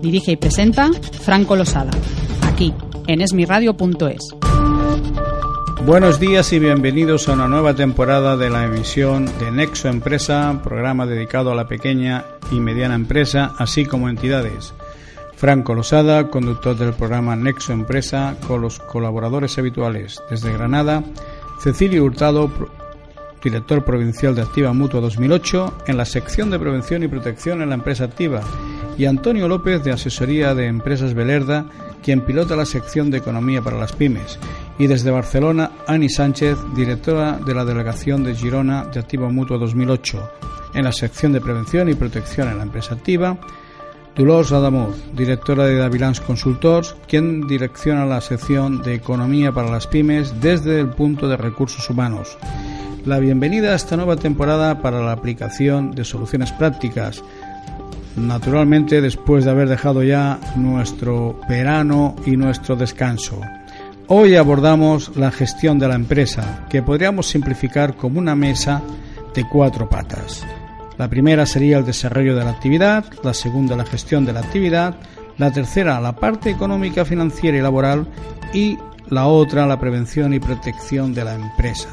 Dirige 0.00 0.32
y 0.32 0.36
presenta 0.36 0.90
Franco 1.22 1.56
Losada, 1.56 1.90
aquí 2.46 2.72
en 3.06 3.20
esmiradio.es. 3.20 4.34
Buenos 5.84 6.18
días 6.18 6.52
y 6.52 6.58
bienvenidos 6.58 7.28
a 7.28 7.32
una 7.32 7.48
nueva 7.48 7.74
temporada 7.74 8.36
de 8.36 8.48
la 8.48 8.64
emisión 8.64 9.26
de 9.38 9.50
Nexo 9.50 9.88
Empresa, 9.88 10.60
programa 10.62 11.06
dedicado 11.06 11.52
a 11.52 11.54
la 11.54 11.68
pequeña 11.68 12.24
y 12.50 12.60
mediana 12.60 12.94
empresa, 12.94 13.54
así 13.58 13.84
como 13.84 14.08
entidades. 14.08 14.72
Franco 15.36 15.74
Losada, 15.74 16.28
conductor 16.28 16.76
del 16.76 16.92
programa 16.92 17.36
Nexo 17.36 17.72
Empresa, 17.72 18.36
con 18.46 18.62
los 18.62 18.78
colaboradores 18.78 19.58
habituales 19.58 20.22
desde 20.30 20.52
Granada, 20.52 21.02
Cecilio 21.60 22.04
Hurtado, 22.04 22.50
director 23.42 23.84
provincial 23.84 24.34
de 24.34 24.42
Activa 24.42 24.72
Mutua 24.72 25.00
2008, 25.00 25.74
en 25.86 25.96
la 25.96 26.04
sección 26.04 26.50
de 26.50 26.58
prevención 26.58 27.02
y 27.02 27.08
protección 27.08 27.62
en 27.62 27.70
la 27.70 27.74
empresa 27.74 28.04
activa, 28.04 28.42
y 28.98 29.06
Antonio 29.06 29.48
López, 29.48 29.82
de 29.82 29.92
Asesoría 29.92 30.54
de 30.54 30.66
Empresas 30.66 31.14
Belerda, 31.14 31.66
quien 32.02 32.22
pilota 32.22 32.56
la 32.56 32.64
sección 32.64 33.10
de 33.10 33.18
Economía 33.18 33.62
para 33.62 33.78
las 33.78 33.92
Pymes, 33.92 34.38
y 34.78 34.86
desde 34.86 35.10
Barcelona, 35.10 35.72
Ani 35.86 36.08
Sánchez, 36.08 36.58
directora 36.74 37.38
de 37.44 37.54
la 37.54 37.64
Delegación 37.64 38.24
de 38.24 38.34
Girona 38.34 38.84
de 38.84 39.00
Activa 39.00 39.28
Mutua 39.28 39.58
2008, 39.58 40.30
en 40.74 40.84
la 40.84 40.92
sección 40.92 41.32
de 41.32 41.40
Prevención 41.40 41.88
y 41.88 41.94
Protección 41.94 42.48
en 42.48 42.58
la 42.58 42.64
empresa 42.64 42.94
activa, 42.94 43.36
Dolors 44.16 44.52
Adamuz, 44.52 44.96
directora 45.14 45.64
de 45.64 45.76
Davilans 45.76 46.20
Consultors, 46.20 46.96
quien 47.06 47.46
direcciona 47.46 48.04
la 48.04 48.20
sección 48.20 48.82
de 48.82 48.94
Economía 48.94 49.52
para 49.52 49.70
las 49.70 49.86
Pymes 49.86 50.40
desde 50.40 50.80
el 50.80 50.88
punto 50.88 51.28
de 51.28 51.36
recursos 51.36 51.88
humanos. 51.88 52.36
La 53.06 53.18
bienvenida 53.18 53.72
a 53.72 53.76
esta 53.76 53.96
nueva 53.96 54.16
temporada 54.16 54.82
para 54.82 55.00
la 55.00 55.12
aplicación 55.12 55.92
de 55.92 56.04
soluciones 56.04 56.52
prácticas, 56.52 57.22
naturalmente 58.16 59.00
después 59.00 59.44
de 59.44 59.50
haber 59.50 59.68
dejado 59.68 60.02
ya 60.02 60.38
nuestro 60.56 61.40
verano 61.48 62.16
y 62.26 62.36
nuestro 62.36 62.76
descanso. 62.76 63.40
Hoy 64.08 64.36
abordamos 64.36 65.16
la 65.16 65.30
gestión 65.30 65.78
de 65.78 65.88
la 65.88 65.94
empresa, 65.94 66.66
que 66.68 66.82
podríamos 66.82 67.28
simplificar 67.28 67.94
como 67.94 68.18
una 68.18 68.34
mesa 68.34 68.82
de 69.34 69.44
cuatro 69.48 69.88
patas. 69.88 70.44
La 70.98 71.08
primera 71.08 71.46
sería 71.46 71.78
el 71.78 71.86
desarrollo 71.86 72.36
de 72.36 72.44
la 72.44 72.50
actividad, 72.50 73.04
la 73.22 73.32
segunda 73.32 73.76
la 73.76 73.86
gestión 73.86 74.24
de 74.26 74.32
la 74.32 74.40
actividad, 74.40 74.96
la 75.38 75.52
tercera 75.52 76.00
la 76.00 76.16
parte 76.16 76.50
económica, 76.50 77.04
financiera 77.04 77.56
y 77.56 77.62
laboral 77.62 78.06
y 78.52 78.76
la 79.08 79.26
otra 79.26 79.66
la 79.66 79.80
prevención 79.80 80.34
y 80.34 80.40
protección 80.40 81.14
de 81.14 81.24
la 81.24 81.34
empresa. 81.34 81.88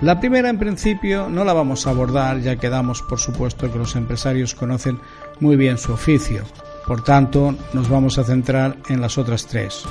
La 0.00 0.18
primera 0.18 0.50
en 0.50 0.58
principio 0.58 1.28
no 1.28 1.44
la 1.44 1.52
vamos 1.52 1.86
a 1.86 1.90
abordar 1.90 2.40
ya 2.40 2.56
que 2.56 2.68
damos 2.68 3.02
por 3.02 3.20
supuesto 3.20 3.70
que 3.70 3.78
los 3.78 3.94
empresarios 3.94 4.54
conocen 4.54 4.98
muy 5.40 5.56
bien 5.56 5.78
su 5.78 5.92
oficio. 5.92 6.44
Por 6.86 7.04
tanto, 7.04 7.54
nos 7.72 7.88
vamos 7.88 8.18
a 8.18 8.24
centrar 8.24 8.76
en 8.88 9.00
las 9.00 9.18
otras 9.18 9.46
tres. 9.46 9.84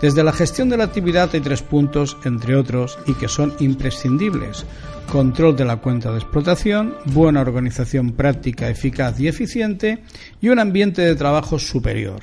Desde 0.00 0.22
la 0.22 0.32
gestión 0.32 0.68
de 0.68 0.76
la 0.76 0.84
actividad 0.84 1.30
hay 1.32 1.40
tres 1.40 1.62
puntos, 1.62 2.18
entre 2.24 2.54
otros, 2.54 2.98
y 3.06 3.14
que 3.14 3.28
son 3.28 3.54
imprescindibles. 3.60 4.66
Control 5.10 5.56
de 5.56 5.64
la 5.64 5.76
cuenta 5.76 6.10
de 6.10 6.18
explotación, 6.18 6.94
buena 7.06 7.40
organización 7.40 8.12
práctica, 8.12 8.68
eficaz 8.68 9.18
y 9.20 9.28
eficiente 9.28 10.02
y 10.40 10.48
un 10.48 10.58
ambiente 10.58 11.00
de 11.02 11.14
trabajo 11.14 11.58
superior. 11.58 12.20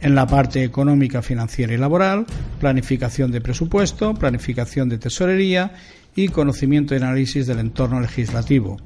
En 0.00 0.14
la 0.14 0.26
parte 0.26 0.62
económica, 0.62 1.22
financiera 1.22 1.72
y 1.72 1.78
laboral, 1.78 2.26
planificación 2.60 3.30
de 3.32 3.40
presupuesto, 3.40 4.12
planificación 4.14 4.88
de 4.88 4.98
tesorería 4.98 5.72
y 6.14 6.28
conocimiento 6.28 6.94
y 6.94 6.98
análisis 6.98 7.46
del 7.46 7.60
entorno 7.60 8.00
legislativo. 8.00 8.78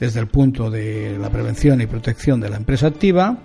Desde 0.00 0.18
el 0.18 0.28
punto 0.28 0.70
de 0.70 1.18
la 1.20 1.28
prevención 1.28 1.82
y 1.82 1.86
protección 1.86 2.40
de 2.40 2.48
la 2.48 2.56
empresa 2.56 2.86
activa, 2.86 3.36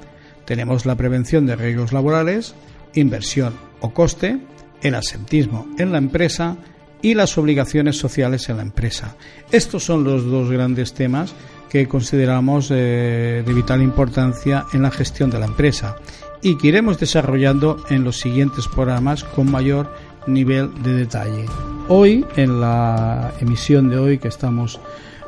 tenemos 0.45 0.85
la 0.85 0.95
prevención 0.95 1.45
de 1.45 1.57
riesgos 1.57 1.91
laborales, 1.91 2.55
inversión 2.93 3.53
o 3.81 3.93
coste, 3.93 4.39
el 4.81 4.95
asentismo 4.95 5.67
en 5.77 5.91
la 5.91 5.97
empresa 5.97 6.55
y 7.01 7.13
las 7.13 7.37
obligaciones 7.37 7.97
sociales 7.97 8.47
en 8.47 8.55
la 8.55 8.63
empresa. 8.63 9.17
Estos 9.51 9.83
son 9.83 10.05
los 10.05 10.23
dos 10.23 10.49
grandes 10.49 10.93
temas 10.93 11.33
que 11.69 11.89
consideramos 11.89 12.71
eh, 12.71 13.43
de 13.45 13.53
vital 13.53 13.81
importancia 13.81 14.65
en 14.71 14.83
la 14.83 14.91
gestión 14.91 15.29
de 15.29 15.39
la 15.39 15.47
empresa 15.47 15.97
y 16.41 16.57
que 16.57 16.69
iremos 16.69 16.97
desarrollando 16.97 17.83
en 17.89 18.05
los 18.05 18.17
siguientes 18.17 18.69
programas 18.69 19.25
con 19.25 19.51
mayor 19.51 19.93
nivel 20.25 20.71
de 20.83 20.93
detalle. 20.93 21.47
Hoy, 21.89 22.25
en 22.37 22.61
la 22.61 23.33
emisión 23.41 23.89
de 23.89 23.97
hoy 23.97 24.19
que 24.19 24.29
estamos 24.29 24.79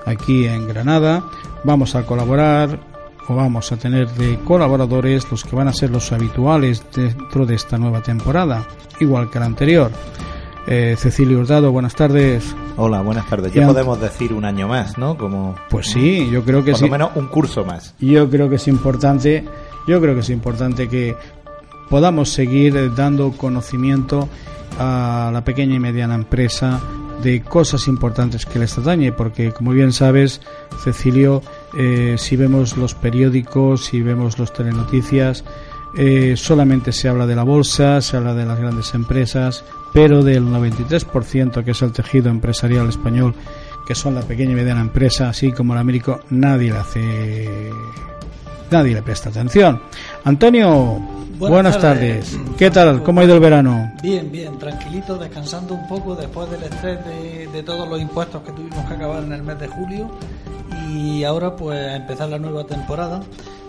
aquí 0.08 0.46
en 0.48 0.68
Granada, 0.68 1.24
vamos 1.64 1.96
a 1.96 2.04
colaborar 2.04 2.80
o 3.28 3.36
vamos 3.36 3.72
a 3.72 3.78
tener 3.78 4.08
de 4.14 4.40
colaboradores 4.40 5.30
los 5.30 5.44
que 5.44 5.56
van 5.56 5.68
a 5.68 5.74
ser 5.74 5.90
los 5.90 6.12
habituales 6.14 6.82
dentro 6.94 7.46
de 7.46 7.56
esta 7.56 7.78
nueva 7.78 8.02
temporada, 8.02 8.66
igual 9.00 9.30
que 9.30 9.40
la 9.40 9.46
anterior. 9.46 9.92
Eh, 10.66 10.96
Cecilio 10.98 11.40
Hurtado, 11.40 11.72
buenas 11.72 11.96
tardes. 11.96 12.56
Hola, 12.78 13.02
buenas 13.02 13.28
tardes. 13.28 13.54
Ya 13.54 13.68
podemos 13.68 14.00
decir 14.00 14.34
un 14.34 14.46
año 14.46 14.68
más, 14.68 14.98
¿no? 14.98 15.18
Como 15.18 15.56
pues 15.70 15.88
sí, 15.88 16.30
yo 16.30 16.44
creo 16.44 16.64
que 16.64 16.72
por 16.72 16.80
sí. 16.80 16.86
lo 16.86 16.92
menos 16.92 17.12
un 17.16 17.28
curso 17.28 17.66
más. 17.66 17.94
Yo 18.00 18.30
creo 18.30 18.50
que 18.50 18.56
es 18.56 18.68
importante, 18.68 19.46
yo 19.88 20.02
creo 20.02 20.14
que 20.14 20.22
es 20.22 20.30
importante 20.30 20.88
que 20.88 21.16
podamos 21.90 22.30
seguir 22.30 22.94
dando 22.96 23.32
conocimiento 23.32 24.28
a 24.80 25.32
la 25.34 25.44
pequeña 25.44 25.76
y 25.76 25.80
mediana 25.80 26.16
empresa 26.16 26.82
de 27.24 27.42
cosas 27.42 27.88
importantes 27.88 28.46
que 28.46 28.60
les 28.60 28.78
atañe, 28.78 29.12
porque 29.12 29.52
como 29.52 29.72
bien 29.72 29.92
sabes, 29.92 30.42
Cecilio, 30.84 31.42
eh, 31.78 32.16
si 32.18 32.36
vemos 32.36 32.78
los 32.78 32.94
periódicos, 32.94 33.86
si 33.86 34.02
vemos 34.02 34.38
los 34.40 34.54
telenoticias, 34.54 35.44
eh, 35.96 36.36
solamente 36.36 36.92
se 36.92 37.10
habla 37.10 37.26
de 37.26 37.36
la 37.36 37.44
bolsa, 37.44 38.02
se 38.02 38.18
habla 38.18 38.34
de 38.34 38.46
las 38.46 38.60
grandes 38.60 38.94
empresas, 38.94 39.64
pero 39.94 40.24
del 40.24 40.44
93% 40.46 41.64
que 41.64 41.72
es 41.72 41.82
el 41.82 41.92
tejido 41.92 42.30
empresarial 42.30 42.88
español, 42.88 43.34
que 43.88 43.96
son 43.96 44.16
la 44.16 44.22
pequeña 44.22 44.52
y 44.52 44.56
mediana 44.56 44.82
empresa, 44.82 45.30
así 45.30 45.52
como 45.52 45.74
el 45.74 45.80
Américo, 45.80 46.20
nadie 46.30 46.72
le 46.72 46.78
hace, 46.78 47.72
nadie 48.72 48.94
le 48.94 49.02
presta 49.02 49.30
atención. 49.30 49.82
Antonio, 50.24 51.00
buenas, 51.38 51.80
tardes. 51.80 52.38
¿Qué 52.58 52.72
tal? 52.72 53.04
¿Cómo 53.04 53.22
ha 53.22 53.24
ido 53.24 53.36
el 53.36 53.40
verano? 53.40 53.92
Bien, 54.02 54.32
bien, 54.32 54.58
tranquilito, 54.58 55.18
descansando 55.18 55.74
un 55.74 55.88
poco 55.88 56.16
después 56.16 56.50
del 56.50 56.64
estrés 56.64 57.04
de, 57.06 57.48
de 57.48 57.64
todos 57.64 57.88
los 57.88 58.00
impuestos 58.02 58.42
que 58.44 58.52
tuvimos 58.52 58.86
que 58.86 58.94
acabar 58.94 59.24
en 59.24 59.34
el 59.34 59.44
mes 59.44 59.60
de 59.60 59.68
julio 59.68 60.10
y 60.90 61.24
ahora 61.24 61.56
pues 61.56 61.78
a 61.78 61.96
empezar 61.96 62.30
la 62.30 62.40
nueva 62.40 62.66
temporada. 62.66 63.22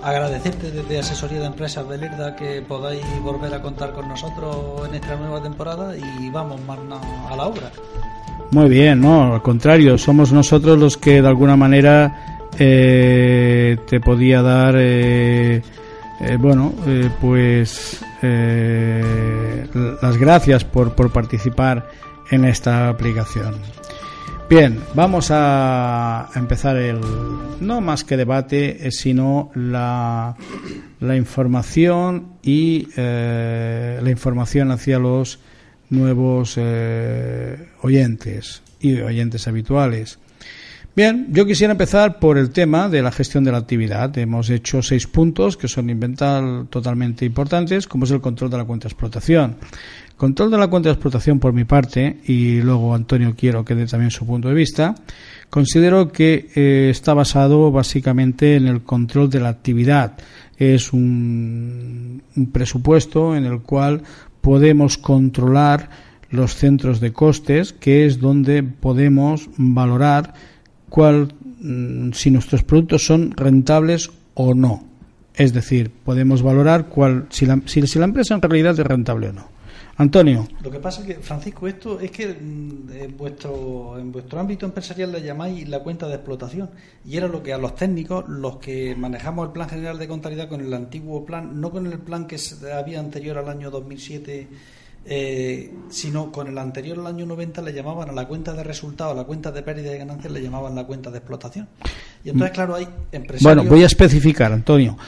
Agradecerte 0.02 0.70
desde 0.70 1.00
Asesoría 1.00 1.40
de 1.40 1.46
Empresas 1.46 1.86
Belerda 1.86 2.36
que 2.36 2.62
podáis 2.62 3.02
volver 3.22 3.52
a 3.52 3.60
contar 3.60 3.92
con 3.92 4.08
nosotros 4.08 4.88
en 4.88 4.94
esta 4.94 5.16
nueva 5.16 5.42
temporada 5.42 5.96
y 5.96 6.30
vamos 6.30 6.60
más 6.66 6.78
a 7.28 7.36
la 7.36 7.46
obra. 7.46 7.72
Muy 8.50 8.68
bien, 8.68 9.00
no, 9.00 9.34
al 9.34 9.42
contrario, 9.42 9.98
somos 9.98 10.32
nosotros 10.32 10.78
los 10.78 10.96
que 10.96 11.20
de 11.20 11.28
alguna 11.28 11.56
manera 11.56 12.37
eh, 12.58 13.76
te 13.88 14.00
podía 14.00 14.42
dar 14.42 14.74
eh, 14.78 15.62
Eh, 16.20 16.36
bueno, 16.36 16.74
eh, 16.84 17.10
pues 17.20 18.04
eh, 18.22 19.66
las 20.02 20.16
gracias 20.16 20.64
por, 20.64 20.94
por 20.96 21.12
participar 21.12 21.88
en 22.30 22.44
esta 22.44 22.88
aplicación. 22.88 23.54
Bien, 24.50 24.80
vamos 24.94 25.28
a 25.30 26.28
empezar 26.34 26.76
el 26.76 26.98
no 27.60 27.80
más 27.80 28.02
que 28.02 28.16
debate, 28.16 28.90
sino 28.90 29.50
la, 29.54 30.34
la 31.00 31.16
información 31.16 32.38
y 32.42 32.88
la 32.96 34.08
información 34.10 34.70
hacia 34.70 34.98
los 34.98 35.38
nuevos 35.90 36.58
oyentes 37.82 38.62
y 38.80 39.00
oyentes 39.00 39.46
habituales. 39.46 40.18
Bien, 40.98 41.28
yo 41.30 41.46
quisiera 41.46 41.70
empezar 41.70 42.18
por 42.18 42.38
el 42.38 42.50
tema 42.50 42.88
de 42.88 43.02
la 43.02 43.12
gestión 43.12 43.44
de 43.44 43.52
la 43.52 43.58
actividad. 43.58 44.18
Hemos 44.18 44.50
hecho 44.50 44.82
seis 44.82 45.06
puntos 45.06 45.56
que 45.56 45.68
son 45.68 45.90
inventar 45.90 46.64
totalmente 46.70 47.24
importantes, 47.24 47.86
como 47.86 48.04
es 48.04 48.10
el 48.10 48.20
control 48.20 48.50
de 48.50 48.56
la 48.56 48.64
cuenta 48.64 48.88
de 48.88 48.94
explotación. 48.94 49.54
Control 50.16 50.50
de 50.50 50.58
la 50.58 50.66
cuenta 50.66 50.88
de 50.88 50.94
explotación 50.94 51.38
por 51.38 51.52
mi 51.52 51.62
parte, 51.62 52.18
y 52.26 52.60
luego 52.62 52.96
Antonio 52.96 53.36
quiero 53.38 53.64
que 53.64 53.76
dé 53.76 53.86
también 53.86 54.10
su 54.10 54.26
punto 54.26 54.48
de 54.48 54.54
vista, 54.54 54.96
considero 55.48 56.10
que 56.10 56.48
eh, 56.56 56.88
está 56.90 57.14
basado 57.14 57.70
básicamente 57.70 58.56
en 58.56 58.66
el 58.66 58.82
control 58.82 59.30
de 59.30 59.38
la 59.38 59.50
actividad. 59.50 60.18
Es 60.56 60.92
un, 60.92 62.24
un 62.34 62.50
presupuesto 62.50 63.36
en 63.36 63.44
el 63.44 63.60
cual 63.60 64.02
podemos 64.40 64.98
controlar 64.98 65.90
los 66.30 66.56
centros 66.56 66.98
de 66.98 67.12
costes, 67.12 67.72
que 67.72 68.04
es 68.04 68.18
donde 68.18 68.64
podemos 68.64 69.48
valorar 69.56 70.57
cuál, 70.88 71.32
mm, 71.60 72.12
si 72.12 72.30
nuestros 72.30 72.62
productos 72.62 73.04
son 73.04 73.32
rentables 73.32 74.10
o 74.34 74.54
no. 74.54 74.84
Es 75.34 75.52
decir, 75.52 75.90
podemos 75.90 76.42
valorar 76.42 76.86
cuál, 76.86 77.26
si, 77.30 77.46
la, 77.46 77.60
si, 77.66 77.80
la 77.80 78.04
empresa 78.04 78.34
en 78.34 78.42
realidad 78.42 78.78
es 78.78 78.86
rentable 78.86 79.28
o 79.28 79.32
no. 79.32 79.48
Antonio. 79.96 80.46
Lo 80.62 80.70
que 80.70 80.78
pasa 80.78 81.00
es 81.00 81.08
que, 81.08 81.14
Francisco, 81.14 81.66
esto 81.66 81.98
es 81.98 82.12
que 82.12 82.28
mm, 82.28 82.90
en 82.92 83.16
vuestro, 83.16 83.98
en 83.98 84.12
vuestro 84.12 84.38
ámbito 84.38 84.64
empresarial 84.66 85.10
le 85.10 85.22
llamáis 85.22 85.68
la 85.68 85.80
cuenta 85.80 86.06
de 86.06 86.14
explotación. 86.14 86.70
Y 87.04 87.16
era 87.16 87.26
lo 87.26 87.42
que 87.42 87.52
a 87.52 87.58
los 87.58 87.74
técnicos, 87.74 88.28
los 88.28 88.58
que 88.58 88.94
manejamos 88.96 89.46
el 89.46 89.52
plan 89.52 89.68
general 89.68 89.98
de 89.98 90.08
contabilidad 90.08 90.48
con 90.48 90.60
el 90.60 90.72
antiguo 90.72 91.24
plan, 91.24 91.60
no 91.60 91.70
con 91.70 91.86
el 91.86 91.98
plan 91.98 92.26
que 92.26 92.38
había 92.72 93.00
anterior 93.00 93.38
al 93.38 93.48
año 93.48 93.70
2007 93.70 94.48
eh, 95.10 95.72
sino 95.88 96.30
con 96.30 96.48
el 96.48 96.58
anterior, 96.58 96.98
el 96.98 97.06
año 97.06 97.24
90, 97.24 97.62
le 97.62 97.72
llamaban 97.72 98.10
a 98.10 98.12
la 98.12 98.28
cuenta 98.28 98.52
de 98.52 98.62
resultados, 98.62 99.14
a 99.14 99.16
la 99.16 99.24
cuenta 99.24 99.50
de 99.50 99.62
pérdida 99.62 99.90
de 99.90 99.96
ganancias, 99.96 100.30
le 100.30 100.42
llamaban 100.42 100.74
la 100.74 100.84
cuenta 100.84 101.10
de 101.10 101.16
explotación. 101.16 101.66
Y 102.22 102.28
entonces, 102.28 102.54
claro, 102.54 102.74
hay 102.74 102.86
empresarios. 103.10 103.42
Bueno, 103.42 103.64
voy 103.64 103.84
a 103.84 103.86
especificar, 103.86 104.52
Antonio. 104.52 104.98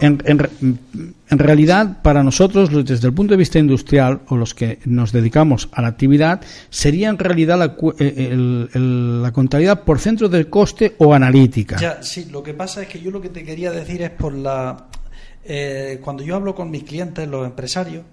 En, 0.00 0.22
en, 0.24 1.38
realidad, 1.38 2.00
para 2.00 2.22
nosotros, 2.22 2.70
desde 2.84 3.08
el 3.08 3.12
punto 3.12 3.34
de 3.34 3.38
vista 3.38 3.58
industrial, 3.58 4.20
o 4.28 4.36
los 4.36 4.54
que 4.54 4.78
nos 4.84 5.10
dedicamos 5.10 5.68
a 5.72 5.82
la 5.82 5.88
actividad, 5.88 6.42
sería 6.68 7.08
en 7.08 7.18
realidad 7.18 7.58
la, 7.58 7.76
eh, 7.98 8.32
la 8.32 9.32
contabilidad 9.32 9.82
por 9.82 9.98
centro 9.98 10.28
de 10.28 10.48
coste 10.48 10.94
o 10.98 11.12
analítica. 11.12 11.76
Ya, 11.80 12.00
sí, 12.04 12.26
lo 12.30 12.44
que 12.44 12.54
pasa 12.54 12.82
es 12.82 12.88
que 12.88 13.00
yo 13.00 13.10
lo 13.10 13.20
que 13.20 13.30
te 13.30 13.42
quería 13.42 13.72
decir 13.72 14.02
es 14.02 14.10
por 14.10 14.32
la. 14.32 14.86
Eh, 15.42 15.98
cuando 16.04 16.22
yo 16.22 16.36
hablo 16.36 16.54
con 16.54 16.70
mis 16.70 16.84
clientes, 16.84 17.26
los 17.26 17.44
empresarios, 17.44 18.04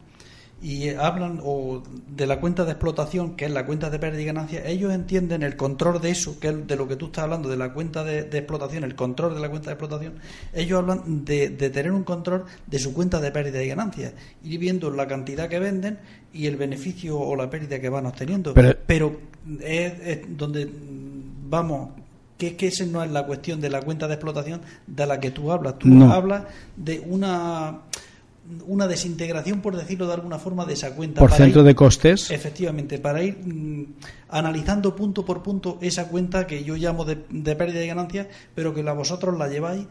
y 0.61 0.89
hablan 0.89 1.39
o 1.43 1.83
de 2.09 2.25
la 2.25 2.39
cuenta 2.39 2.65
de 2.65 2.71
explotación, 2.71 3.35
que 3.35 3.45
es 3.45 3.51
la 3.51 3.65
cuenta 3.65 3.91
de 3.91 3.99
pérdida 3.99 4.21
y 4.21 4.25
ganancia, 4.25 4.65
ellos 4.65 4.91
entienden 4.91 5.43
el 5.43 5.55
control 5.55 6.01
de 6.01 6.09
eso, 6.09 6.39
que 6.39 6.47
es 6.47 6.67
de 6.67 6.75
lo 6.75 6.87
que 6.87 6.95
tú 6.95 7.07
estás 7.07 7.25
hablando, 7.25 7.47
de 7.47 7.57
la 7.57 7.73
cuenta 7.73 8.03
de, 8.03 8.21
explotación, 8.21 8.83
el 8.83 8.95
control 8.95 9.35
de 9.35 9.41
la 9.41 9.49
cuenta 9.49 9.69
de 9.69 9.73
explotación, 9.73 10.13
ellos 10.53 10.79
hablan 10.79 11.25
de, 11.25 11.49
tener 11.49 11.91
un 11.91 12.03
control 12.03 12.45
de 12.65 12.79
su 12.79 12.93
cuenta 12.93 13.21
de 13.21 13.31
pérdida 13.31 13.63
y 13.63 13.67
ganancia, 13.67 14.13
ir 14.43 14.59
viendo 14.59 14.89
la 14.89 15.07
cantidad 15.07 15.47
que 15.47 15.59
venden 15.59 15.99
y 16.33 16.47
el 16.47 16.55
beneficio 16.55 17.19
o 17.19 17.35
la 17.35 17.49
pérdida 17.49 17.79
que 17.79 17.89
van 17.89 18.07
obteniendo. 18.07 18.53
Pero, 18.53 19.19
es, 19.61 20.21
donde 20.29 20.69
vamos 21.49 21.91
que 22.37 22.47
es 22.47 22.53
que 22.53 22.67
esa 22.67 22.85
no 22.85 23.03
es 23.03 23.09
la 23.09 23.25
cuestión 23.25 23.59
de 23.59 23.69
la 23.69 23.81
cuenta 23.81 24.07
de 24.07 24.13
explotación 24.13 24.61
de 24.85 25.07
la 25.07 25.19
que 25.19 25.31
tú 25.31 25.51
hablas. 25.51 25.79
Tú 25.79 26.03
hablas 26.03 26.43
de 26.75 26.99
una 26.99 27.79
una 28.65 28.87
desintegración, 28.87 29.61
por 29.61 29.75
decirlo 29.75 30.07
de 30.07 30.13
alguna 30.13 30.39
forma, 30.39 30.65
de 30.65 30.73
esa 30.73 30.95
cuenta. 30.95 31.19
Por 31.19 31.31
centro 31.31 31.63
de 31.63 31.75
costes. 31.75 32.31
Efectivamente, 32.31 32.97
para 32.97 33.23
ir 33.23 33.37
mm, 33.43 33.85
analizando 34.29 34.95
punto 34.95 35.25
por 35.25 35.43
punto 35.43 35.77
esa 35.81 36.07
cuenta 36.07 36.47
que 36.47 36.63
yo 36.63 36.75
llamo 36.75 37.05
de, 37.05 37.15
pérdida 37.55 37.79
de 37.79 37.87
ganancias, 37.87 38.27
pero 38.55 38.73
que 38.73 38.83
la 38.83 38.93
vosotros 38.93 39.37
la 39.37 39.47
lleváis 39.47 39.85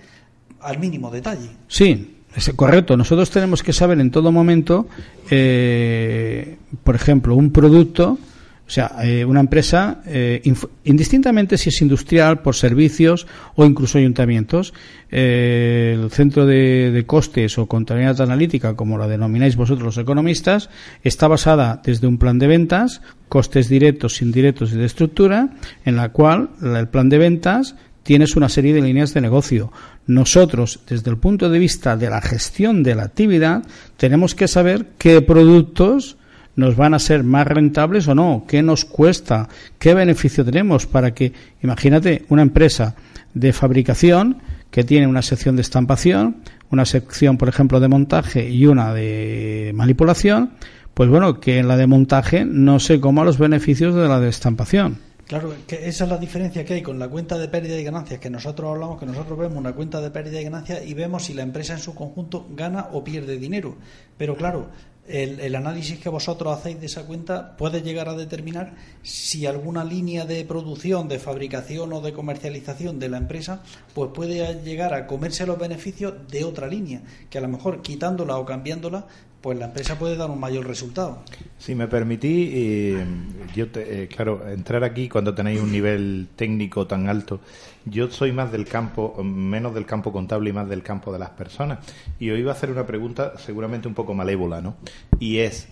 al 0.61 0.79
mínimo 0.79 1.11
detalle. 1.11 1.51
Sí, 1.69 2.17
es 2.35 2.51
correcto. 2.55 2.97
Nosotros 2.97 3.31
tenemos 3.31 3.63
que 3.63 3.73
saber 3.73 4.01
en 4.01 4.11
todo 4.11 4.33
momento, 4.33 4.87
eh, 5.31 6.57
por 6.83 6.95
ejemplo, 6.95 7.35
un 7.35 7.51
producto 7.51 8.19
o 8.67 8.71
sea, 8.71 8.97
eh, 9.05 9.25
una 9.25 9.39
empresa, 9.39 10.03
eh, 10.07 10.43
indistintamente 10.85 11.57
si 11.57 11.69
es 11.69 11.81
industrial, 11.83 12.43
por 12.43 12.57
servicios 12.57 13.29
o 13.55 13.65
incluso 13.65 13.99
ayuntamientos, 13.99 14.75
eh, 15.09 15.97
el 15.97 16.11
centro 16.11 16.47
de, 16.47 17.05
costes 17.07 17.59
o 17.59 17.67
contabilidad 17.67 18.21
analítica, 18.21 18.75
como 18.75 18.99
la 18.99 19.07
denomináis 19.07 19.55
vosotros 19.55 19.85
los 19.85 19.99
economistas, 19.99 20.69
está 21.05 21.29
basada 21.29 21.81
desde 21.85 22.09
un 22.09 22.19
plan 22.19 22.41
de 22.41 22.49
ventas, 22.49 23.03
costes 23.29 23.69
directos, 23.69 24.21
indirectos 24.21 24.73
y 24.73 24.77
de 24.77 24.87
estructura, 24.87 25.51
en 25.85 25.95
la 25.95 26.09
cual 26.09 26.51
el 26.61 26.89
plan 26.89 27.09
de 27.09 27.19
ventas 27.19 27.77
tienes 28.03 28.35
una 28.35 28.49
serie 28.49 28.75
de 28.75 28.83
líneas 28.83 29.15
de 29.15 29.21
negocio. 29.21 29.71
Nosotros, 30.09 30.81
desde 30.89 31.11
el 31.11 31.19
punto 31.19 31.51
de 31.51 31.61
vista 31.61 31.97
de 31.97 32.11
la 32.11 32.21
gestión 32.21 32.83
de 32.83 32.97
la 32.97 33.05
actividad, 33.05 33.63
tenemos 33.97 34.35
que 34.35 34.49
saber 34.49 34.87
qué 34.99 35.23
productos 35.23 36.17
nos 36.57 36.75
van 36.75 36.95
a 36.95 36.99
ser 36.99 37.23
más 37.23 37.47
rentables 37.47 38.09
o 38.09 38.15
no, 38.15 38.45
qué 38.49 38.63
nos 38.63 38.85
cuesta, 38.85 39.49
qué 39.79 39.95
beneficio 39.95 40.45
tenemos 40.45 40.87
para 40.87 41.15
que, 41.15 41.33
imagínate, 41.63 42.25
una 42.29 42.43
empresa 42.43 42.97
de 43.35 43.53
fabricación 43.53 44.39
que 44.71 44.83
tiene 44.83 45.07
una 45.07 45.23
sección 45.23 45.57
de 45.57 45.63
estampación, 45.63 46.39
una 46.71 46.85
sección, 46.85 47.39
por 47.39 47.49
ejemplo, 47.49 47.79
de 47.79 47.89
montaje 47.89 48.49
y 48.49 48.67
una 48.67 48.93
de 48.93 49.73
manipulación, 49.75 50.53
pues 50.95 51.09
bueno, 51.11 51.41
que 51.41 51.59
en 51.59 51.69
la 51.69 51.77
de 51.77 51.87
montaje 51.87 52.45
no 52.45 52.81
se 52.81 53.01
coma 53.01 53.25
los 53.25 53.39
beneficios 53.39 53.95
de 53.95 54.09
la 54.09 54.19
de 54.19 54.31
estampación. 54.31 54.99
Claro, 55.27 55.53
que 55.67 55.89
esa 55.89 56.05
es 56.05 56.11
la 56.11 56.19
diferencia 56.19 56.65
que 56.65 56.75
hay 56.75 56.83
con 56.83 57.01
la 57.01 57.09
cuenta 57.09 57.37
de 57.37 57.49
pérdida 57.49 57.79
y 57.79 57.83
ganancias, 57.83 58.21
que 58.21 58.31
nosotros 58.31 58.71
hablamos, 58.71 59.01
que 59.01 59.07
nosotros 59.07 59.37
vemos 59.37 59.59
una 59.59 59.73
cuenta 59.73 60.01
de 60.01 60.11
pérdida 60.11 60.41
y 60.41 60.45
ganancias 60.45 60.87
y 60.87 60.95
vemos 60.95 61.25
si 61.25 61.35
la 61.35 61.43
empresa 61.43 61.73
en 61.73 61.81
su 61.81 61.97
conjunto 61.97 62.47
gana 62.55 62.89
o 62.93 63.03
pierde 63.03 63.37
dinero. 63.37 63.77
Pero 64.17 64.37
claro, 64.37 64.69
el, 65.09 65.55
análisis 65.55 65.99
que 65.99 66.09
vosotros 66.09 66.57
hacéis 66.57 66.81
de 66.81 66.87
esa 66.87 67.05
cuenta 67.05 67.57
puede 67.57 67.83
llegar 67.83 68.09
a 68.09 68.15
determinar 68.15 68.75
si 69.03 69.47
alguna 69.47 69.85
línea 69.85 70.25
de 70.25 70.45
producción, 70.45 71.09
de 71.09 71.19
fabricación 71.19 71.93
o 71.93 72.01
de 72.01 72.13
comercialización 72.13 72.99
de 72.99 73.09
la 73.09 73.19
empresa, 73.19 73.63
pues 73.95 74.11
puede 74.13 74.63
llegar 74.63 74.95
a 74.95 75.07
comerse 75.07 75.47
los 75.47 75.59
beneficios 75.59 76.15
de 76.29 76.45
otra 76.45 76.67
línea, 76.67 77.03
que 77.31 77.39
a 77.39 77.41
lo 77.41 77.49
mejor 77.49 77.83
quitándola 77.83 78.39
o 78.39 78.45
cambiándola, 78.45 79.07
pues 79.47 79.61
la 79.61 79.67
empresa 79.67 79.97
puede 79.97 80.17
dar 80.17 80.29
un 80.29 80.41
mayor 80.41 80.67
resultado. 80.67 81.21
Si 81.57 81.77
me 81.77 81.87
permití, 81.87 82.51
eh, 82.53 83.07
yo 83.55 83.67
eh, 83.77 84.09
claro, 84.13 84.45
entrar 84.49 84.83
aquí 84.83 85.09
cuando 85.09 85.37
tenéis 85.37 85.61
un 85.61 85.71
nivel 85.71 86.27
técnico 86.35 86.89
tan 86.89 87.09
alto, 87.09 87.39
yo 87.85 88.11
soy 88.11 88.33
más 88.33 88.51
del 88.51 88.65
campo, 88.65 89.23
menos 89.23 89.73
del 89.73 89.87
campo 89.87 90.11
contable 90.11 90.51
y 90.51 90.53
más 90.53 90.69
del 90.69 90.83
campo 90.83 91.13
de 91.13 91.21
las 91.21 91.31
personas. 91.31 91.79
Y 92.19 92.31
hoy 92.31 92.41
iba 92.41 92.51
a 92.51 92.55
hacer 92.57 92.73
una 92.73 92.89
pregunta 92.89 93.35
seguramente 93.39 93.87
un 93.87 93.95
poco 93.95 94.15
malévola, 94.15 94.61
¿no? 94.61 94.79
Y 95.21 95.39
es, 95.39 95.69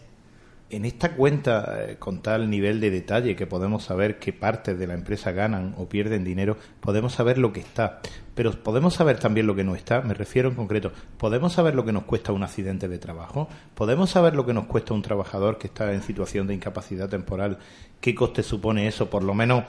en 0.74 0.84
esta 0.84 1.14
cuenta, 1.14 1.84
eh, 1.86 1.96
con 1.98 2.20
tal 2.20 2.50
nivel 2.50 2.80
de 2.80 2.90
detalle 2.90 3.36
que 3.36 3.46
podemos 3.46 3.84
saber 3.84 4.18
qué 4.18 4.32
partes 4.32 4.78
de 4.78 4.86
la 4.86 4.94
empresa 4.94 5.32
ganan 5.32 5.74
o 5.78 5.88
pierden 5.88 6.24
dinero, 6.24 6.56
podemos 6.80 7.14
saber 7.14 7.38
lo 7.38 7.52
que 7.52 7.60
está. 7.60 8.00
Pero 8.34 8.50
podemos 8.62 8.94
saber 8.94 9.18
también 9.18 9.46
lo 9.46 9.54
que 9.54 9.64
no 9.64 9.76
está, 9.76 10.00
me 10.02 10.14
refiero 10.14 10.48
en 10.48 10.56
concreto, 10.56 10.92
podemos 11.18 11.52
saber 11.52 11.74
lo 11.74 11.84
que 11.84 11.92
nos 11.92 12.04
cuesta 12.04 12.32
un 12.32 12.42
accidente 12.42 12.88
de 12.88 12.98
trabajo, 12.98 13.48
podemos 13.74 14.10
saber 14.10 14.34
lo 14.34 14.44
que 14.44 14.54
nos 14.54 14.66
cuesta 14.66 14.94
un 14.94 15.02
trabajador 15.02 15.58
que 15.58 15.68
está 15.68 15.92
en 15.92 16.02
situación 16.02 16.46
de 16.46 16.54
incapacidad 16.54 17.08
temporal, 17.08 17.58
qué 18.00 18.14
coste 18.14 18.42
supone 18.42 18.88
eso, 18.88 19.08
por 19.08 19.22
lo 19.22 19.34
menos 19.34 19.64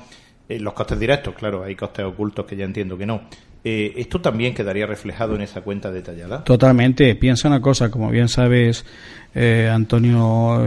eh, 0.50 0.60
los 0.60 0.74
costes 0.74 1.00
directos, 1.00 1.36
claro, 1.36 1.64
hay 1.64 1.76
costes 1.76 2.06
ocultos 2.06 2.46
que 2.46 2.56
ya 2.56 2.66
entiendo 2.66 2.98
que 2.98 3.06
no. 3.06 3.22
Eh, 3.66 3.94
¿Esto 3.98 4.22
también 4.22 4.54
quedaría 4.54 4.86
reflejado 4.86 5.36
en 5.36 5.42
esa 5.42 5.62
cuenta 5.62 5.92
detallada? 5.92 6.44
Totalmente. 6.44 7.16
Piensa 7.16 7.48
una 7.48 7.60
cosa, 7.60 7.90
como 7.90 8.12
bien 8.12 8.30
sabes, 8.30 8.86
eh, 9.34 9.70
Antonio 9.74 10.64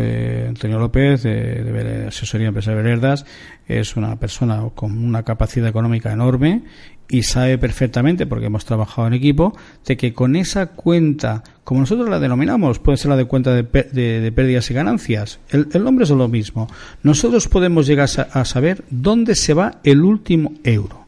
Antonio 0.49 0.78
López, 0.78 1.23
de, 1.23 1.62
de 1.62 2.07
Asesoría 2.09 2.49
Empresarial 2.49 2.83
Veredas, 2.83 3.25
es 3.69 3.97
una 3.97 4.17
persona 4.17 4.62
con 4.75 4.99
una 4.99 5.23
capacidad 5.23 5.69
económica 5.69 6.12
enorme 6.12 6.64
y 7.09 7.23
sabe 7.23 7.57
perfectamente, 7.59 8.26
porque 8.26 8.47
hemos 8.47 8.64
trabajado 8.64 9.09
en 9.09 9.14
equipo, 9.14 9.57
de 9.87 9.97
que 9.97 10.12
con 10.12 10.37
esa 10.37 10.67
cuenta, 10.67 11.43
como 11.64 11.81
nosotros 11.81 12.09
la 12.09 12.21
denominamos, 12.21 12.78
puede 12.78 12.99
ser 12.99 13.11
la 13.11 13.17
de 13.17 13.25
cuenta 13.25 13.55
de, 13.55 13.64
pérdidas 13.64 14.71
y 14.71 14.75
ganancias, 14.75 15.40
el, 15.50 15.69
nombre 15.83 16.05
es 16.05 16.11
lo 16.11 16.28
mismo. 16.28 16.69
Nosotros 17.02 17.49
podemos 17.49 17.87
llegar 17.87 18.09
a, 18.33 18.45
saber 18.45 18.85
dónde 18.90 19.35
se 19.35 19.55
va 19.55 19.78
el 19.85 20.02
último 20.02 20.52
euro. 20.64 21.08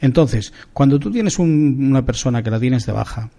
Entonces, 0.00 0.52
cuando 0.72 0.98
tú 0.98 1.10
tienes 1.10 1.38
una 1.38 2.04
persona 2.04 2.42
que 2.42 2.50
la 2.50 2.60
tienes 2.60 2.86
de 2.86 2.92
baja, 2.92 3.30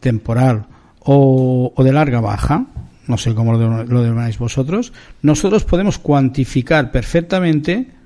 temporal 0.00 0.66
o, 1.00 1.72
de 1.78 1.92
larga 1.92 2.20
baja, 2.20 2.66
no 3.06 3.18
sé 3.18 3.34
cómo 3.34 3.52
lo, 3.52 3.84
lo 3.84 4.02
denomináis 4.02 4.38
vosotros, 4.38 4.92
nosotros 5.22 5.64
podemos 5.64 5.98
cuantificar 5.98 6.90
perfectamente 6.90 7.96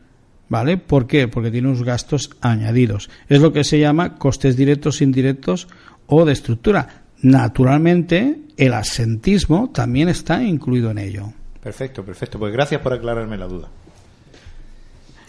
¿Vale? 0.50 0.78
¿Por 0.78 1.06
qué? 1.06 1.28
Porque 1.28 1.52
tiene 1.52 1.68
unos 1.68 1.84
gastos 1.84 2.30
añadidos. 2.40 3.08
Es 3.28 3.40
lo 3.40 3.52
que 3.52 3.62
se 3.62 3.78
llama 3.78 4.16
costes 4.16 4.56
directos, 4.56 5.00
indirectos 5.00 5.68
o 6.08 6.24
de 6.24 6.32
estructura. 6.32 7.04
Naturalmente, 7.22 8.40
el 8.56 8.74
asentismo 8.74 9.70
también 9.72 10.08
está 10.08 10.42
incluido 10.42 10.90
en 10.90 10.98
ello. 10.98 11.32
Perfecto, 11.62 12.04
perfecto. 12.04 12.40
Pues 12.40 12.52
gracias 12.52 12.80
por 12.80 12.92
aclararme 12.92 13.38
la 13.38 13.46
duda. 13.46 13.68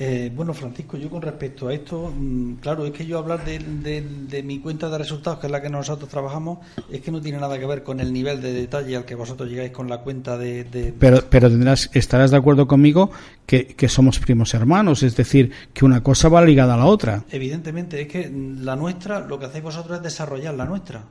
Eh, 0.04 0.32
bueno, 0.36 0.52
Francisco, 0.52 0.98
yo 0.98 1.12
con 1.12 1.22
respecto 1.22 1.68
a 1.68 1.76
esto, 1.76 2.12
mm, 2.12 2.56
claro, 2.56 2.88
es 2.88 2.92
que 2.92 3.06
yo 3.06 3.20
hablar 3.20 3.46
de, 3.46 4.44
mi 4.44 4.58
cuenta 4.58 4.90
de 4.90 4.98
resultados, 4.98 5.38
que 5.38 5.46
es 5.46 5.52
la 5.52 5.62
que 5.62 5.70
nosotros 5.70 6.10
trabajamos, 6.10 6.58
es 6.90 7.02
que 7.02 7.12
no 7.12 7.22
tiene 7.22 7.38
nada 7.38 7.60
que 7.60 7.68
ver 7.68 7.84
con 7.84 8.00
el 8.00 8.12
nivel 8.12 8.42
de 8.42 8.52
detalle 8.52 8.98
al 8.98 9.06
que 9.06 9.14
vosotros 9.14 9.48
llegáis 9.48 9.70
con 9.70 9.88
la 9.88 10.00
cuenta 10.00 10.40
de... 10.40 10.96
Pero, 10.98 11.20
pero 11.30 11.52
tendrás, 11.52 11.92
estarás 11.94 12.32
de 12.32 12.38
acuerdo 12.38 12.68
conmigo 12.68 13.12
que, 13.46 13.68
que, 13.68 13.88
somos 13.88 14.18
primos 14.18 14.56
hermanos, 14.56 15.04
es 15.04 15.16
decir, 15.16 15.52
que 15.72 15.86
una 15.86 16.02
cosa 16.02 16.30
va 16.30 16.44
ligada 16.44 16.74
a 16.74 16.78
la 16.78 16.88
otra. 16.88 17.24
Evidentemente, 17.30 18.02
es 18.02 18.08
que 18.08 18.28
la 18.60 18.76
nuestra, 18.76 19.20
lo 19.20 19.38
que 19.38 19.46
hacéis 19.46 19.64
vosotros 19.64 19.98
es 19.98 20.04
desarrollar 20.04 20.56
la 20.56 20.66
nuestra. 20.66 21.04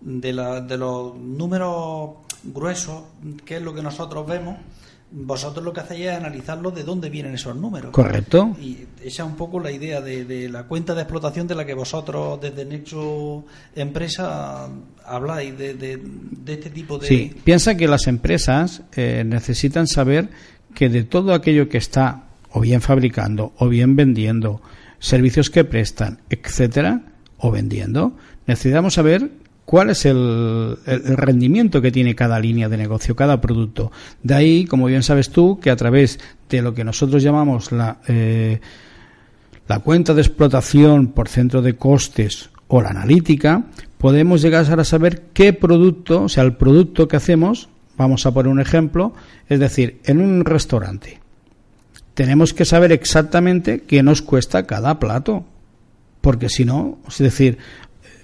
De, 0.00 0.32
la, 0.32 0.62
de 0.62 0.78
los 0.78 1.14
números 1.14 2.12
gruesos, 2.42 3.02
que 3.44 3.56
es 3.56 3.62
lo 3.62 3.74
que 3.74 3.82
nosotros 3.82 4.26
vemos, 4.26 4.56
vosotros 5.12 5.64
lo 5.64 5.72
que 5.72 5.80
hacéis 5.80 6.06
es 6.06 6.12
analizarlo 6.12 6.70
de 6.70 6.84
dónde 6.84 7.10
vienen 7.10 7.34
esos 7.34 7.56
números. 7.56 7.90
Correcto. 7.90 8.56
Y 8.60 8.86
esa 9.02 9.22
es 9.24 9.28
un 9.28 9.34
poco 9.34 9.58
la 9.58 9.70
idea 9.70 10.00
de, 10.00 10.48
la 10.48 10.64
cuenta 10.64 10.94
de 10.94 11.02
explotación 11.02 11.46
de 11.46 11.54
la 11.54 11.64
que 11.64 11.74
vosotros 11.74 12.40
desde 12.40 12.64
Nexo 12.64 13.44
Empresa 13.74 14.68
habláis, 15.04 15.56
de, 15.58 16.00
este 16.46 16.70
tipo 16.70 16.98
de... 16.98 17.08
Sí, 17.08 17.34
piensa 17.42 17.76
que 17.76 17.88
las 17.88 18.06
empresas 18.06 18.82
eh, 18.94 19.24
necesitan 19.26 19.86
saber 19.86 20.28
que 20.74 20.88
de 20.88 21.02
todo 21.02 21.34
aquello 21.34 21.68
que 21.68 21.78
está 21.78 22.24
o 22.52 22.60
bien 22.60 22.80
fabricando 22.80 23.52
o 23.58 23.68
bien 23.68 23.96
vendiendo, 23.96 24.60
servicios 24.98 25.50
que 25.50 25.64
prestan, 25.64 26.20
etcétera, 26.30 27.02
o 27.38 27.50
vendiendo, 27.50 28.16
necesitamos 28.46 28.94
saber 28.94 29.30
cuál 29.70 29.90
es 29.90 30.04
el, 30.04 30.78
rendimiento 30.84 31.80
que 31.80 31.92
tiene 31.92 32.16
cada 32.16 32.40
línea 32.40 32.68
de 32.68 32.76
negocio, 32.76 33.14
cada 33.14 33.40
producto. 33.40 33.92
De 34.20 34.34
ahí, 34.34 34.64
como 34.64 34.86
bien 34.86 35.04
sabes 35.04 35.30
tú, 35.30 35.60
que 35.60 35.70
a 35.70 35.76
través 35.76 36.18
de 36.48 36.60
lo 36.60 36.74
que 36.74 36.82
nosotros 36.82 37.22
llamamos 37.22 37.70
la, 37.70 37.98
eh, 38.08 38.60
la 39.68 39.78
cuenta 39.78 40.12
de 40.12 40.22
explotación 40.22 41.12
por 41.12 41.28
centro 41.28 41.62
de 41.62 41.76
costes 41.76 42.50
o 42.66 42.82
la 42.82 42.88
analítica, 42.88 43.66
podemos 43.96 44.42
llegar 44.42 44.80
a 44.80 44.82
saber 44.82 45.26
qué 45.32 45.52
producto, 45.52 46.24
o 46.24 46.28
sea, 46.28 46.42
el 46.42 46.56
producto 46.56 47.06
que 47.06 47.14
hacemos, 47.14 47.68
vamos 47.96 48.26
a 48.26 48.34
poner 48.34 48.50
un 48.50 48.60
ejemplo, 48.60 49.14
es 49.48 49.60
decir, 49.60 50.00
en 50.02 50.20
un 50.20 50.44
restaurante. 50.44 51.20
Tenemos 52.14 52.54
que 52.54 52.64
saber 52.64 52.90
exactamente 52.90 53.82
qué 53.82 54.02
nos 54.02 54.20
cuesta 54.20 54.66
cada 54.66 54.98
plato, 54.98 55.44
porque 56.22 56.48
si 56.48 56.64
no, 56.64 56.98
es 57.06 57.18
decir, 57.18 57.58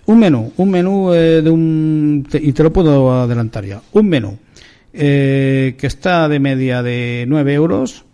un 0.06 0.18
menú, 0.18 0.52
un 0.56 0.70
menú 0.70 1.12
eh, 1.12 1.42
de 1.42 1.50
un. 1.50 2.26
y 2.32 2.52
te 2.52 2.62
lo 2.62 2.72
puedo 2.72 3.12
adelantar 3.12 3.64
ya. 3.64 3.82
Un 3.92 4.08
menú 4.08 4.38
eh, 4.92 5.74
que 5.78 5.86
está 5.86 6.28
de 6.28 6.40
media 6.40 6.82
de 6.82 7.24
9 7.28 7.54
euros. 7.54 8.04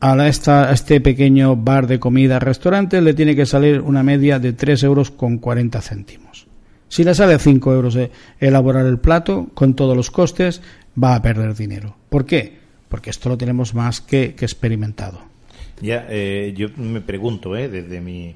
A, 0.00 0.28
esta, 0.28 0.70
a 0.70 0.72
este 0.72 1.00
pequeño 1.00 1.56
bar 1.56 1.88
de 1.88 1.98
comida, 1.98 2.38
restaurante, 2.38 3.00
le 3.00 3.14
tiene 3.14 3.34
que 3.34 3.46
salir 3.46 3.80
una 3.80 4.04
media 4.04 4.38
de 4.38 4.52
3 4.52 4.84
euros 4.84 5.10
con 5.10 5.38
40 5.38 5.80
céntimos. 5.82 6.46
Si 6.86 7.02
le 7.02 7.16
sale 7.16 7.34
a 7.34 7.38
5 7.40 7.74
euros 7.74 7.96
eh, 7.96 8.12
elaborar 8.38 8.86
el 8.86 8.98
plato, 8.98 9.48
con 9.54 9.74
todos 9.74 9.96
los 9.96 10.12
costes, 10.12 10.62
va 11.02 11.16
a 11.16 11.22
perder 11.22 11.56
dinero. 11.56 11.96
¿Por 12.08 12.24
qué? 12.26 12.58
Porque 12.88 13.10
esto 13.10 13.28
lo 13.28 13.36
tenemos 13.36 13.74
más 13.74 14.00
que, 14.00 14.36
que 14.36 14.44
experimentado. 14.44 15.18
Ya, 15.82 16.08
yo 16.54 16.68
me 16.76 17.00
pregunto, 17.00 17.56
eh, 17.56 17.68
desde 17.68 18.00
mi 18.00 18.34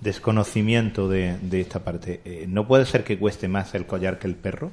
desconocimiento 0.00 1.08
de, 1.08 1.36
de 1.42 1.60
esta 1.60 1.80
parte. 1.80 2.20
Eh, 2.24 2.46
¿No 2.48 2.66
puede 2.66 2.86
ser 2.86 3.04
que 3.04 3.18
cueste 3.18 3.48
más 3.48 3.74
el 3.74 3.86
collar 3.86 4.18
que 4.18 4.26
el 4.26 4.34
perro? 4.34 4.70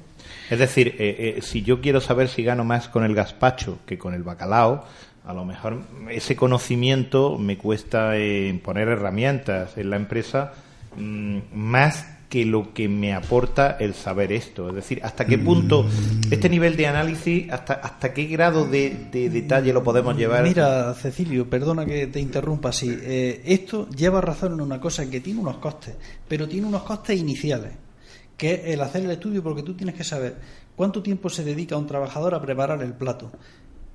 Es 0.50 0.58
decir, 0.58 0.96
eh, 0.98 1.36
eh, 1.36 1.42
si 1.42 1.62
yo 1.62 1.80
quiero 1.80 2.00
saber 2.00 2.28
si 2.28 2.42
gano 2.42 2.64
más 2.64 2.88
con 2.88 3.04
el 3.04 3.14
gazpacho 3.14 3.78
que 3.86 3.98
con 3.98 4.14
el 4.14 4.22
bacalao, 4.22 4.84
a 5.24 5.32
lo 5.34 5.44
mejor 5.44 5.82
ese 6.10 6.36
conocimiento 6.36 7.36
me 7.38 7.58
cuesta 7.58 8.12
poner 8.62 8.88
herramientas 8.88 9.76
en 9.76 9.90
la 9.90 9.96
empresa 9.96 10.54
mm, 10.96 11.38
más 11.52 12.17
que 12.28 12.44
lo 12.44 12.74
que 12.74 12.88
me 12.88 13.14
aporta 13.14 13.76
el 13.80 13.94
saber 13.94 14.32
esto. 14.32 14.68
Es 14.68 14.74
decir, 14.74 15.00
hasta 15.02 15.24
qué 15.24 15.38
punto 15.38 15.86
este 16.30 16.48
nivel 16.48 16.76
de 16.76 16.86
análisis, 16.86 17.50
hasta, 17.50 17.74
hasta 17.74 18.12
qué 18.12 18.24
grado 18.26 18.66
de, 18.66 19.08
detalle 19.12 19.72
lo 19.72 19.82
podemos 19.82 20.16
llevar. 20.16 20.42
Mira, 20.42 20.92
Cecilio, 20.94 21.48
perdona 21.48 21.86
que 21.86 22.06
te 22.08 22.20
interrumpa 22.20 22.68
así. 22.68 22.94
Eh, 23.00 23.42
esto 23.46 23.88
lleva 23.90 24.20
razón 24.20 24.52
en 24.52 24.60
una 24.60 24.80
cosa, 24.80 25.08
que 25.08 25.20
tiene 25.20 25.40
unos 25.40 25.56
costes, 25.56 25.94
pero 26.28 26.46
tiene 26.46 26.66
unos 26.66 26.82
costes 26.82 27.18
iniciales, 27.18 27.72
que 28.36 28.54
es 28.54 28.60
el 28.66 28.80
hacer 28.82 29.04
el 29.04 29.10
estudio, 29.10 29.42
porque 29.42 29.62
tú 29.62 29.74
tienes 29.74 29.94
que 29.94 30.04
saber 30.04 30.36
cuánto 30.76 31.02
tiempo 31.02 31.30
se 31.30 31.44
dedica 31.44 31.78
un 31.78 31.86
trabajador 31.86 32.34
a 32.34 32.42
preparar 32.42 32.82
el 32.82 32.92
plato, 32.92 33.32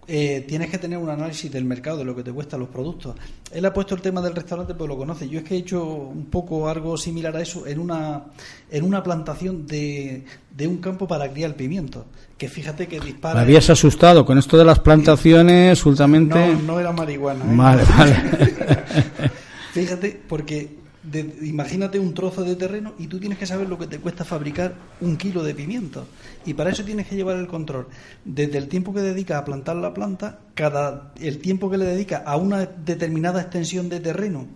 eh, 0.07 0.43
tienes 0.47 0.69
que 0.69 0.77
tener 0.77 0.97
un 0.97 1.09
análisis 1.09 1.51
del 1.51 1.65
mercado, 1.65 1.97
de 1.97 2.05
lo 2.05 2.15
que 2.15 2.23
te 2.23 2.31
cuestan 2.31 2.59
los 2.59 2.69
productos. 2.69 3.15
Él 3.51 3.65
ha 3.65 3.73
puesto 3.73 3.95
el 3.95 4.01
tema 4.01 4.21
del 4.21 4.35
restaurante, 4.35 4.73
pues 4.73 4.87
lo 4.87 4.97
conoce. 4.97 5.29
Yo 5.29 5.39
es 5.39 5.45
que 5.45 5.55
he 5.55 5.59
hecho 5.59 5.83
un 5.85 6.25
poco 6.25 6.67
algo 6.67 6.97
similar 6.97 7.35
a 7.35 7.41
eso 7.41 7.65
en 7.65 7.79
una, 7.79 8.25
en 8.69 8.83
una 8.83 9.01
plantación 9.01 9.65
de, 9.65 10.25
de 10.55 10.67
un 10.67 10.77
campo 10.77 11.07
para 11.07 11.31
criar 11.31 11.55
pimiento. 11.55 12.05
Que 12.37 12.49
fíjate 12.49 12.87
que 12.87 12.99
dispara. 12.99 13.35
Me 13.35 13.41
habías 13.41 13.69
asustado 13.69 14.25
con 14.25 14.37
esto 14.37 14.57
de 14.57 14.65
las 14.65 14.79
plantaciones, 14.79 15.85
últimamente. 15.85 16.53
No, 16.53 16.61
no 16.73 16.79
era 16.79 16.91
marihuana. 16.91 17.45
¿eh? 17.45 17.55
Vale, 17.55 17.83
vale. 17.97 18.15
fíjate, 19.73 20.21
porque 20.27 20.82
imagínate 21.19 21.99
un 21.99 22.13
trozo 22.13 22.43
de 22.43 22.55
terreno 22.55 22.93
y 22.97 23.07
tú 23.07 23.19
tienes 23.19 23.37
que 23.37 23.45
saber 23.45 23.69
lo 23.69 23.77
que 23.77 23.87
te 23.87 23.99
cuesta 23.99 24.23
fabricar 24.23 24.75
un 25.01 25.17
kilo 25.17 25.43
de 25.43 25.53
pimiento. 25.53 26.07
Y 26.45 26.53
para 26.53 26.71
eso 26.71 26.83
tienes 26.83 27.07
que 27.07 27.15
llevar 27.15 27.37
el 27.37 27.47
control. 27.47 27.87
Desde 28.25 28.57
el 28.57 28.67
tiempo 28.67 28.93
que 28.93 29.01
dedica 29.01 29.37
a 29.37 29.45
plantar 29.45 29.75
la 29.77 29.93
planta, 29.93 30.39
cada 30.53 31.13
el 31.19 31.39
tiempo 31.39 31.69
que 31.69 31.77
le 31.77 31.85
dedica 31.85 32.23
a 32.25 32.37
una 32.37 32.65
determinada 32.65 33.41
extensión 33.41 33.89
de 33.89 33.99
terreno, 33.99 34.47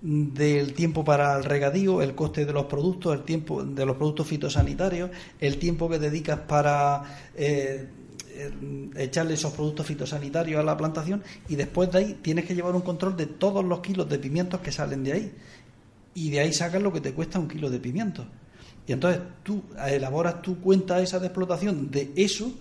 del 0.00 0.74
tiempo 0.74 1.04
para 1.04 1.36
el 1.36 1.44
regadío, 1.44 2.02
el 2.02 2.14
coste 2.14 2.46
de 2.46 2.52
los 2.52 2.66
productos, 2.66 3.14
el 3.14 3.24
tiempo 3.24 3.64
de 3.64 3.84
los 3.84 3.96
productos 3.96 4.26
fitosanitarios, 4.26 5.10
el 5.40 5.58
tiempo 5.58 5.88
que 5.88 5.98
dedicas 5.98 6.38
para 6.40 7.02
eh, 7.34 7.88
echarle 8.96 9.34
esos 9.34 9.52
productos 9.52 9.86
fitosanitarios 9.86 10.60
a 10.60 10.62
la 10.62 10.76
plantación 10.76 11.22
y 11.48 11.56
después 11.56 11.90
de 11.90 11.98
ahí 11.98 12.18
tienes 12.22 12.44
que 12.44 12.54
llevar 12.54 12.74
un 12.74 12.82
control 12.82 13.16
de 13.16 13.26
todos 13.26 13.64
los 13.64 13.80
kilos 13.80 14.08
de 14.08 14.18
pimientos 14.18 14.60
que 14.60 14.70
salen 14.70 15.02
de 15.02 15.12
ahí 15.12 15.32
y 16.18 16.30
de 16.30 16.40
ahí 16.40 16.52
sacas 16.52 16.82
lo 16.82 16.92
que 16.92 17.00
te 17.00 17.12
cuesta 17.12 17.38
un 17.38 17.48
kilo 17.48 17.70
de 17.70 17.78
pimiento. 17.78 18.26
Y 18.86 18.92
entonces 18.92 19.20
tú 19.42 19.62
elaboras 19.86 20.42
tu 20.42 20.60
cuenta 20.60 21.00
esa 21.00 21.18
de 21.18 21.26
explotación 21.26 21.90
de 21.90 22.12
eso 22.16 22.52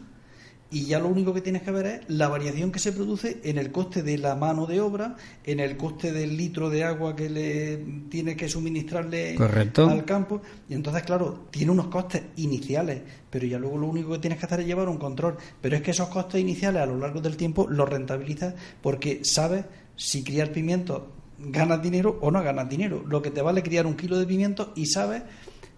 y 0.69 0.85
ya 0.85 0.99
lo 0.99 1.07
único 1.07 1.33
que 1.33 1.39
tienes 1.39 1.61
que 1.61 1.71
ver 1.71 1.85
es 1.85 2.01
la 2.09 2.27
variación 2.27 2.73
que 2.73 2.79
se 2.79 2.91
produce 2.91 3.39
en 3.43 3.57
el 3.57 3.71
coste 3.71 4.03
de 4.03 4.17
la 4.17 4.35
mano 4.35 4.65
de 4.65 4.81
obra, 4.81 5.15
en 5.45 5.61
el 5.61 5.77
coste 5.77 6.11
del 6.11 6.35
litro 6.35 6.69
de 6.69 6.83
agua 6.83 7.15
que 7.15 7.29
le 7.29 7.77
tiene 8.09 8.35
que 8.35 8.49
suministrarle 8.49 9.37
al 9.37 10.03
campo. 10.03 10.41
Y 10.67 10.73
entonces, 10.73 11.03
claro, 11.03 11.47
tiene 11.49 11.71
unos 11.71 11.87
costes 11.87 12.23
iniciales, 12.35 13.01
pero 13.29 13.47
ya 13.47 13.57
luego 13.57 13.77
lo 13.77 13.87
único 13.87 14.11
que 14.11 14.19
tienes 14.19 14.39
que 14.39 14.45
hacer 14.45 14.59
es 14.59 14.67
llevar 14.67 14.89
un 14.89 14.97
control. 14.97 15.37
Pero 15.61 15.77
es 15.77 15.81
que 15.81 15.91
esos 15.91 16.09
costes 16.09 16.41
iniciales 16.41 16.81
a 16.81 16.85
lo 16.85 16.97
largo 16.97 17.21
del 17.21 17.37
tiempo 17.37 17.67
los 17.69 17.87
rentabilizas 17.87 18.53
porque 18.81 19.21
sabes 19.23 19.63
si 19.95 20.21
criar 20.23 20.51
pimiento 20.51 21.13
ganas 21.39 21.81
dinero 21.81 22.17
o 22.21 22.31
no 22.31 22.43
ganas 22.43 22.69
dinero. 22.69 23.03
Lo 23.07 23.21
que 23.21 23.31
te 23.31 23.41
vale 23.41 23.63
criar 23.63 23.85
un 23.85 23.95
kilo 23.95 24.17
de 24.17 24.25
pimiento 24.25 24.73
y 24.75 24.87
sabes 24.87 25.23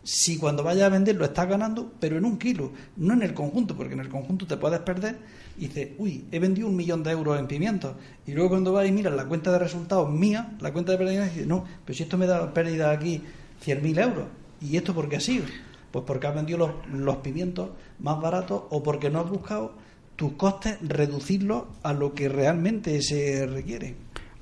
si 0.04 0.38
cuando 0.38 0.64
vayas 0.64 0.86
a 0.86 0.90
vender 0.90 1.16
lo 1.16 1.26
estás 1.26 1.48
ganando, 1.48 1.92
pero 2.00 2.18
en 2.18 2.26
un 2.26 2.38
kilo, 2.38 2.72
no 2.98 3.14
en 3.14 3.22
el 3.22 3.34
conjunto, 3.34 3.76
porque 3.76 3.94
en 3.94 4.00
el 4.00 4.10
conjunto 4.10 4.48
te 4.48 4.58
puedes 4.58 4.80
perder 4.80 5.18
y 5.58 5.68
dices, 5.68 5.90
uy, 5.98 6.26
he 6.32 6.40
vendido 6.40 6.68
un 6.68 6.76
millón 6.76 7.04
de 7.04 7.12
euros 7.12 7.38
en 7.38 7.48
pimientos. 7.48 7.96
Y 8.26 8.32
luego 8.32 8.50
cuando 8.50 8.72
vas 8.72 8.88
y 8.88 8.92
miras 8.92 9.14
la 9.14 9.26
cuenta 9.26 9.52
de 9.52 9.60
resultados 9.60 10.10
mía, 10.10 10.56
la 10.62 10.72
cuenta 10.72 10.94
de 10.94 10.98
pérdida, 10.98 11.26
dices, 11.26 11.46
no, 11.46 11.66
pero 11.86 11.96
si 11.96 12.04
esto 12.04 12.18
me 12.18 12.28
da 12.28 12.54
pérdida 12.54 12.92
aquí 12.92 13.22
100.000 13.66 14.02
euros. 14.02 14.26
¿Y 14.62 14.78
esto 14.78 14.94
por 14.94 15.10
qué 15.10 15.18
ha 15.18 15.22
sido? 15.22 15.46
Pues 15.92 16.06
porque 16.06 16.28
has 16.28 16.36
vendido 16.36 16.60
los, 16.60 16.72
los 16.92 17.18
pimientos 17.18 17.72
más 18.00 18.22
baratos 18.22 18.64
o 18.70 18.82
porque 18.82 19.10
no 19.10 19.20
has 19.20 19.30
buscado 19.30 19.74
tus 20.16 20.34
costes 20.34 20.78
reducirlos 20.82 21.64
a 21.84 21.94
lo 21.94 22.14
que 22.14 22.30
realmente 22.30 23.02
se 23.02 23.46
requiere. 23.46 23.96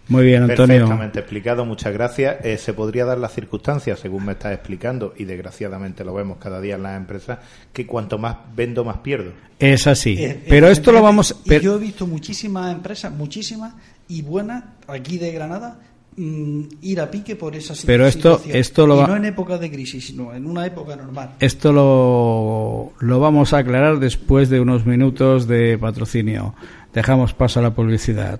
Muy 0.09 0.23
bien, 0.25 0.43
Antonio. 0.43 0.77
Perfectamente 0.77 1.19
explicado, 1.19 1.65
muchas 1.65 1.91
gracias. 1.93 2.37
Eh, 2.45 2.57
se 2.57 2.73
podría 2.73 3.03
dar 3.05 3.17
la 3.17 3.27
circunstancia, 3.29 3.95
según 3.97 4.25
me 4.25 4.31
estás 4.33 4.53
explicando, 4.53 5.13
y 5.17 5.25
desgraciadamente 5.25 6.03
lo 6.05 6.13
vemos 6.13 6.37
cada 6.37 6.61
día 6.61 6.75
en 6.75 6.83
las 6.83 6.95
empresas, 6.97 7.39
que 7.73 7.85
cuanto 7.85 8.17
más 8.17 8.37
vendo, 8.55 8.85
más 8.85 8.97
pierdo. 8.99 9.31
Es 9.59 9.85
así. 9.87 10.15
Eh, 10.17 10.43
pero 10.47 10.69
esto 10.69 10.91
lo 10.91 11.01
vamos. 11.01 11.35
Y 11.43 11.59
yo 11.59 11.75
he 11.75 11.79
visto 11.79 12.07
muchísimas 12.07 12.71
empresas, 12.73 13.11
muchísimas 13.11 13.73
y 14.07 14.21
buenas, 14.21 14.63
aquí 14.87 15.17
de 15.17 15.31
Granada, 15.33 15.79
mm, 16.15 16.61
ir 16.83 17.01
a 17.01 17.11
pique 17.11 17.35
por 17.35 17.55
esa 17.55 17.75
situación. 17.75 17.87
Pero 17.87 18.07
esto, 18.07 18.41
esto 18.47 18.87
lo 18.87 18.95
y 18.95 18.99
va- 18.99 19.07
no 19.07 19.15
en 19.17 19.25
época 19.25 19.57
de 19.57 19.69
crisis, 19.69 20.07
sino 20.07 20.33
en 20.33 20.45
una 20.45 20.65
época 20.65 20.95
normal. 20.95 21.31
Esto 21.41 21.73
lo, 21.73 22.93
lo 23.05 23.19
vamos 23.19 23.51
a 23.53 23.57
aclarar 23.57 23.99
después 23.99 24.49
de 24.49 24.61
unos 24.61 24.85
minutos 24.85 25.47
de 25.47 25.77
patrocinio. 25.77 26.53
Dejamos 26.93 27.33
paso 27.33 27.59
a 27.59 27.63
la 27.63 27.71
publicidad. 27.75 28.39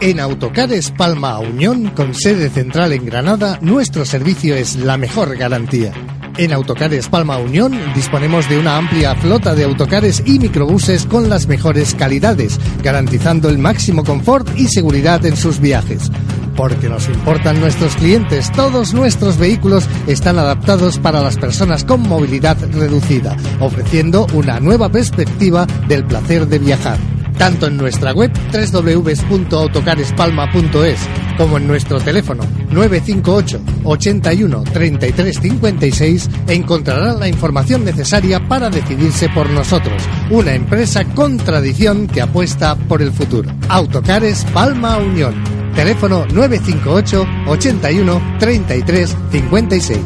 En 0.00 0.18
Autocares 0.18 0.90
Palma 0.92 1.38
Unión, 1.38 1.90
con 1.90 2.14
sede 2.14 2.48
central 2.48 2.94
en 2.94 3.04
Granada, 3.04 3.58
nuestro 3.60 4.06
servicio 4.06 4.56
es 4.56 4.76
la 4.76 4.96
mejor 4.96 5.36
garantía. 5.36 5.92
En 6.38 6.54
Autocares 6.54 7.08
Palma 7.08 7.36
Unión 7.36 7.78
disponemos 7.94 8.48
de 8.48 8.58
una 8.58 8.78
amplia 8.78 9.14
flota 9.14 9.54
de 9.54 9.64
autocares 9.64 10.22
y 10.24 10.38
microbuses 10.38 11.04
con 11.04 11.28
las 11.28 11.48
mejores 11.48 11.94
calidades, 11.94 12.58
garantizando 12.82 13.50
el 13.50 13.58
máximo 13.58 14.02
confort 14.02 14.48
y 14.58 14.68
seguridad 14.68 15.26
en 15.26 15.36
sus 15.36 15.60
viajes. 15.60 16.10
Porque 16.56 16.88
nos 16.88 17.08
importan 17.08 17.60
nuestros 17.60 17.96
clientes, 17.96 18.50
todos 18.52 18.94
nuestros 18.94 19.38
vehículos 19.38 19.88
están 20.06 20.38
adaptados 20.38 20.98
para 20.98 21.20
las 21.20 21.36
personas 21.36 21.84
con 21.84 22.02
movilidad 22.02 22.56
reducida, 22.72 23.36
ofreciendo 23.60 24.26
una 24.34 24.60
nueva 24.60 24.88
perspectiva 24.88 25.66
del 25.88 26.04
placer 26.04 26.46
de 26.46 26.58
viajar 26.58 26.98
tanto 27.40 27.66
en 27.68 27.78
nuestra 27.78 28.12
web 28.12 28.30
www.autocarespalma.es 28.52 31.00
como 31.38 31.56
en 31.56 31.66
nuestro 31.66 31.98
teléfono 31.98 32.44
958 32.70 33.62
81 33.82 34.64
33 34.64 35.40
56 35.40 36.28
encontrarán 36.48 37.18
la 37.18 37.28
información 37.28 37.82
necesaria 37.82 38.46
para 38.46 38.68
decidirse 38.68 39.30
por 39.30 39.48
nosotros, 39.48 40.02
una 40.28 40.54
empresa 40.54 41.06
con 41.14 41.38
tradición 41.38 42.08
que 42.08 42.20
apuesta 42.20 42.76
por 42.76 43.00
el 43.00 43.10
futuro. 43.10 43.50
Autocares 43.70 44.44
Palma 44.52 44.98
Unión. 44.98 45.59
Teléfono 45.80 46.26
958 46.26 47.26
81 47.46 48.36
33 48.38 49.16
56. 49.30 49.98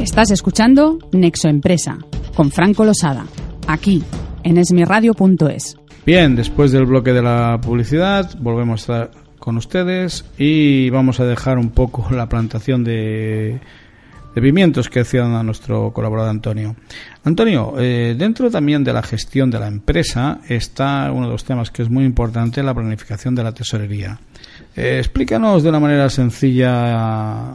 Estás 0.00 0.32
escuchando 0.32 0.98
Nexo 1.12 1.46
Empresa 1.46 1.98
con 2.34 2.50
Franco 2.50 2.84
Losada, 2.84 3.24
aquí 3.68 4.02
en 4.42 4.58
esmiradio.es. 4.58 5.76
Bien, 6.04 6.34
después 6.34 6.72
del 6.72 6.86
bloque 6.86 7.12
de 7.12 7.22
la 7.22 7.60
publicidad, 7.62 8.36
volvemos 8.40 8.90
a 8.90 9.04
estar 9.04 9.22
con 9.38 9.56
ustedes 9.56 10.24
y 10.38 10.90
vamos 10.90 11.20
a 11.20 11.24
dejar 11.24 11.56
un 11.58 11.70
poco 11.70 12.08
la 12.10 12.28
plantación 12.28 12.82
de, 12.82 13.60
de 14.34 14.42
pimientos 14.42 14.88
que 14.88 15.00
hacía 15.00 15.24
a 15.24 15.42
nuestro 15.42 15.92
colaborador 15.92 16.30
Antonio. 16.30 16.74
Antonio, 17.22 17.74
eh, 17.78 18.14
dentro 18.18 18.50
también 18.50 18.82
de 18.82 18.92
la 18.92 19.02
gestión 19.02 19.50
de 19.50 19.60
la 19.60 19.68
empresa 19.68 20.40
está 20.48 21.10
uno 21.12 21.26
de 21.26 21.32
los 21.32 21.44
temas 21.44 21.70
que 21.70 21.82
es 21.82 21.90
muy 21.90 22.04
importante, 22.04 22.62
la 22.62 22.74
planificación 22.74 23.34
de 23.34 23.44
la 23.44 23.52
tesorería. 23.52 24.18
Eh, 24.76 24.98
explícanos 24.98 25.62
de 25.62 25.68
una 25.68 25.78
manera 25.78 26.10
sencilla 26.10 27.54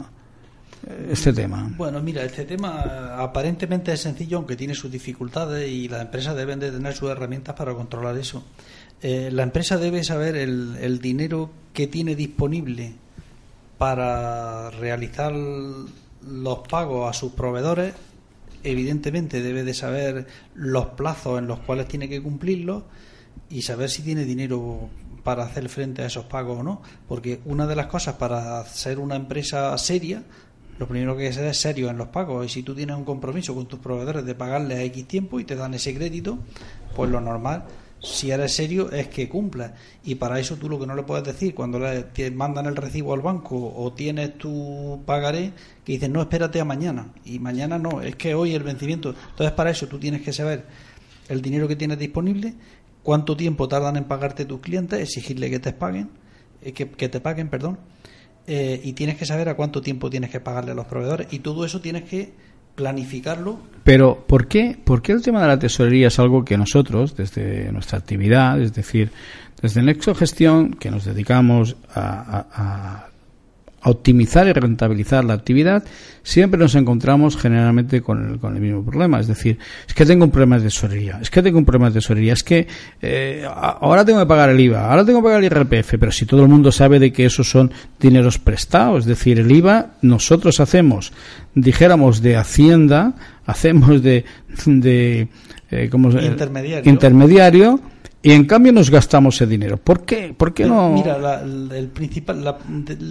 eh, 0.86 1.10
este 1.12 1.32
tema. 1.34 1.70
Bueno, 1.76 2.00
mira, 2.00 2.24
este 2.24 2.46
tema 2.46 3.16
aparentemente 3.18 3.92
es 3.92 4.00
sencillo, 4.00 4.38
aunque 4.38 4.56
tiene 4.56 4.74
sus 4.74 4.90
dificultades 4.90 5.70
y 5.70 5.88
las 5.88 6.00
empresas 6.00 6.34
deben 6.34 6.58
de 6.60 6.72
tener 6.72 6.94
sus 6.94 7.10
herramientas 7.10 7.54
para 7.54 7.74
controlar 7.74 8.16
eso. 8.16 8.44
La 9.02 9.44
empresa 9.44 9.78
debe 9.78 10.04
saber 10.04 10.36
el 10.36 10.98
dinero 11.00 11.50
que 11.72 11.86
tiene 11.86 12.14
disponible 12.14 12.92
para 13.78 14.68
realizar 14.72 15.32
los 16.26 16.58
pagos 16.68 17.08
a 17.08 17.12
sus 17.12 17.32
proveedores. 17.32 17.94
Evidentemente 18.62 19.40
debe 19.42 19.64
de 19.64 19.74
saber 19.74 20.26
los 20.54 20.86
plazos 20.86 21.38
en 21.38 21.46
los 21.46 21.60
cuales 21.60 21.88
tiene 21.88 22.08
que 22.08 22.22
cumplirlos 22.22 22.84
y 23.48 23.62
saber 23.62 23.88
si 23.88 24.02
tiene 24.02 24.24
dinero 24.24 24.90
para 25.24 25.44
hacer 25.44 25.68
frente 25.68 26.02
a 26.02 26.06
esos 26.06 26.26
pagos 26.26 26.60
o 26.60 26.62
no. 26.62 26.82
Porque 27.08 27.40
una 27.46 27.66
de 27.66 27.76
las 27.76 27.86
cosas 27.86 28.16
para 28.16 28.64
ser 28.64 28.98
una 28.98 29.16
empresa 29.16 29.76
seria 29.78 30.22
lo 30.80 30.88
primero 30.88 31.14
que 31.14 31.24
hay 31.24 31.28
que 31.28 31.34
ser 31.34 31.44
es 31.44 31.58
serio 31.58 31.90
en 31.90 31.98
los 31.98 32.08
pagos. 32.08 32.46
Y 32.46 32.48
si 32.48 32.62
tú 32.62 32.74
tienes 32.74 32.96
un 32.96 33.04
compromiso 33.04 33.54
con 33.54 33.66
tus 33.66 33.78
proveedores 33.78 34.24
de 34.24 34.34
pagarles 34.34 34.78
a 34.78 34.82
X 34.84 35.06
tiempo 35.06 35.38
y 35.38 35.44
te 35.44 35.54
dan 35.54 35.74
ese 35.74 35.94
crédito, 35.94 36.38
pues 36.96 37.10
lo 37.10 37.20
normal, 37.20 37.64
si 38.02 38.30
eres 38.30 38.54
serio, 38.54 38.90
es 38.90 39.08
que 39.08 39.28
cumplas. 39.28 39.72
Y 40.04 40.14
para 40.16 40.40
eso 40.40 40.56
tú 40.56 40.68
lo 40.68 40.78
que 40.78 40.86
no 40.86 40.94
le 40.94 41.02
puedes 41.02 41.24
decir 41.24 41.54
cuando 41.54 41.78
le 41.78 42.04
te 42.04 42.30
mandan 42.30 42.66
el 42.66 42.76
recibo 42.76 43.14
al 43.14 43.20
banco 43.20 43.74
o 43.76 43.92
tienes 43.92 44.38
tu 44.38 45.02
pagaré, 45.06 45.52
que 45.84 45.92
dices, 45.92 46.10
no, 46.10 46.20
espérate 46.20 46.60
a 46.60 46.64
mañana. 46.64 47.12
Y 47.24 47.38
mañana 47.38 47.78
no, 47.78 48.00
es 48.02 48.16
que 48.16 48.34
hoy 48.34 48.54
el 48.54 48.62
vencimiento. 48.62 49.14
Entonces, 49.30 49.52
para 49.52 49.70
eso 49.70 49.86
tú 49.86 49.98
tienes 49.98 50.22
que 50.22 50.32
saber 50.32 50.66
el 51.28 51.42
dinero 51.42 51.68
que 51.68 51.76
tienes 51.76 51.98
disponible, 51.98 52.54
cuánto 53.02 53.36
tiempo 53.36 53.68
tardan 53.68 53.96
en 53.96 54.04
pagarte 54.04 54.44
tus 54.44 54.60
clientes, 54.60 55.00
exigirle 55.00 55.50
que 55.50 55.60
te 55.60 55.72
paguen, 55.72 56.10
eh, 56.62 56.72
que, 56.72 56.90
que 56.90 57.08
te 57.08 57.20
paguen, 57.20 57.48
perdón 57.48 57.78
eh, 58.46 58.80
y 58.82 58.94
tienes 58.94 59.16
que 59.16 59.26
saber 59.26 59.48
a 59.48 59.54
cuánto 59.54 59.80
tiempo 59.80 60.10
tienes 60.10 60.30
que 60.30 60.40
pagarle 60.40 60.72
a 60.72 60.74
los 60.74 60.86
proveedores 60.86 61.28
y 61.30 61.40
todo 61.40 61.64
eso 61.64 61.80
tienes 61.80 62.04
que 62.04 62.32
planificarlo. 62.74 63.58
Pero, 63.84 64.24
¿por 64.26 64.46
qué, 64.46 64.78
¿por 64.82 65.02
qué 65.02 65.12
el 65.12 65.22
tema 65.22 65.40
de 65.42 65.48
la 65.48 65.58
tesorería 65.58 66.08
es 66.08 66.18
algo 66.18 66.44
que 66.44 66.56
nosotros, 66.56 67.16
desde 67.16 67.72
nuestra 67.72 67.98
actividad, 67.98 68.60
es 68.60 68.74
decir, 68.74 69.10
desde 69.60 69.82
Nexo 69.82 70.14
Gestión, 70.14 70.74
que 70.74 70.90
nos 70.90 71.04
dedicamos 71.04 71.76
a, 71.94 73.06
a 73.82 73.90
optimizar 73.90 74.46
y 74.46 74.52
rentabilizar 74.52 75.24
la 75.24 75.32
actividad, 75.34 75.82
siempre 76.22 76.60
nos 76.60 76.74
encontramos 76.74 77.36
generalmente 77.36 78.02
con 78.02 78.32
el, 78.32 78.38
con 78.38 78.54
el 78.54 78.60
mismo 78.60 78.84
problema. 78.84 79.18
Es 79.20 79.26
decir, 79.26 79.58
es 79.88 79.94
que 79.94 80.04
tengo 80.04 80.24
un 80.24 80.30
problema 80.30 80.58
de 80.58 80.64
tesorería, 80.64 81.18
es 81.22 81.30
que 81.30 81.42
tengo 81.42 81.58
un 81.58 81.64
problema 81.64 81.88
de 81.88 81.94
tesorería, 81.94 82.34
es 82.34 82.42
que 82.42 82.66
eh, 83.00 83.44
ahora 83.48 84.04
tengo 84.04 84.18
que 84.20 84.26
pagar 84.26 84.50
el 84.50 84.60
IVA, 84.60 84.90
ahora 84.90 85.04
tengo 85.04 85.20
que 85.20 85.24
pagar 85.24 85.38
el 85.42 85.46
IRPF, 85.46 85.94
pero 85.98 86.12
si 86.12 86.26
todo 86.26 86.42
el 86.42 86.48
mundo 86.48 86.70
sabe 86.72 86.98
de 86.98 87.10
que 87.12 87.24
esos 87.24 87.48
son 87.48 87.72
dineros 87.98 88.38
prestados, 88.38 89.00
es 89.00 89.06
decir, 89.06 89.38
el 89.38 89.50
IVA 89.50 89.92
nosotros 90.02 90.60
hacemos, 90.60 91.12
dijéramos, 91.54 92.20
de 92.22 92.36
Hacienda, 92.36 93.14
hacemos 93.46 94.02
de, 94.02 94.24
de 94.66 95.28
eh, 95.70 95.88
¿cómo 95.90 96.12
se- 96.12 96.22
Intermediario. 96.22 96.90
intermediario, 96.90 97.80
y 98.22 98.32
en 98.32 98.44
cambio 98.44 98.72
nos 98.72 98.90
gastamos 98.90 99.36
ese 99.36 99.46
dinero. 99.46 99.78
¿Por 99.78 100.04
qué? 100.04 100.34
¿Por 100.36 100.52
qué 100.52 100.66
no? 100.66 100.90
Mira, 100.90 101.18
la- 101.18 101.40
el, 101.42 101.88
principal, 101.88 102.44
la- 102.44 102.58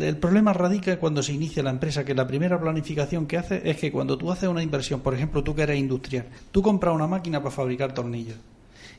el 0.06 0.18
problema 0.18 0.54
radica 0.54 0.98
cuando 1.00 1.24
se 1.24 1.34
inicia 1.34 1.64
la 1.64 1.72
empresa, 1.72 2.06
que 2.06 2.14
la 2.14 2.28
primera 2.28 2.60
planificación 2.60 3.26
que 3.26 3.38
hace 3.38 3.62
es 3.68 3.78
que 3.78 3.92
cuando 3.92 4.18
tú 4.18 4.32
haces 4.32 4.48
una 4.50 4.62
inversión, 4.62 5.00
por 5.02 5.14
ejemplo, 5.16 5.44
tú 5.44 5.56
que 5.56 5.64
eres 5.64 5.80
industrial, 5.80 6.26
tú 6.52 6.62
compras 6.62 6.94
una 6.94 7.08
máquina 7.08 7.40
para 7.40 7.52
fabricar 7.52 7.92
tornillos 7.94 8.38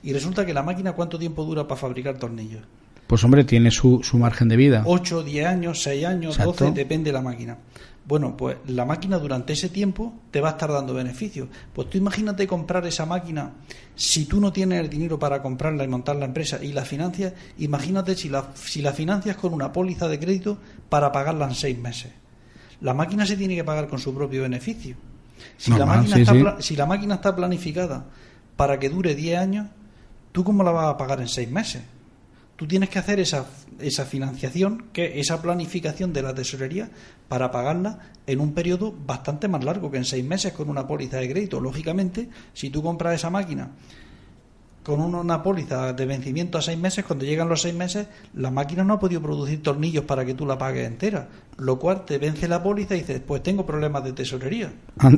y 0.03 0.13
resulta 0.13 0.45
que 0.45 0.53
la 0.55 0.63
máquina 0.63 0.93
cuánto 0.93 1.19
tiempo 1.19 1.45
dura 1.45 1.69
para 1.69 1.81
fabricar 1.81 2.17
tornillos. 2.19 2.63
Pues 3.07 3.23
hombre, 3.25 3.43
tiene 3.45 3.71
su, 3.71 4.01
su 4.05 4.19
margen 4.19 4.49
de 4.49 4.57
vida. 4.57 4.83
8, 4.87 5.23
10 5.25 5.47
años, 5.47 5.83
6 5.83 6.05
años, 6.07 6.37
Exacto. 6.39 6.65
12, 6.67 6.73
depende 6.77 7.11
de 7.11 7.13
la 7.15 7.21
máquina. 7.23 7.59
Bueno, 8.07 8.37
pues 8.37 8.57
la 8.67 8.85
máquina 8.85 9.19
durante 9.19 9.53
ese 9.53 9.69
tiempo 9.69 10.13
te 10.31 10.41
va 10.41 10.49
a 10.49 10.53
estar 10.53 10.73
dando 10.73 10.95
beneficios. 10.95 11.49
Pues 11.73 11.89
tú 11.91 11.99
imagínate 11.99 12.47
comprar 12.47 12.87
esa 12.87 13.07
máquina, 13.07 13.53
si 13.95 14.25
tú 14.25 14.41
no 14.41 14.53
tienes 14.53 14.81
el 14.81 14.91
dinero 14.91 15.19
para 15.19 15.43
comprarla 15.43 15.85
y 15.85 15.89
montar 15.89 16.17
la 16.17 16.25
empresa 16.25 16.59
y 16.63 16.73
la 16.73 16.85
financias, 16.85 17.35
imagínate 17.59 18.17
si 18.17 18.29
la, 18.29 18.51
si 18.55 18.83
la 18.83 18.93
financias 18.93 19.37
con 19.37 19.53
una 19.53 19.73
póliza 19.73 20.09
de 20.09 20.19
crédito 20.19 20.59
para 20.89 21.13
pagarla 21.13 21.47
en 21.47 21.55
6 21.55 21.79
meses. 21.79 22.13
La 22.81 22.95
máquina 22.95 23.27
se 23.27 23.37
tiene 23.37 23.55
que 23.55 23.65
pagar 23.65 23.87
con 23.87 23.99
su 23.99 24.15
propio 24.15 24.43
beneficio. 24.43 24.97
Si, 25.57 25.71
la 25.71 25.79
Normal, 25.79 25.99
máquina 25.99 26.17
sí, 26.17 26.23
está, 26.23 26.57
sí. 26.57 26.63
si 26.63 26.77
la 26.77 26.87
máquina 26.87 27.15
está 27.17 27.37
planificada 27.37 28.07
para 28.57 28.79
que 28.79 28.89
dure 28.89 29.15
10 29.15 29.39
años, 29.39 29.67
¿tú 30.33 30.43
cómo 30.43 30.65
la 30.65 30.71
vas 30.71 30.87
a 30.87 30.97
pagar 30.97 31.21
en 31.21 31.29
6 31.29 31.51
meses? 31.51 31.83
Tú 32.61 32.67
tienes 32.67 32.91
que 32.91 32.99
hacer 32.99 33.19
esa, 33.21 33.47
esa 33.79 34.05
financiación, 34.05 34.91
que 34.93 35.19
esa 35.19 35.41
planificación 35.41 36.13
de 36.13 36.21
la 36.21 36.35
tesorería 36.35 36.91
para 37.27 37.51
pagarla 37.51 38.01
en 38.27 38.39
un 38.39 38.53
periodo 38.53 38.93
bastante 38.93 39.49
más 39.49 39.65
largo 39.65 39.91
que 39.91 39.97
en 39.97 40.05
seis 40.05 40.23
meses 40.27 40.53
con 40.53 40.69
una 40.69 40.87
póliza 40.87 41.17
de 41.17 41.31
crédito. 41.31 41.59
Lógicamente, 41.59 42.29
si 42.53 42.69
tú 42.69 42.83
compras 42.83 43.15
esa 43.15 43.31
máquina 43.31 43.71
con 44.91 45.15
una 45.15 45.41
póliza 45.41 45.93
de 45.93 46.05
vencimiento 46.05 46.59
a 46.59 46.63
seis 46.63 46.77
meses, 46.77 47.05
cuando 47.05 47.25
llegan 47.25 47.49
los 47.49 47.63
seis 47.63 47.75
meses, 47.75 48.09
la 48.35 48.51
máquina 48.51 48.83
no 48.83 48.95
ha 48.95 48.99
podido 48.99 49.23
producir 49.23 49.63
tornillos 49.63 50.05
para 50.05 50.25
que 50.25 50.35
tú 50.35 50.45
la 50.45 50.59
pagues 50.59 50.85
entera, 50.85 51.29
lo 51.59 51.79
cual 51.79 52.05
te 52.05 52.19
vence 52.19 52.49
la 52.49 52.61
póliza 52.61 52.97
y 52.97 53.01
dices, 53.01 53.23
pues 53.25 53.41
tengo 53.41 53.65
problemas 53.65 54.03
de 54.03 54.13
tesorería. 54.13 54.73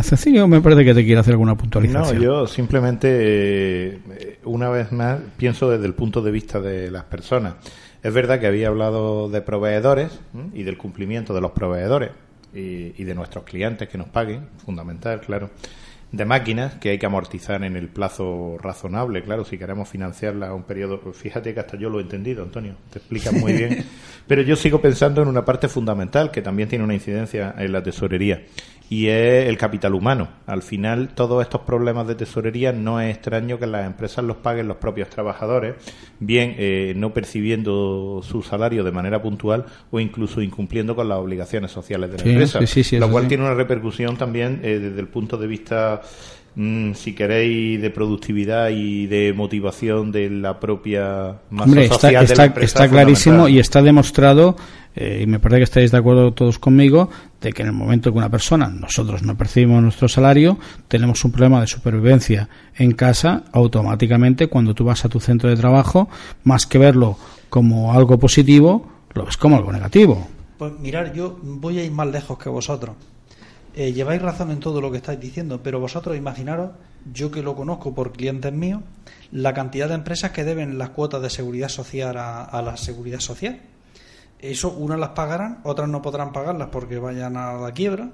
Cecilio, 0.00 0.46
me 0.46 0.60
parece 0.60 0.84
que 0.84 0.94
te 0.94 1.04
quiere 1.04 1.20
hacer 1.20 1.32
alguna 1.32 1.56
puntualización. 1.56 2.16
No, 2.16 2.22
yo 2.22 2.46
simplemente, 2.46 3.08
eh, 3.10 4.38
una 4.44 4.68
vez 4.68 4.92
más, 4.92 5.18
pienso 5.36 5.68
desde 5.70 5.86
el 5.86 5.94
punto 5.94 6.22
de 6.22 6.30
vista 6.30 6.60
de 6.60 6.90
las 6.92 7.02
personas. 7.04 7.54
Es 8.04 8.14
verdad 8.14 8.38
que 8.38 8.46
había 8.46 8.68
hablado 8.68 9.28
de 9.28 9.40
proveedores 9.40 10.20
y 10.54 10.62
del 10.62 10.78
cumplimiento 10.78 11.34
de 11.34 11.40
los 11.40 11.50
proveedores 11.50 12.12
y, 12.54 12.94
y 12.96 13.02
de 13.02 13.14
nuestros 13.16 13.42
clientes 13.42 13.88
que 13.88 13.98
nos 13.98 14.08
paguen, 14.08 14.46
fundamental, 14.64 15.20
claro 15.20 15.50
de 16.16 16.24
máquinas 16.24 16.74
que 16.74 16.90
hay 16.90 16.98
que 16.98 17.06
amortizar 17.06 17.62
en 17.64 17.76
el 17.76 17.88
plazo 17.88 18.58
razonable, 18.58 19.22
claro, 19.22 19.44
si 19.44 19.58
queremos 19.58 19.88
financiarla 19.88 20.48
a 20.48 20.54
un 20.54 20.64
periodo. 20.64 20.98
Fíjate 21.12 21.54
que 21.54 21.60
hasta 21.60 21.76
yo 21.76 21.90
lo 21.90 21.98
he 21.98 22.02
entendido, 22.02 22.42
Antonio, 22.42 22.74
te 22.90 22.98
explicas 22.98 23.32
muy 23.32 23.52
bien. 23.52 23.84
Pero 24.26 24.42
yo 24.42 24.56
sigo 24.56 24.80
pensando 24.80 25.22
en 25.22 25.28
una 25.28 25.44
parte 25.44 25.68
fundamental 25.68 26.30
que 26.30 26.42
también 26.42 26.68
tiene 26.68 26.84
una 26.84 26.94
incidencia 26.94 27.54
en 27.58 27.72
la 27.72 27.82
tesorería 27.82 28.42
y 28.88 29.08
es 29.08 29.48
el 29.48 29.58
capital 29.58 29.94
humano. 29.94 30.28
Al 30.46 30.62
final, 30.62 31.08
todos 31.14 31.42
estos 31.42 31.62
problemas 31.62 32.06
de 32.06 32.14
tesorería 32.14 32.72
no 32.72 33.00
es 33.00 33.14
extraño 33.14 33.58
que 33.58 33.66
las 33.66 33.86
empresas 33.86 34.24
los 34.24 34.36
paguen 34.36 34.68
los 34.68 34.76
propios 34.76 35.08
trabajadores, 35.08 35.74
bien 36.20 36.54
eh, 36.58 36.94
no 36.96 37.12
percibiendo 37.12 38.20
su 38.22 38.42
salario 38.42 38.84
de 38.84 38.92
manera 38.92 39.20
puntual 39.20 39.66
o 39.90 39.98
incluso 39.98 40.40
incumpliendo 40.40 40.94
con 40.94 41.08
las 41.08 41.18
obligaciones 41.18 41.70
sociales 41.72 42.12
de 42.12 42.18
la 42.18 42.30
empresa, 42.30 42.60
lo 42.98 43.10
cual 43.10 43.26
tiene 43.26 43.44
una 43.44 43.54
repercusión 43.54 44.16
también 44.16 44.60
eh, 44.62 44.78
desde 44.78 45.00
el 45.00 45.08
punto 45.08 45.36
de 45.36 45.46
vista 45.46 46.02
Mm, 46.58 46.94
si 46.94 47.12
queréis, 47.12 47.82
de 47.82 47.90
productividad 47.90 48.70
y 48.70 49.06
de 49.06 49.34
motivación 49.34 50.10
de 50.10 50.30
la 50.30 50.58
propia 50.58 51.36
masa 51.50 51.86
social 51.88 52.24
está, 52.24 52.46
está, 52.46 52.88
clarísimo 52.88 53.46
y 53.46 53.58
está 53.58 53.82
demostrado, 53.82 54.56
eh, 54.94 55.20
y 55.22 55.26
me 55.26 55.38
parece 55.38 55.58
que 55.58 55.64
estáis 55.64 55.90
de 55.90 55.98
acuerdo 55.98 56.32
todos 56.32 56.58
conmigo, 56.58 57.10
de 57.42 57.52
que 57.52 57.60
en 57.60 57.68
el 57.68 57.74
momento 57.74 58.10
que 58.10 58.16
una 58.16 58.30
persona, 58.30 58.68
nosotros 58.68 59.22
no 59.22 59.36
percibimos 59.36 59.82
nuestro 59.82 60.08
salario, 60.08 60.58
tenemos 60.88 61.22
un 61.26 61.32
problema 61.32 61.60
de 61.60 61.66
supervivencia 61.66 62.48
en 62.74 62.92
casa, 62.92 63.44
automáticamente 63.52 64.46
cuando 64.46 64.72
tú 64.72 64.86
vas 64.86 65.04
a 65.04 65.10
tu 65.10 65.20
centro 65.20 65.50
de 65.50 65.56
trabajo, 65.56 66.08
más 66.44 66.64
que 66.64 66.78
verlo 66.78 67.18
como 67.50 67.92
algo 67.92 68.18
positivo, 68.18 68.90
lo 69.12 69.26
ves 69.26 69.36
como 69.36 69.56
algo 69.56 69.72
negativo. 69.72 70.26
Pues 70.56 70.72
mirar, 70.80 71.12
yo 71.12 71.38
voy 71.42 71.80
a 71.80 71.84
ir 71.84 71.92
más 71.92 72.06
lejos 72.06 72.38
que 72.38 72.48
vosotros. 72.48 72.96
Eh, 73.78 73.92
lleváis 73.92 74.22
razón 74.22 74.50
en 74.50 74.58
todo 74.58 74.80
lo 74.80 74.90
que 74.90 74.96
estáis 74.96 75.20
diciendo, 75.20 75.62
pero 75.62 75.78
vosotros 75.78 76.16
imaginaros, 76.16 76.70
yo 77.12 77.30
que 77.30 77.42
lo 77.42 77.54
conozco 77.54 77.94
por 77.94 78.10
clientes 78.10 78.50
míos, 78.50 78.80
la 79.30 79.52
cantidad 79.52 79.86
de 79.86 79.94
empresas 79.94 80.30
que 80.30 80.44
deben 80.44 80.78
las 80.78 80.90
cuotas 80.90 81.20
de 81.20 81.28
seguridad 81.28 81.68
social 81.68 82.16
a, 82.16 82.62
la 82.62 82.78
seguridad 82.78 83.20
social. 83.20 83.60
Eso 84.38 84.70
unas 84.70 84.98
las 84.98 85.10
pagarán, 85.10 85.60
otras 85.62 85.90
no 85.90 86.00
podrán 86.00 86.32
pagarlas 86.32 86.70
porque 86.72 86.98
vayan 86.98 87.36
a 87.36 87.52
la 87.52 87.72
quiebra. 87.72 88.12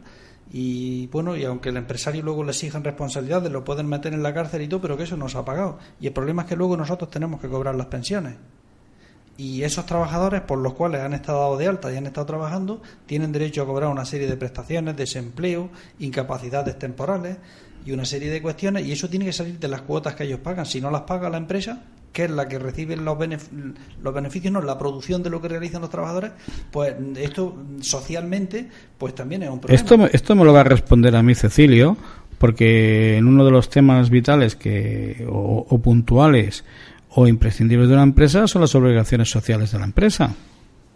Y 0.51 1.07
bueno, 1.07 1.37
y 1.37 1.44
aunque 1.44 1.68
el 1.68 1.77
empresario 1.77 2.25
luego 2.25 2.42
le 2.42 2.51
exijan 2.51 2.83
responsabilidades, 2.83 3.53
lo 3.53 3.62
pueden 3.62 3.87
meter 3.87 4.14
en 4.14 4.25
la 4.25 4.35
cárcel 4.35 4.62
y 4.62 4.68
todo, 4.68 4.81
pero 4.81 4.96
que 4.96 5.05
eso 5.05 5.16
no 5.16 5.29
se 5.29 5.38
ha 5.38 5.44
pagado. 5.44 5.79
Y 6.01 6.09
el 6.09 6.12
problema 6.12 6.42
es 6.42 6.48
que 6.48 6.57
luego 6.57 6.77
nosotros 6.77 7.09
tenemos 7.09 7.40
que 7.40 7.48
cobrar 7.48 7.77
las 7.77 7.87
pensiones 7.87 8.35
y 9.37 9.62
esos 9.62 9.87
trabajadores 9.87 10.42
por 10.42 10.59
los 10.59 10.75
cuales 10.75 11.01
han 11.01 11.14
estado 11.14 11.57
de 11.57 11.66
alta 11.66 11.92
y 11.92 11.97
han 11.97 12.07
estado 12.07 12.27
trabajando 12.27 12.83
tienen 13.07 13.33
derecho 13.33 13.62
a 13.62 13.66
cobrar 13.66 13.90
una 13.90 14.05
serie 14.05 14.27
de 14.27 14.37
prestaciones, 14.37 14.97
desempleo, 14.97 15.71
incapacidades 15.99 16.79
temporales 16.79 17.38
y 17.85 17.92
una 17.92 18.05
serie 18.05 18.31
de 18.31 18.42
cuestiones 18.42 18.87
y 18.87 18.92
eso 18.92 19.09
tiene 19.09 19.25
que 19.25 19.33
salir 19.33 19.59
de 19.59 19.68
las 19.68 19.83
cuotas 19.83 20.14
que 20.14 20.25
ellos 20.25 20.40
pagan. 20.40 20.66
Si 20.66 20.81
no 20.81 20.90
las 20.90 21.03
paga 21.03 21.31
la 21.31 21.38
empresa, 21.38 21.83
que 22.12 22.25
es 22.25 22.31
la 22.31 22.47
que 22.47 22.59
recibe 22.59 22.97
los, 22.97 23.16
los 24.03 24.14
beneficios, 24.14 24.53
no 24.53 24.61
la 24.61 24.79
producción 24.79 25.23
de 25.23 25.31
lo 25.31 25.40
que 25.40 25.49
realizan 25.49 25.81
los 25.81 25.90
trabajadores, 25.90 26.33
pues 26.71 26.95
esto 27.16 27.57
socialmente 27.81 28.68
pues 28.99 29.14
también 29.14 29.45
es 29.45 29.51
un 29.51 29.61
problema. 29.61 29.83
Esto, 29.83 30.07
esto 30.12 30.37
me 30.37 30.45
lo 30.45 30.53
va 30.53 30.61
a 30.61 30.64
responder 30.64 31.16
a 31.16 31.23
mí 31.23 31.35
Cecilio, 31.35 31.97
porque 32.38 33.16
en 33.16 33.27
uno 33.27 33.45
de 33.45 33.51
los 33.51 33.71
temas 33.71 34.11
vitales 34.11 34.57
que 34.57 35.27
o 35.29 35.79
puntuales 35.79 36.64
o 37.14 37.27
imprescindibles 37.27 37.88
de 37.88 37.94
una 37.94 38.03
empresa 38.03 38.46
son 38.46 38.62
las 38.62 38.75
obligaciones 38.75 39.31
sociales 39.31 39.72
de 39.72 39.79
la 39.79 39.85
empresa. 39.85 40.35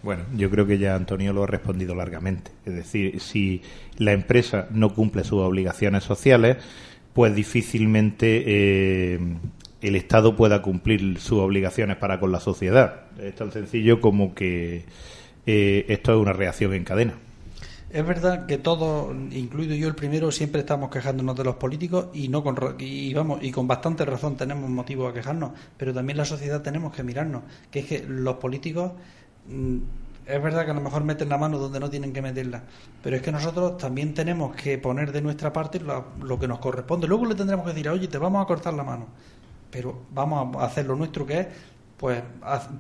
Bueno, 0.03 0.23
yo 0.37 0.51
creo 0.51 0.67
que 0.67 0.79
ya 0.79 0.95
Antonio 0.95 1.33
lo 1.33 1.45
ha 1.45 1.47
respondido 1.47 1.95
largamente. 1.95 2.53
Es 2.65 2.75
decir, 2.75 3.21
si 3.21 3.63
la 3.99 4.13
empresa 4.13 4.69
no 4.71 4.95
cumple 4.95 5.25
sus 5.25 5.41
obligaciones 5.41 6.05
sociales, 6.05 6.59
pues 7.13 7.35
difícilmente 7.35 8.45
eh, 8.47 9.19
el 9.81 9.97
Estado 9.97 10.37
pueda 10.37 10.63
cumplir 10.63 11.19
sus 11.19 11.39
obligaciones 11.39 11.97
para 11.97 12.21
con 12.21 12.31
la 12.31 12.41
sociedad. 12.41 13.07
Es 13.21 13.35
tan 13.35 13.53
sencillo 13.53 14.01
como 14.01 14.35
que 14.35 14.85
eh, 15.47 15.87
esto 15.89 16.15
es 16.15 16.19
una 16.21 16.33
reacción 16.33 16.73
en 16.75 16.85
cadena. 16.85 17.15
Es 17.89 18.05
verdad 18.05 18.47
que 18.47 18.59
todos, 18.59 19.15
incluido 19.31 19.75
yo 19.77 19.87
el 19.87 19.95
primero, 19.95 20.33
siempre 20.33 20.63
estamos 20.63 20.91
quejándonos 20.91 21.37
de 21.37 21.45
los 21.45 21.55
políticos 21.55 22.09
y 22.13 22.29
no 22.29 22.43
con 22.43 22.57
y 22.81 23.15
vamos 23.15 23.39
y 23.43 23.53
con 23.53 23.69
bastante 23.69 24.05
razón 24.05 24.37
tenemos 24.37 24.69
motivo 24.69 25.07
a 25.07 25.15
quejarnos, 25.15 25.53
pero 25.77 25.95
también 25.95 26.17
la 26.17 26.25
sociedad 26.25 26.63
tenemos 26.63 26.93
que 26.93 27.05
mirarnos, 27.05 27.45
que 27.71 27.79
es 27.81 27.87
que 27.87 28.05
los 28.09 28.37
políticos 28.37 28.91
mm, 29.49 29.77
es 30.27 30.43
verdad 30.43 30.65
que 30.65 30.73
a 30.73 30.75
lo 30.75 30.81
mejor 30.81 31.05
meten 31.05 31.29
la 31.29 31.39
mano 31.39 31.59
donde 31.59 31.79
no 31.79 31.89
tienen 31.89 32.13
que 32.13 32.21
meterla, 32.21 32.65
pero 33.01 33.15
es 33.15 33.23
que 33.23 33.31
nosotros 33.31 33.79
también 33.79 34.15
tenemos 34.15 34.57
que 34.57 34.79
poner 34.79 35.13
de 35.13 35.23
nuestra 35.23 35.53
parte 35.53 35.79
lo, 35.79 36.39
que 36.41 36.49
nos 36.49 36.59
corresponde. 36.59 37.07
Luego 37.07 37.27
le 37.27 37.37
tendremos 37.37 37.65
que 37.65 37.73
decir, 37.73 37.89
oye, 37.89 38.09
te 38.09 38.19
vamos 38.19 38.43
a 38.43 38.47
cortar 38.47 38.75
la 38.75 38.83
mano, 38.83 39.07
pero 39.71 40.03
vamos 40.11 40.57
a 40.57 40.65
hacer 40.65 40.87
lo 40.87 40.97
nuestro 40.97 41.25
que 41.25 41.39
es, 41.39 41.47
pues, 41.97 42.21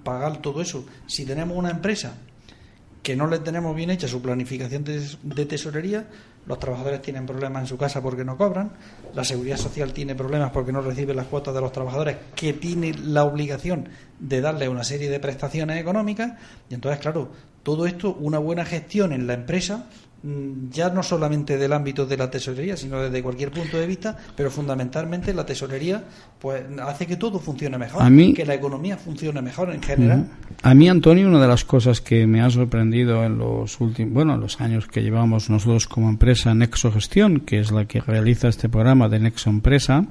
pagar 0.02 0.38
todo 0.38 0.60
eso. 0.60 0.84
Si 1.06 1.24
tenemos 1.24 1.56
una 1.56 1.70
empresa 1.70 2.16
que 3.06 3.14
no 3.14 3.28
le 3.28 3.38
tenemos 3.38 3.76
bien 3.76 3.90
hecha 3.90 4.08
su 4.08 4.20
planificación 4.20 4.82
de, 4.82 5.46
tesorería, 5.46 6.08
los 6.44 6.58
trabajadores 6.58 7.00
tienen 7.02 7.24
problemas 7.24 7.62
en 7.62 7.68
su 7.68 7.78
casa 7.78 8.02
porque 8.02 8.24
no 8.24 8.36
cobran, 8.36 8.72
la 9.14 9.22
seguridad 9.22 9.58
social 9.58 9.92
tiene 9.92 10.16
problemas 10.16 10.50
porque 10.50 10.72
no 10.72 10.80
recibe 10.80 11.14
las 11.14 11.26
cuotas 11.26 11.54
de 11.54 11.60
los 11.60 11.70
trabajadores 11.70 12.16
que 12.34 12.52
tiene 12.52 12.92
la 12.94 13.22
obligación 13.22 13.90
de 14.18 14.40
darle 14.40 14.68
una 14.68 14.82
serie 14.82 15.08
de 15.08 15.20
prestaciones 15.20 15.80
económicas 15.80 16.32
y 16.68 16.74
entonces 16.74 17.00
claro, 17.00 17.30
todo 17.62 17.86
esto, 17.86 18.16
una 18.18 18.40
buena 18.40 18.64
gestión 18.64 19.12
en 19.12 19.28
la 19.28 19.34
empresa 19.34 19.86
ya 20.70 20.90
no 20.90 21.02
solamente 21.02 21.56
del 21.56 21.72
ámbito 21.72 22.04
de 22.04 22.16
la 22.16 22.30
tesorería, 22.30 22.76
sino 22.76 23.00
desde 23.00 23.22
cualquier 23.22 23.50
punto 23.50 23.78
de 23.78 23.86
vista, 23.86 24.16
pero 24.34 24.50
fundamentalmente 24.50 25.32
la 25.32 25.46
tesorería 25.46 26.02
pues 26.40 26.64
hace 26.82 27.06
que 27.06 27.16
todo 27.16 27.38
funcione 27.38 27.78
mejor, 27.78 28.02
que 28.34 28.44
la 28.44 28.54
economía 28.54 28.96
funcione 28.96 29.40
mejor 29.40 29.72
en 29.72 29.82
general. 29.82 30.28
A 30.62 30.74
mí, 30.74 30.88
Antonio, 30.88 31.28
una 31.28 31.40
de 31.40 31.48
las 31.48 31.64
cosas 31.64 32.00
que 32.00 32.26
me 32.26 32.40
ha 32.40 32.50
sorprendido 32.50 33.24
en 33.24 33.38
los 33.38 33.80
últimos, 33.80 34.12
bueno, 34.14 34.34
en 34.34 34.40
los 34.40 34.60
años 34.60 34.88
que 34.88 35.02
llevamos 35.02 35.48
nosotros 35.48 35.86
como 35.86 36.08
empresa 36.08 36.54
Nexo 36.54 36.90
Gestión, 36.90 37.40
que 37.40 37.60
es 37.60 37.70
la 37.70 37.84
que 37.84 38.00
realiza 38.00 38.48
este 38.48 38.68
programa 38.68 39.08
de 39.08 39.20
Nexo 39.20 39.50
Empresa, 39.50 40.06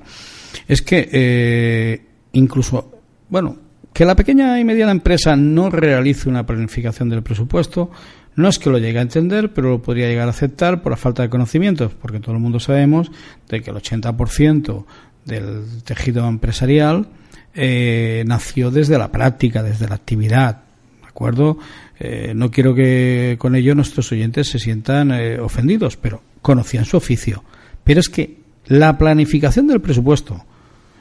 es 0.68 0.82
que 0.82 1.10
eh, 1.12 2.06
incluso, 2.34 3.02
bueno, 3.30 3.58
que 3.92 4.06
la 4.06 4.16
pequeña 4.16 4.60
y 4.60 4.66
mediana 4.66 4.92
empresa 4.92 5.36
no 5.36 5.70
realice 5.70 6.28
una 6.28 6.46
planificación 6.46 7.10
del 7.10 7.24
presupuesto 7.24 7.92
no 8.36 8.50
es 8.50 8.60
que 8.60 8.70
lo 8.70 8.78
llegue 8.78 9.00
a 9.00 9.02
entender, 9.02 9.54
pero 9.54 9.70
lo 9.70 9.82
podría 9.82 10.08
llegar 10.08 10.28
a 10.28 10.32
aceptar 10.32 10.82
por 10.82 10.92
la 10.92 10.98
falta 10.98 11.24
de 11.24 11.30
conocimientos, 11.30 11.94
porque 11.94 12.20
todo 12.20 12.36
el 12.36 12.42
mundo 12.42 12.60
sabemos 12.60 13.12
de 13.50 13.62
que 13.62 13.72
el 13.72 13.78
80% 13.78 14.86
del 15.26 15.84
tejido 15.84 16.28
empresarial 16.28 17.08
eh, 17.54 18.24
nació 18.28 18.72
desde 18.72 18.98
la 18.98 19.12
práctica, 19.12 19.64
desde 19.64 19.88
la 19.88 19.96
actividad. 19.96 20.64
¿De 21.02 21.08
acuerdo? 21.08 21.58
Eh, 21.98 22.34
no 22.36 22.52
quiero 22.52 22.76
que 22.76 23.38
con 23.40 23.56
ello 23.56 23.74
nuestros 23.74 24.12
oyentes 24.12 24.50
se 24.50 24.60
sientan 24.60 25.12
eh, 25.12 25.40
ofendidos, 25.40 25.96
pero 25.96 26.22
conocían 26.42 26.84
su 26.84 26.98
oficio. 26.98 27.44
Pero 27.86 28.02
es 28.02 28.10
que 28.10 28.38
la 28.66 28.98
planificación 28.98 29.68
del 29.68 29.80
presupuesto, 29.80 30.44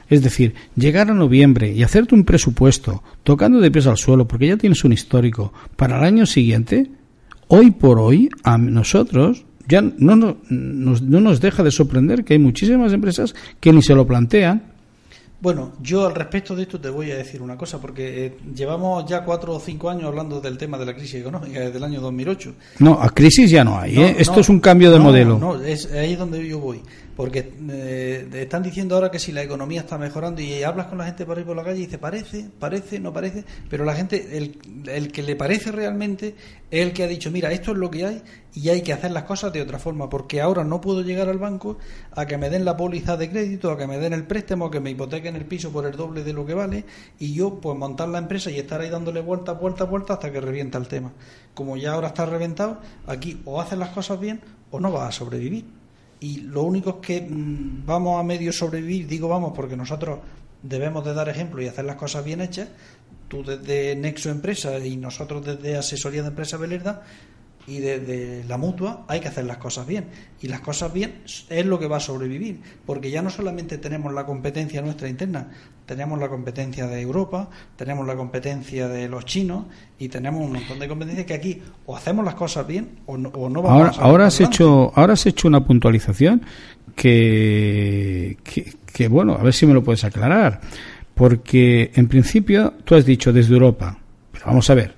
es 0.07 0.23
decir, 0.23 0.53
llegar 0.75 1.09
a 1.09 1.13
noviembre 1.13 1.73
y 1.73 1.83
hacerte 1.83 2.15
un 2.15 2.23
presupuesto 2.23 3.03
tocando 3.23 3.59
de 3.59 3.71
pies 3.71 3.87
al 3.87 3.97
suelo, 3.97 4.25
porque 4.27 4.47
ya 4.47 4.57
tienes 4.57 4.85
un 4.85 4.93
histórico, 4.93 5.51
para 5.75 5.97
el 5.97 6.05
año 6.05 6.25
siguiente, 6.25 6.89
hoy 7.47 7.71
por 7.71 7.99
hoy 7.99 8.29
a 8.43 8.57
nosotros 8.57 9.45
ya 9.67 9.81
no, 9.81 10.15
no, 10.15 10.37
nos, 10.49 11.01
no 11.01 11.19
nos 11.19 11.41
deja 11.41 11.63
de 11.63 11.71
sorprender 11.71 12.23
que 12.23 12.33
hay 12.33 12.39
muchísimas 12.39 12.93
empresas 12.93 13.33
que 13.59 13.73
ni 13.73 13.81
se 13.81 13.95
lo 13.95 14.05
plantean. 14.05 14.75
Bueno, 15.41 15.73
yo 15.81 16.07
al 16.07 16.15
respecto 16.15 16.55
de 16.55 16.63
esto 16.63 16.79
te 16.79 16.89
voy 16.89 17.11
a 17.11 17.17
decir 17.17 17.41
una 17.41 17.57
cosa, 17.57 17.79
porque 17.79 18.25
eh, 18.25 18.37
llevamos 18.55 19.05
ya 19.07 19.23
cuatro 19.23 19.53
o 19.53 19.59
cinco 19.59 19.89
años 19.89 20.05
hablando 20.05 20.39
del 20.39 20.57
tema 20.57 20.77
de 20.77 20.85
la 20.85 20.93
crisis 20.95 21.15
económica 21.15 21.59
desde 21.59 21.77
el 21.77 21.83
año 21.83 22.01
2008. 22.01 22.53
No, 22.79 22.93
a 22.99 23.09
crisis 23.09 23.51
ya 23.51 23.63
no 23.63 23.77
hay, 23.77 23.99
¿eh? 23.99 24.15
esto 24.17 24.39
es 24.39 24.49
un 24.49 24.59
cambio 24.59 24.91
de 24.91 24.99
modelo. 24.99 25.37
No, 25.37 25.61
es 25.61 25.91
ahí 25.91 26.15
donde 26.15 26.47
yo 26.47 26.59
voy. 26.59 26.81
Porque 27.15 27.53
eh, 27.69 28.27
están 28.33 28.61
diciendo 28.61 28.95
ahora 28.95 29.09
que 29.09 29.19
si 29.19 29.31
la 29.31 29.41
economía 29.41 29.81
está 29.81 29.97
mejorando 29.97 30.41
y 30.41 30.63
hablas 30.63 30.87
con 30.87 30.97
la 30.97 31.05
gente 31.05 31.25
por 31.25 31.37
ahí 31.37 31.45
por 31.45 31.55
la 31.55 31.63
calle 31.63 31.79
y 31.79 31.85
dice 31.85 31.97
parece, 31.97 32.49
parece, 32.59 32.99
no 32.99 33.13
parece, 33.13 33.45
pero 33.69 33.85
la 33.85 33.95
gente, 33.95 34.37
el, 34.37 34.59
el 34.87 35.11
que 35.11 35.23
le 35.23 35.35
parece 35.37 35.71
realmente 35.71 36.35
es 36.69 36.81
el 36.81 36.91
que 36.91 37.03
ha 37.03 37.07
dicho, 37.07 37.31
mira, 37.31 37.51
esto 37.53 37.71
es 37.71 37.77
lo 37.77 37.89
que 37.89 38.05
hay 38.05 38.21
y 38.53 38.69
hay 38.69 38.81
que 38.81 38.91
hacer 38.93 39.11
las 39.11 39.23
cosas 39.23 39.53
de 39.53 39.61
otra 39.61 39.79
forma, 39.79 40.09
porque 40.09 40.41
ahora 40.41 40.63
no 40.63 40.81
puedo 40.81 41.01
llegar 41.03 41.29
al 41.29 41.37
banco 41.37 41.77
a 42.11 42.25
que 42.25 42.37
me 42.37 42.49
den 42.49 42.65
la 42.65 42.75
póliza 42.75 43.15
de 43.17 43.29
crédito, 43.29 43.71
a 43.71 43.77
que 43.77 43.87
me 43.87 43.97
den 43.97 44.13
el 44.13 44.25
préstamo, 44.25 44.65
a 44.65 44.71
que 44.71 44.79
me 44.79 44.91
hipotequen 44.91 45.35
el 45.35 45.45
piso 45.45 45.71
por 45.71 45.85
el 45.85 45.95
doble 45.95 46.23
de 46.23 46.33
lo 46.33 46.45
que 46.45 46.53
vale 46.53 46.85
y 47.19 47.33
yo 47.33 47.59
pues 47.61 47.77
montar 47.77 48.09
la 48.09 48.17
empresa 48.17 48.51
y 48.51 48.59
estar 48.59 48.81
ahí 48.81 48.89
dándole 48.89 49.21
vueltas, 49.21 49.59
vueltas, 49.59 49.89
vueltas 49.89 50.17
hasta 50.17 50.31
que 50.31 50.41
revienta 50.41 50.77
el 50.77 50.87
tema. 50.87 51.13
Como 51.53 51.77
ya 51.77 51.93
ahora 51.93 52.07
está 52.07 52.25
reventado, 52.25 52.79
aquí 53.07 53.41
o 53.45 53.61
haces 53.61 53.77
las 53.77 53.89
cosas 53.89 54.19
bien 54.19 54.41
o 54.71 54.79
no 54.79 54.91
vas 54.91 55.09
a 55.09 55.11
sobrevivir. 55.11 55.65
Y 56.19 56.41
lo 56.41 56.63
único 56.63 56.89
es 56.89 56.95
que 57.05 57.21
mm, 57.21 57.85
vamos 57.85 58.19
a 58.19 58.23
medio 58.23 58.51
sobrevivir, 58.51 59.07
digo 59.07 59.27
vamos 59.27 59.53
porque 59.55 59.75
nosotros 59.75 60.19
debemos 60.61 61.05
de 61.05 61.13
dar 61.13 61.29
ejemplo 61.29 61.61
y 61.61 61.67
hacer 61.67 61.85
las 61.85 61.95
cosas 61.95 62.23
bien 62.23 62.41
hechas. 62.41 62.69
Tú 63.27 63.43
desde 63.43 63.95
Nexo 63.95 64.29
Empresa 64.29 64.77
y 64.79 64.97
nosotros 64.97 65.45
desde 65.45 65.77
Asesoría 65.77 66.21
de 66.21 66.29
Empresa 66.29 66.57
Belerda 66.57 67.03
y 67.67 67.79
desde 67.79 68.43
la 68.47 68.57
mutua 68.57 69.05
hay 69.07 69.19
que 69.19 69.27
hacer 69.27 69.45
las 69.45 69.57
cosas 69.57 69.87
bien. 69.87 70.05
Y 70.41 70.47
las 70.47 70.61
cosas 70.61 70.93
bien 70.93 71.21
es 71.49 71.65
lo 71.65 71.79
que 71.79 71.87
va 71.87 71.97
a 71.97 71.99
sobrevivir, 71.99 72.59
porque 72.85 73.09
ya 73.09 73.21
no 73.21 73.29
solamente 73.29 73.77
tenemos 73.77 74.13
la 74.13 74.25
competencia 74.25 74.81
nuestra 74.81 75.09
interna, 75.09 75.49
tenemos 75.85 76.19
la 76.19 76.29
competencia 76.29 76.87
de 76.87 77.01
Europa, 77.01 77.49
tenemos 77.75 78.05
la 78.05 78.15
competencia 78.15 78.87
de 78.87 79.07
los 79.07 79.25
chinos 79.25 79.65
y 79.97 80.09
tenemos 80.09 80.43
un 80.43 80.53
montón 80.53 80.79
de 80.79 80.87
competencias 80.87 81.25
que 81.25 81.33
aquí 81.33 81.61
o 81.85 81.95
hacemos 81.95 82.25
las 82.25 82.35
cosas 82.35 82.67
bien 82.67 82.99
o 83.05 83.17
no, 83.17 83.29
o 83.29 83.49
no 83.49 83.61
vamos 83.61 83.79
ahora, 83.79 83.91
a 83.97 84.09
ahora 84.09 84.27
has 84.27 84.41
hecho 84.41 84.91
ahora 84.95 85.13
has 85.13 85.25
hecho 85.25 85.47
una 85.47 85.63
puntualización 85.63 86.41
que, 86.95 88.37
que, 88.43 88.73
que 88.91 89.07
bueno 89.07 89.33
a 89.33 89.43
ver 89.43 89.53
si 89.53 89.65
me 89.65 89.73
lo 89.73 89.83
puedes 89.83 90.03
aclarar 90.03 90.61
porque 91.13 91.91
en 91.95 92.07
principio 92.07 92.73
tú 92.83 92.95
has 92.95 93.05
dicho 93.05 93.31
desde 93.31 93.53
Europa 93.53 93.97
pero 94.31 94.45
vamos 94.47 94.69
a 94.69 94.73
ver 94.73 94.94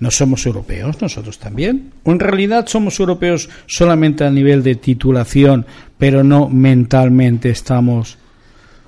¿No 0.00 0.10
somos 0.10 0.46
europeos 0.46 1.00
nosotros 1.00 1.38
también? 1.38 1.92
¿O 2.04 2.12
en 2.12 2.20
realidad 2.20 2.66
somos 2.66 2.98
europeos 2.98 3.50
solamente 3.66 4.24
a 4.24 4.30
nivel 4.30 4.62
de 4.62 4.74
titulación, 4.76 5.66
pero 5.98 6.24
no 6.24 6.48
mentalmente 6.48 7.50
estamos? 7.50 8.16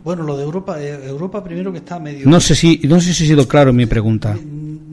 Bueno, 0.02 0.24
lo 0.24 0.36
de 0.36 0.42
Europa, 0.42 0.82
eh, 0.82 1.06
Europa 1.06 1.44
primero 1.44 1.70
que 1.70 1.78
está 1.78 2.00
medio... 2.00 2.26
No 2.28 2.40
sé 2.40 2.54
si, 2.54 2.80
no 2.84 3.00
sé 3.00 3.12
si 3.12 3.24
he 3.24 3.26
sido 3.28 3.46
claro 3.46 3.70
en 3.70 3.76
mi 3.76 3.86
pregunta. 3.86 4.36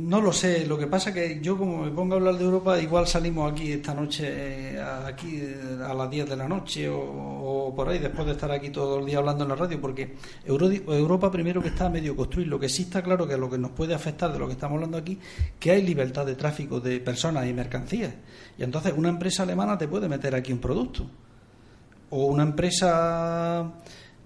No 0.09 0.19
lo 0.21 0.33
sé, 0.33 0.65
lo 0.65 0.75
que 0.75 0.87
pasa 0.87 1.13
que 1.13 1.39
yo 1.39 1.55
como 1.55 1.83
me 1.85 1.91
pongo 1.91 2.15
a 2.15 2.17
hablar 2.17 2.35
de 2.35 2.43
Europa, 2.43 2.79
igual 2.81 3.05
salimos 3.05 3.51
aquí 3.51 3.71
esta 3.73 3.93
noche, 3.93 4.23
eh, 4.27 4.81
aquí 5.05 5.35
eh, 5.39 5.77
a 5.87 5.93
las 5.93 6.09
10 6.09 6.27
de 6.29 6.35
la 6.35 6.47
noche 6.47 6.89
o, 6.89 6.97
o 6.99 7.75
por 7.75 7.87
ahí, 7.89 7.99
después 7.99 8.25
de 8.25 8.31
estar 8.31 8.51
aquí 8.51 8.71
todo 8.71 8.97
el 8.99 9.05
día 9.05 9.19
hablando 9.19 9.43
en 9.43 9.49
la 9.49 9.55
radio, 9.55 9.79
porque 9.79 10.15
Euro- 10.45 10.71
Europa 10.71 11.29
primero 11.31 11.61
que 11.61 11.67
está 11.67 11.85
a 11.85 11.89
medio 11.89 12.15
construir, 12.15 12.47
lo 12.47 12.59
que 12.59 12.69
sí 12.69 12.83
está 12.83 13.03
claro 13.03 13.27
que 13.27 13.37
lo 13.37 13.51
que 13.51 13.59
nos 13.59 13.69
puede 13.69 13.93
afectar 13.93 14.33
de 14.33 14.39
lo 14.39 14.47
que 14.47 14.53
estamos 14.53 14.77
hablando 14.77 14.97
aquí, 14.97 15.19
que 15.59 15.69
hay 15.69 15.83
libertad 15.83 16.25
de 16.25 16.33
tráfico 16.33 16.79
de 16.79 16.99
personas 17.01 17.45
y 17.47 17.53
mercancías. 17.53 18.11
Y 18.57 18.63
entonces 18.63 18.93
una 18.97 19.09
empresa 19.09 19.43
alemana 19.43 19.77
te 19.77 19.87
puede 19.87 20.09
meter 20.09 20.33
aquí 20.33 20.51
un 20.51 20.59
producto. 20.59 21.05
O 22.09 22.25
una 22.25 22.41
empresa 22.41 23.73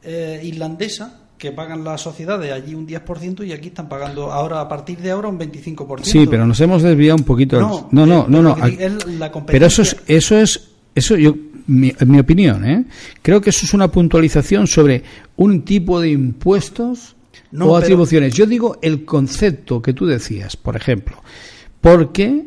eh, 0.02 0.39
irlandesa 0.46 1.23
que 1.44 1.52
pagan 1.52 1.84
las 1.84 2.00
sociedades 2.00 2.54
allí 2.54 2.74
un 2.74 2.88
10% 2.88 3.46
y 3.46 3.52
aquí 3.52 3.68
están 3.68 3.90
pagando 3.90 4.32
ahora 4.32 4.62
a 4.62 4.70
partir 4.70 4.98
de 5.00 5.12
ahora 5.12 5.28
un 5.28 5.38
25%. 5.38 6.04
Sí, 6.04 6.26
pero 6.30 6.48
nos 6.48 6.58
hemos 6.62 6.82
desviado 6.82 7.18
un 7.18 7.26
poquito. 7.26 7.60
No, 7.60 7.90
no, 7.92 8.06
no, 8.06 8.26
no. 8.30 8.42
no, 8.42 8.56
pero 8.56 8.78
que 8.78 8.86
al- 8.86 8.98
es 8.98 9.06
la 9.20 9.30
Pero 9.46 9.66
eso 9.66 9.82
es, 9.82 9.98
eso 10.08 10.38
es, 10.40 10.70
eso 10.96 11.18
yo, 11.18 11.36
mi, 11.68 11.94
mi 12.06 12.20
opinión, 12.20 12.66
¿eh? 12.66 12.86
creo 13.22 13.42
que 13.42 13.50
eso 13.50 13.66
es 13.66 13.74
una 13.74 13.90
puntualización 13.90 14.68
sobre 14.68 15.04
un 15.36 15.64
tipo 15.64 16.00
de 16.00 16.12
impuestos 16.12 17.18
No, 17.52 17.66
o 17.66 17.68
pero- 17.74 17.78
atribuciones. 17.84 18.34
Yo 18.34 18.46
digo 18.46 18.78
el 18.82 19.04
concepto 19.04 19.82
que 19.82 19.92
tú 19.92 20.06
decías, 20.06 20.56
por 20.56 20.78
ejemplo, 20.78 21.22
porque 21.82 22.46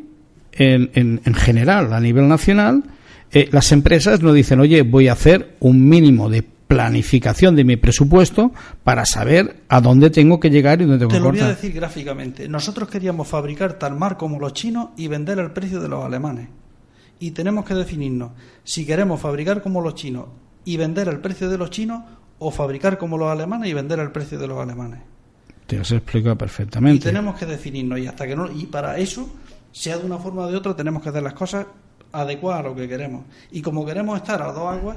en, 0.53 0.91
en, 0.95 1.21
en 1.23 1.35
general, 1.35 1.93
a 1.93 2.01
nivel 2.01 2.29
nacional, 2.29 2.83
eh, 3.31 3.49
las 3.53 3.73
empresas 3.73 4.23
no 4.23 4.33
dicen, 4.33 4.59
oye, 4.61 4.81
voy 4.81 5.09
a 5.09 5.13
hacer 5.13 5.57
un 5.61 5.87
mínimo 5.87 6.31
de 6.31 6.43
planificación 6.69 7.55
de 7.57 7.65
mi 7.65 7.77
presupuesto 7.77 8.53
para 8.85 9.05
saber 9.07 9.63
a 9.69 9.81
dónde 9.81 10.11
tengo 10.11 10.41
que 10.41 10.51
llegar 10.51 10.81
y 10.81 10.85
dónde 10.85 10.99
tengo 10.99 11.11
Te 11.11 11.17
que 11.17 11.21
lo 11.21 11.31
voy 11.31 11.39
a 11.39 11.43
cortar. 11.43 11.57
decir 11.57 11.73
gráficamente. 11.73 12.49
Nosotros 12.49 12.89
queríamos 12.89 13.29
fabricar 13.29 13.75
tal 13.75 13.97
mar 13.97 14.17
como 14.17 14.39
los 14.41 14.53
chinos 14.53 14.89
y 14.97 15.09
vender 15.09 15.39
al 15.39 15.53
precio 15.53 15.81
de 15.81 15.89
los 15.89 16.05
alemanes. 16.05 16.49
Y 17.19 17.31
tenemos 17.31 17.65
que 17.65 17.75
definirnos 17.75 18.33
si 18.65 18.85
queremos 18.85 19.21
fabricar 19.21 19.63
como 19.63 19.81
los 19.81 19.95
chinos 19.95 20.27
y 20.65 20.77
vender 20.77 21.09
al 21.09 21.21
precio 21.21 21.49
de 21.49 21.57
los 21.57 21.71
chinos 21.71 22.03
o 22.39 22.51
fabricar 22.51 22.99
como 22.99 23.17
los 23.17 23.31
alemanes 23.31 23.71
y 23.71 23.73
vender 23.75 24.01
al 24.01 24.13
precio 24.13 24.39
de 24.39 24.47
los 24.49 24.59
alemanes. 24.59 25.01
Te 25.67 25.79
has 25.79 25.91
explicado 25.93 26.35
Y 26.35 26.39
perfectamente. 26.39 27.05
tenemos 27.09 27.37
que 27.39 27.47
definirnos 27.47 27.99
y 27.99 28.07
hasta 28.07 28.27
que 28.27 28.37
no 28.37 28.51
y 28.53 28.67
para 28.67 28.99
eso, 28.99 29.29
sea 29.73 29.97
de 29.99 30.05
una 30.05 30.19
forma 30.19 30.43
o 30.43 30.49
de 30.51 30.57
otra, 30.57 30.77
tenemos 30.77 31.03
que 31.03 31.09
hacer 31.09 31.23
las 31.23 31.33
cosas 31.35 31.67
adecuadas 32.13 32.61
a 32.65 32.69
lo 32.69 32.75
que 32.77 32.87
queremos. 32.89 33.25
Y 33.51 33.63
como 33.63 33.85
queremos 33.87 34.17
estar 34.19 34.43
a 34.43 34.53
dos 34.53 34.67
aguas, 34.73 34.97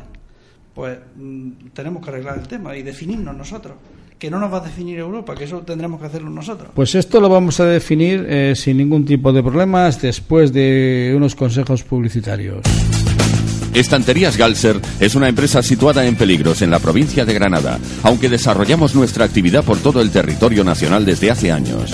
pues 0.80 0.98
mm, 1.18 1.72
tenemos 1.74 2.02
que 2.02 2.10
arreglar 2.10 2.40
el 2.40 2.48
tema 2.48 2.78
y 2.78 2.84
definirnos 2.84 3.36
nosotros. 3.36 3.74
Que 4.18 4.32
no 4.32 4.40
nos 4.40 4.50
va 4.52 4.60
a 4.60 4.62
definir 4.62 4.98
Europa, 4.98 5.36
que 5.36 5.44
eso 5.44 5.60
tendremos 5.60 6.00
que 6.00 6.08
hacerlo 6.08 6.30
nosotros. 6.30 6.72
Pues 6.74 6.96
esto 6.96 7.20
lo 7.20 7.28
vamos 7.28 7.60
a 7.60 7.66
definir 7.66 8.26
eh, 8.30 8.54
sin 8.56 8.78
ningún 8.78 9.04
tipo 9.04 9.34
de 9.34 9.44
problemas 9.44 10.02
después 10.02 10.54
de 10.54 11.14
unos 11.18 11.36
consejos 11.36 11.84
publicitarios. 11.84 12.62
Estanterías 13.74 14.38
Galser 14.38 14.80
es 15.02 15.16
una 15.16 15.28
empresa 15.28 15.62
situada 15.62 16.06
en 16.06 16.16
Peligros, 16.16 16.62
en 16.62 16.72
la 16.72 16.80
provincia 16.80 17.26
de 17.26 17.34
Granada, 17.34 17.78
aunque 18.04 18.30
desarrollamos 18.30 18.96
nuestra 18.96 19.26
actividad 19.26 19.66
por 19.66 19.80
todo 19.80 20.00
el 20.00 20.12
territorio 20.12 20.64
nacional 20.64 21.04
desde 21.04 21.30
hace 21.30 21.52
años. 21.52 21.94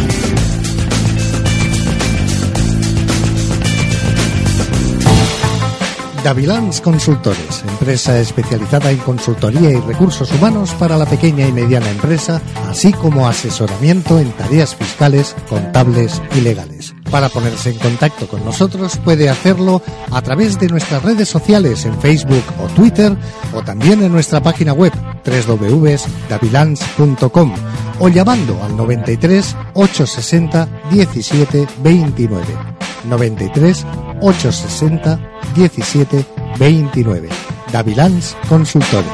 Davilans 6.27 6.81
Consultores, 6.81 7.63
empresa 7.65 8.19
especializada 8.19 8.91
en 8.91 8.97
consultoría 8.97 9.69
y 9.69 9.79
recursos 9.79 10.29
humanos 10.33 10.73
para 10.73 10.97
la 10.97 11.05
pequeña 11.05 11.47
y 11.47 11.53
mediana 11.53 11.89
empresa, 11.89 12.41
así 12.67 12.91
como 12.91 13.29
asesoramiento 13.29 14.19
en 14.19 14.33
tareas 14.33 14.75
fiscales, 14.75 15.33
contables 15.47 16.21
y 16.35 16.41
legales. 16.41 16.93
Para 17.09 17.29
ponerse 17.29 17.69
en 17.69 17.79
contacto 17.79 18.27
con 18.27 18.43
nosotros 18.43 18.97
puede 19.05 19.29
hacerlo 19.29 19.81
a 20.11 20.21
través 20.21 20.59
de 20.59 20.67
nuestras 20.67 21.01
redes 21.01 21.29
sociales 21.29 21.85
en 21.85 21.97
Facebook 22.01 22.43
o 22.61 22.67
Twitter 22.75 23.15
o 23.53 23.61
también 23.61 24.03
en 24.03 24.11
nuestra 24.11 24.43
página 24.43 24.73
web 24.73 24.91
www.davilans.com 25.25 27.53
o 27.99 28.09
llamando 28.09 28.61
al 28.65 28.75
93 28.75 29.55
860 29.75 30.67
17 30.91 31.67
29. 31.77 32.86
93 33.07 33.85
860 34.21 35.19
17 35.55 36.25
29. 36.59 37.29
Davilans 37.71 38.35
Consultores. 38.47 39.11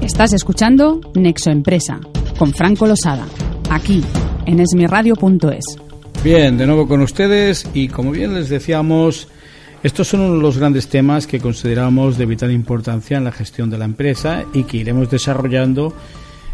Estás 0.00 0.32
escuchando 0.32 1.00
Nexo 1.14 1.50
Empresa 1.50 2.00
con 2.38 2.54
Franco 2.54 2.86
Losada, 2.86 3.26
aquí 3.70 4.02
en 4.46 4.60
esmirradio.es. 4.60 5.64
Bien, 6.24 6.56
de 6.56 6.66
nuevo 6.66 6.88
con 6.88 7.02
ustedes 7.02 7.68
y 7.74 7.88
como 7.88 8.12
bien 8.12 8.32
les 8.32 8.48
decíamos, 8.48 9.28
estos 9.82 10.08
son 10.08 10.20
uno 10.20 10.36
de 10.36 10.40
los 10.40 10.58
grandes 10.58 10.88
temas 10.88 11.26
que 11.26 11.38
consideramos 11.38 12.16
de 12.16 12.26
vital 12.26 12.50
importancia 12.50 13.18
en 13.18 13.24
la 13.24 13.32
gestión 13.32 13.68
de 13.68 13.78
la 13.78 13.84
empresa 13.84 14.44
y 14.54 14.64
que 14.64 14.78
iremos 14.78 15.10
desarrollando 15.10 15.92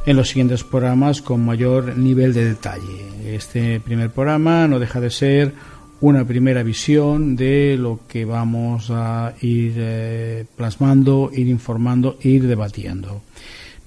en 0.04 0.16
los 0.16 0.28
siguientes 0.28 0.64
programas 0.64 1.22
con 1.22 1.44
mayor 1.44 1.96
nivel 1.96 2.32
de 2.34 2.44
detalle. 2.44 3.34
Este 3.34 3.80
primer 3.80 4.10
programa 4.10 4.66
no 4.66 4.78
deja 4.78 5.00
de 5.00 5.10
ser 5.10 5.52
una 6.00 6.24
primera 6.24 6.64
visión 6.64 7.36
de 7.36 7.76
lo 7.78 8.00
que 8.08 8.24
vamos 8.24 8.90
a 8.90 9.34
ir 9.40 9.74
eh, 9.76 10.44
plasmando, 10.56 11.30
ir 11.32 11.46
informando, 11.46 12.18
ir 12.22 12.48
debatiendo. 12.48 13.22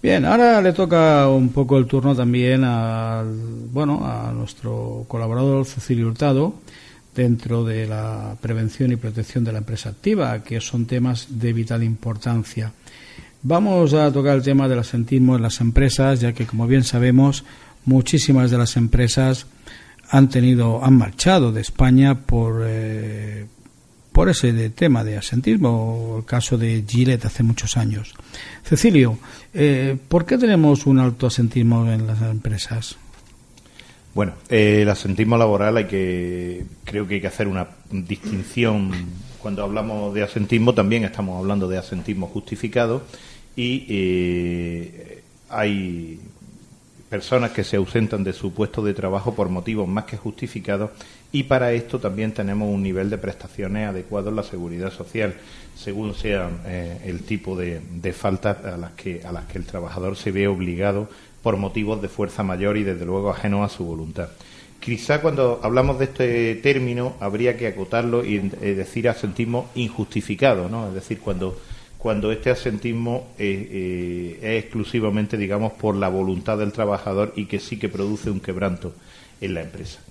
Bien, 0.02 0.24
ahora 0.24 0.62
le 0.62 0.72
toca 0.72 1.28
un 1.28 1.50
poco 1.50 1.78
el 1.78 1.88
turno 1.88 2.16
también 2.16 2.64
al, 2.64 3.36
bueno, 3.72 4.06
a 4.06 4.32
nuestro 4.32 5.04
colaborador 5.08 5.66
Cecilio 5.66 6.08
Hurtado 6.08 6.54
dentro 7.14 7.64
de 7.64 7.88
la 7.88 8.38
prevención 8.40 8.92
y 8.92 8.98
protección 8.98 9.44
de 9.44 9.52
la 9.52 9.60
empresa 9.60 9.90
activa, 9.90 10.44
que 10.44 10.62
son 10.62 10.86
temas 10.86 11.28
de 11.30 11.54
vital 11.54 11.84
importancia. 11.84 12.72
Vamos 13.48 13.94
a 13.94 14.12
tocar 14.12 14.38
el 14.38 14.42
tema 14.42 14.68
del 14.68 14.80
asentismo 14.80 15.36
en 15.36 15.44
las 15.44 15.62
empresas, 15.62 16.20
ya 16.20 16.34
que, 16.34 16.48
como 16.48 16.66
bien 16.66 16.84
sabemos, 16.84 17.44
muchísimas 17.86 18.50
de 18.50 18.58
las 18.58 18.76
empresas 18.76 19.46
han 20.10 20.30
tenido, 20.30 20.84
han 20.84 20.98
marchado 20.98 21.52
de 21.52 21.62
España 21.62 22.22
por, 22.22 22.64
eh, 22.66 23.46
por 24.12 24.30
ese 24.30 24.72
tema 24.72 25.04
de 25.04 25.18
asentismo, 25.18 26.16
el 26.18 26.26
caso 26.26 26.58
de 26.58 26.84
Gillette 26.88 27.26
hace 27.26 27.44
muchos 27.44 27.78
años. 27.78 28.16
Cecilio, 28.64 29.20
eh, 29.54 29.96
¿por 30.08 30.26
qué 30.26 30.40
tenemos 30.40 30.88
un 30.88 30.98
alto 30.98 31.28
asentismo 31.28 31.86
en 31.92 32.08
las 32.08 32.20
empresas? 32.24 32.98
Bueno, 34.16 34.34
eh, 34.50 34.80
el 34.82 34.90
asentismo 34.90 35.38
laboral 35.38 35.78
hay 35.78 35.86
que, 35.86 36.66
creo 36.84 37.08
que 37.08 37.16
hay 37.16 37.22
que 37.22 37.28
hacer 37.28 37.48
una 37.48 37.68
distinción. 37.92 38.92
Cuando 39.40 39.62
hablamos 39.62 40.16
de 40.16 40.24
asentismo 40.24 40.74
también 40.74 41.04
estamos 41.04 41.38
hablando 41.38 41.68
de 41.68 41.78
asentismo 41.78 42.26
justificado 42.26 43.04
y 43.56 43.86
eh, 43.90 45.24
hay 45.50 46.20
personas 47.10 47.52
que 47.52 47.64
se 47.64 47.78
ausentan 47.78 48.24
de 48.24 48.34
su 48.34 48.54
puesto 48.54 48.84
de 48.84 48.94
trabajo 48.94 49.36
por 49.36 49.50
motivos 49.50 49.88
más 49.88 50.06
que 50.06 50.18
justificados 50.18 50.92
y 51.32 51.44
para 51.44 51.72
esto 51.72 52.00
también 52.00 52.34
tenemos 52.34 52.68
un 52.74 52.82
nivel 52.82 53.10
de 53.10 53.18
prestaciones 53.18 53.88
adecuado 53.88 54.30
en 54.30 54.36
la 54.36 54.44
seguridad 54.44 54.92
social 54.92 55.36
según 55.76 56.14
sea 56.16 56.50
eh, 56.66 57.02
el 57.06 57.22
tipo 57.22 57.56
de, 57.56 57.80
de 57.80 58.14
faltas 58.14 58.64
a 58.66 58.78
las 58.78 58.92
que 58.92 59.22
a 59.24 59.32
las 59.32 59.46
que 59.46 59.58
el 59.58 59.66
trabajador 59.66 60.18
se 60.18 60.32
ve 60.32 60.48
obligado 60.48 61.08
por 61.46 61.58
motivos 61.58 62.02
de 62.02 62.10
fuerza 62.10 62.42
mayor 62.42 62.76
y 62.76 62.84
desde 62.84 63.06
luego 63.06 63.30
ajeno 63.30 63.64
a 63.64 63.70
su 63.70 63.86
voluntad. 63.86 64.30
Quizá 64.80 65.22
cuando 65.22 65.60
hablamos 65.62 66.00
de 66.00 66.06
este 66.06 66.56
término 66.56 67.16
habría 67.20 67.56
que 67.56 67.68
acotarlo 67.68 68.26
y 68.26 68.38
eh, 68.38 68.74
decir 68.74 69.08
asentismo 69.08 69.70
injustificado, 69.76 70.70
¿no? 70.70 70.88
Es 70.88 70.96
decir, 70.96 71.20
cuando 71.20 71.56
cuando 72.06 72.32
este 72.32 72.52
asentismo 72.52 73.30
eh, 73.40 74.38
eh, 74.40 74.40
es 74.40 74.64
exclusivamente, 74.64 75.38
digamos, 75.38 75.74
por 75.74 75.96
la 75.96 76.08
voluntad 76.08 76.56
del 76.56 76.72
trabajador 76.72 77.34
y 77.36 77.46
que 77.46 77.58
sí 77.58 77.80
que 77.80 77.90
produce 77.90 78.30
un 78.30 78.42
quebranto 78.42 78.94
en 79.42 79.56
la 79.56 79.64
empresa. 79.64 80.02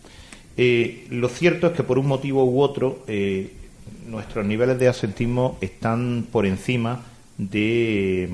Eh, 0.57 1.07
lo 1.11 1.28
cierto 1.28 1.68
es 1.68 1.72
que 1.74 1.85
por 1.85 2.00
un 2.00 2.09
motivo 2.09 2.44
u 2.46 2.61
otro 2.61 3.04
nuestros 4.09 4.44
niveles 4.44 4.76
de 4.80 4.88
asentismo 4.88 5.57
están 5.61 6.26
por 6.33 6.46
encima 6.46 7.00
de 7.38 8.28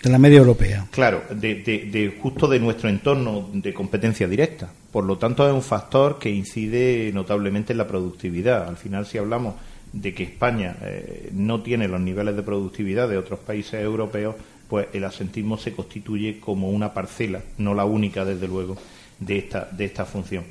de 0.00 0.10
la 0.10 0.18
media 0.18 0.38
europea. 0.38 0.86
Claro, 0.92 1.24
de, 1.30 1.56
de, 1.56 2.16
justo 2.22 2.46
de 2.46 2.60
nuestro 2.60 2.88
entorno 2.88 3.50
de 3.52 3.74
competencia 3.74 4.28
directa. 4.28 4.72
Por 4.92 5.02
lo 5.02 5.18
tanto, 5.18 5.48
es 5.48 5.52
un 5.52 5.62
factor 5.62 6.20
que 6.20 6.30
incide 6.30 7.10
notablemente 7.12 7.72
en 7.72 7.78
la 7.78 7.88
productividad. 7.88 8.68
Al 8.68 8.76
final, 8.76 9.04
si 9.04 9.18
hablamos 9.18 9.56
de 9.92 10.14
que 10.14 10.22
España 10.22 10.76
eh, 10.82 11.30
no 11.32 11.62
tiene 11.62 11.88
los 11.88 12.00
niveles 12.00 12.36
de 12.36 12.42
productividad 12.42 13.08
de 13.08 13.18
otros 13.18 13.40
países 13.40 13.82
europeos, 13.82 14.36
pues 14.68 14.88
el 14.92 15.04
asentismo 15.04 15.58
se 15.58 15.72
constituye 15.72 16.38
como 16.38 16.70
una 16.70 16.94
parcela, 16.94 17.42
no 17.58 17.74
la 17.74 17.84
única, 17.84 18.24
desde 18.24 18.46
luego, 18.46 18.76
de 19.18 19.38
esta, 19.38 19.68
de 19.70 19.84
esta 19.84 20.04
función. 20.04 20.44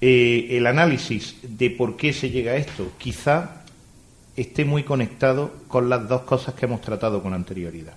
Eh, 0.00 0.48
el 0.50 0.66
análisis 0.66 1.36
de 1.42 1.70
por 1.70 1.96
qué 1.96 2.12
se 2.12 2.30
llega 2.30 2.52
a 2.52 2.56
esto 2.56 2.92
quizá 2.98 3.62
esté 4.36 4.64
muy 4.64 4.82
conectado 4.82 5.52
con 5.68 5.88
las 5.88 6.08
dos 6.08 6.22
cosas 6.22 6.54
que 6.54 6.66
hemos 6.66 6.80
tratado 6.80 7.22
con 7.22 7.34
anterioridad, 7.34 7.94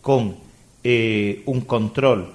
con 0.00 0.36
eh, 0.82 1.42
un 1.46 1.60
control 1.60 2.32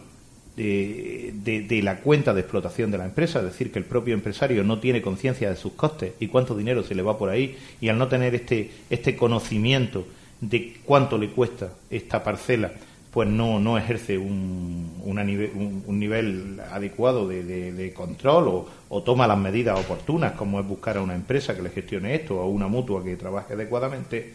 de, 0.57 1.79
la 1.83 1.97
cuenta 1.97 2.33
de 2.33 2.41
explotación 2.41 2.89
de 2.89 2.97
la 2.97 3.05
empresa, 3.05 3.39
es 3.39 3.45
decir, 3.45 3.71
que 3.71 3.79
el 3.79 3.85
propio 3.85 4.15
empresario 4.15 4.63
no 4.63 4.79
tiene 4.79 5.01
conciencia 5.01 5.49
de 5.49 5.55
sus 5.55 5.73
costes 5.73 6.13
y 6.19 6.27
cuánto 6.27 6.55
dinero 6.55 6.83
se 6.83 6.95
le 6.95 7.03
va 7.03 7.17
por 7.17 7.29
ahí, 7.29 7.57
y 7.79 7.89
al 7.89 7.97
no 7.97 8.07
tener 8.07 8.33
este, 8.33 8.71
este 8.89 9.15
conocimiento 9.15 10.07
de 10.41 10.77
cuánto 10.83 11.17
le 11.17 11.29
cuesta 11.29 11.73
esta 11.89 12.23
parcela, 12.23 12.71
pues 13.11 13.29
no, 13.29 13.59
no 13.59 13.77
ejerce 13.77 14.17
un, 14.17 14.91
un, 15.03 15.99
nivel 15.99 16.59
adecuado 16.71 17.27
de, 17.27 17.93
control 17.95 18.47
o, 18.47 18.69
o, 18.89 19.01
toma 19.01 19.25
las 19.25 19.37
medidas 19.37 19.79
oportunas, 19.79 20.33
como 20.33 20.59
es 20.59 20.67
buscar 20.67 20.97
a 20.97 21.01
una 21.01 21.15
empresa 21.15 21.55
que 21.55 21.61
le 21.61 21.69
gestione 21.69 22.13
esto 22.13 22.37
o 22.37 22.41
a 22.41 22.45
una 22.45 22.67
mutua 22.67 23.03
que 23.03 23.15
trabaje 23.15 23.53
adecuadamente. 23.53 24.33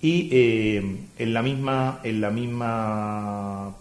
Y 0.00 0.28
eh, 0.30 0.96
en 1.18 1.34
la 1.34 1.42
misma, 1.42 2.00
en 2.04 2.20
la 2.20 2.30
misma 2.30 3.74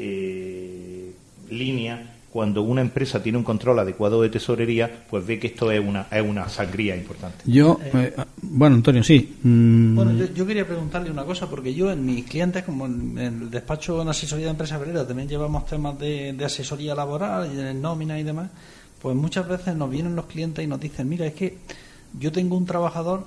eh, 0.00 1.12
línea 1.50 2.10
cuando 2.32 2.62
una 2.62 2.80
empresa 2.80 3.20
tiene 3.20 3.38
un 3.38 3.44
control 3.44 3.80
adecuado 3.80 4.22
de 4.22 4.28
tesorería, 4.28 5.04
pues 5.10 5.26
ve 5.26 5.40
que 5.40 5.48
esto 5.48 5.72
es 5.72 5.80
una, 5.80 6.06
es 6.12 6.22
una 6.22 6.48
sangría 6.48 6.96
importante. 6.96 7.38
Yo, 7.44 7.80
eh, 7.92 8.14
bueno, 8.42 8.76
Antonio, 8.76 9.02
sí. 9.02 9.36
Mm. 9.42 9.96
Bueno, 9.96 10.12
yo, 10.32 10.46
quería 10.46 10.64
preguntarle 10.64 11.10
una 11.10 11.24
cosa, 11.24 11.50
porque 11.50 11.74
yo 11.74 11.90
en 11.90 12.06
mis 12.06 12.24
clientes, 12.24 12.62
como 12.62 12.86
en, 12.86 13.18
el 13.18 13.50
despacho 13.50 14.00
en 14.00 14.08
asesoría 14.08 14.46
de 14.46 14.52
empresa 14.52 14.78
obrera, 14.78 15.04
también 15.04 15.28
llevamos 15.28 15.66
temas 15.66 15.98
de, 15.98 16.32
de 16.32 16.44
asesoría 16.44 16.94
laboral 16.94 17.50
y 17.52 17.56
de 17.56 17.74
nómina 17.74 18.18
y 18.20 18.22
demás, 18.22 18.48
pues 19.02 19.16
muchas 19.16 19.48
veces 19.48 19.74
nos 19.74 19.90
vienen 19.90 20.14
los 20.14 20.26
clientes 20.26 20.64
y 20.64 20.68
nos 20.68 20.78
dicen, 20.78 21.08
mira, 21.08 21.26
es 21.26 21.34
que 21.34 21.58
yo 22.16 22.30
tengo 22.30 22.56
un 22.56 22.64
trabajador 22.64 23.24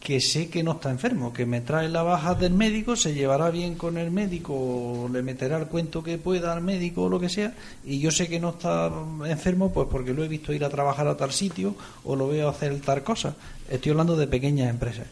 que 0.00 0.18
sé 0.18 0.48
que 0.48 0.62
no 0.62 0.72
está 0.72 0.90
enfermo, 0.90 1.30
que 1.30 1.44
me 1.44 1.60
trae 1.60 1.88
la 1.90 2.02
baja 2.02 2.34
del 2.34 2.54
médico, 2.54 2.96
se 2.96 3.12
llevará 3.12 3.50
bien 3.50 3.74
con 3.74 3.98
el 3.98 4.10
médico, 4.10 5.10
le 5.12 5.22
meterá 5.22 5.58
el 5.58 5.66
cuento 5.66 6.02
que 6.02 6.16
pueda 6.16 6.54
al 6.54 6.62
médico 6.62 7.04
o 7.04 7.08
lo 7.10 7.20
que 7.20 7.28
sea, 7.28 7.52
y 7.84 8.00
yo 8.00 8.10
sé 8.10 8.26
que 8.26 8.40
no 8.40 8.50
está 8.50 8.90
enfermo 9.26 9.70
pues 9.72 9.88
porque 9.90 10.14
lo 10.14 10.24
he 10.24 10.28
visto 10.28 10.54
ir 10.54 10.64
a 10.64 10.70
trabajar 10.70 11.06
a 11.06 11.18
tal 11.18 11.32
sitio 11.32 11.76
o 12.04 12.16
lo 12.16 12.28
veo 12.28 12.48
hacer 12.48 12.80
tal 12.80 13.02
cosa. 13.02 13.36
Estoy 13.68 13.90
hablando 13.90 14.16
de 14.16 14.26
pequeñas 14.26 14.70
empresas. 14.70 15.06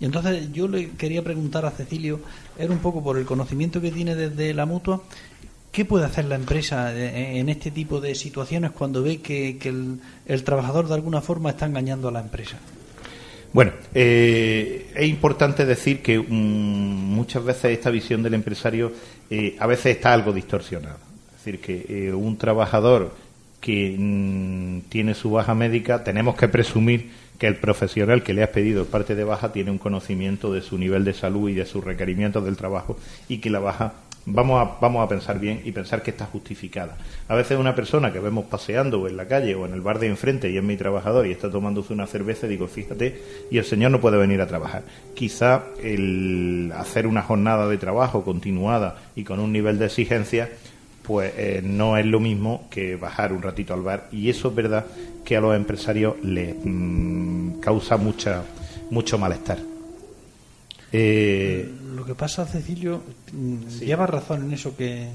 Y 0.00 0.06
entonces 0.06 0.52
yo 0.52 0.66
le 0.66 0.90
quería 0.90 1.22
preguntar 1.22 1.64
a 1.64 1.70
Cecilio, 1.70 2.18
era 2.58 2.72
un 2.72 2.80
poco 2.80 3.00
por 3.00 3.16
el 3.16 3.24
conocimiento 3.24 3.80
que 3.80 3.92
tiene 3.92 4.16
desde 4.16 4.52
la 4.54 4.66
mutua, 4.66 5.02
¿qué 5.70 5.84
puede 5.84 6.04
hacer 6.04 6.24
la 6.24 6.34
empresa 6.34 6.92
en 6.92 7.48
este 7.48 7.70
tipo 7.70 8.00
de 8.00 8.16
situaciones 8.16 8.72
cuando 8.72 9.04
ve 9.04 9.20
que, 9.20 9.56
el 10.26 10.44
trabajador 10.44 10.88
de 10.88 10.94
alguna 10.94 11.20
forma 11.20 11.50
está 11.50 11.66
engañando 11.66 12.08
a 12.08 12.12
la 12.12 12.20
empresa? 12.20 12.58
Bueno, 13.52 13.72
eh, 13.94 14.90
es 14.94 15.08
importante 15.08 15.66
decir 15.66 16.00
que 16.00 16.18
mm, 16.18 16.24
muchas 16.24 17.44
veces 17.44 17.72
esta 17.72 17.90
visión 17.90 18.22
del 18.22 18.34
empresario 18.34 18.92
eh, 19.28 19.56
a 19.58 19.66
veces 19.66 19.96
está 19.96 20.12
algo 20.12 20.32
distorsionada. 20.32 20.96
Es 21.26 21.44
decir, 21.44 21.60
que 21.60 21.86
eh, 21.88 22.12
un 22.12 22.38
trabajador 22.38 23.14
que 23.60 23.94
mm, 23.98 24.88
tiene 24.88 25.14
su 25.14 25.30
baja 25.30 25.54
médica, 25.54 26.02
tenemos 26.02 26.34
que 26.34 26.48
presumir 26.48 27.10
que 27.38 27.46
el 27.46 27.56
profesional 27.56 28.22
que 28.22 28.32
le 28.32 28.42
ha 28.42 28.52
pedido 28.52 28.86
parte 28.86 29.14
de 29.14 29.24
baja 29.24 29.52
tiene 29.52 29.70
un 29.70 29.78
conocimiento 29.78 30.52
de 30.52 30.62
su 30.62 30.78
nivel 30.78 31.04
de 31.04 31.12
salud 31.12 31.50
y 31.50 31.54
de 31.54 31.66
sus 31.66 31.84
requerimientos 31.84 32.44
del 32.44 32.56
trabajo 32.56 32.96
y 33.28 33.38
que 33.38 33.50
la 33.50 33.58
baja 33.58 33.94
vamos 34.26 34.60
a, 34.60 34.78
vamos 34.80 35.04
a 35.04 35.08
pensar 35.08 35.38
bien 35.38 35.60
y 35.64 35.72
pensar 35.72 36.02
que 36.02 36.10
está 36.10 36.26
justificada. 36.26 36.96
A 37.28 37.34
veces 37.34 37.58
una 37.58 37.74
persona 37.74 38.12
que 38.12 38.20
vemos 38.20 38.46
paseando 38.46 39.06
en 39.08 39.16
la 39.16 39.26
calle 39.26 39.54
o 39.54 39.66
en 39.66 39.72
el 39.72 39.80
bar 39.80 39.98
de 39.98 40.08
enfrente 40.08 40.50
y 40.50 40.56
es 40.56 40.62
mi 40.62 40.76
trabajador 40.76 41.26
y 41.26 41.32
está 41.32 41.50
tomándose 41.50 41.92
una 41.92 42.06
cerveza, 42.06 42.46
digo, 42.46 42.68
fíjate, 42.68 43.20
y 43.50 43.58
el 43.58 43.64
señor 43.64 43.90
no 43.90 44.00
puede 44.00 44.18
venir 44.18 44.40
a 44.40 44.46
trabajar. 44.46 44.82
Quizá 45.14 45.64
el 45.82 46.72
hacer 46.76 47.06
una 47.06 47.22
jornada 47.22 47.68
de 47.68 47.78
trabajo 47.78 48.24
continuada 48.24 48.96
y 49.16 49.24
con 49.24 49.40
un 49.40 49.52
nivel 49.52 49.78
de 49.78 49.86
exigencia, 49.86 50.50
pues 51.02 51.32
eh, 51.36 51.60
no 51.64 51.96
es 51.96 52.06
lo 52.06 52.20
mismo 52.20 52.68
que 52.70 52.96
bajar 52.96 53.32
un 53.32 53.42
ratito 53.42 53.74
al 53.74 53.82
bar. 53.82 54.08
Y 54.12 54.30
eso 54.30 54.48
es 54.48 54.54
verdad 54.54 54.86
que 55.24 55.36
a 55.36 55.40
los 55.40 55.56
empresarios 55.56 56.14
les 56.22 56.54
mm, 56.62 57.60
causa 57.60 57.96
mucha, 57.96 58.44
mucho 58.90 59.18
malestar. 59.18 59.71
Eh, 60.92 61.70
lo 61.96 62.04
que 62.04 62.14
pasa, 62.14 62.44
Cecilio, 62.46 63.02
mm, 63.32 63.80
lleva 63.80 64.06
razón 64.06 64.44
en 64.44 64.52
eso 64.52 64.76
que 64.76 65.08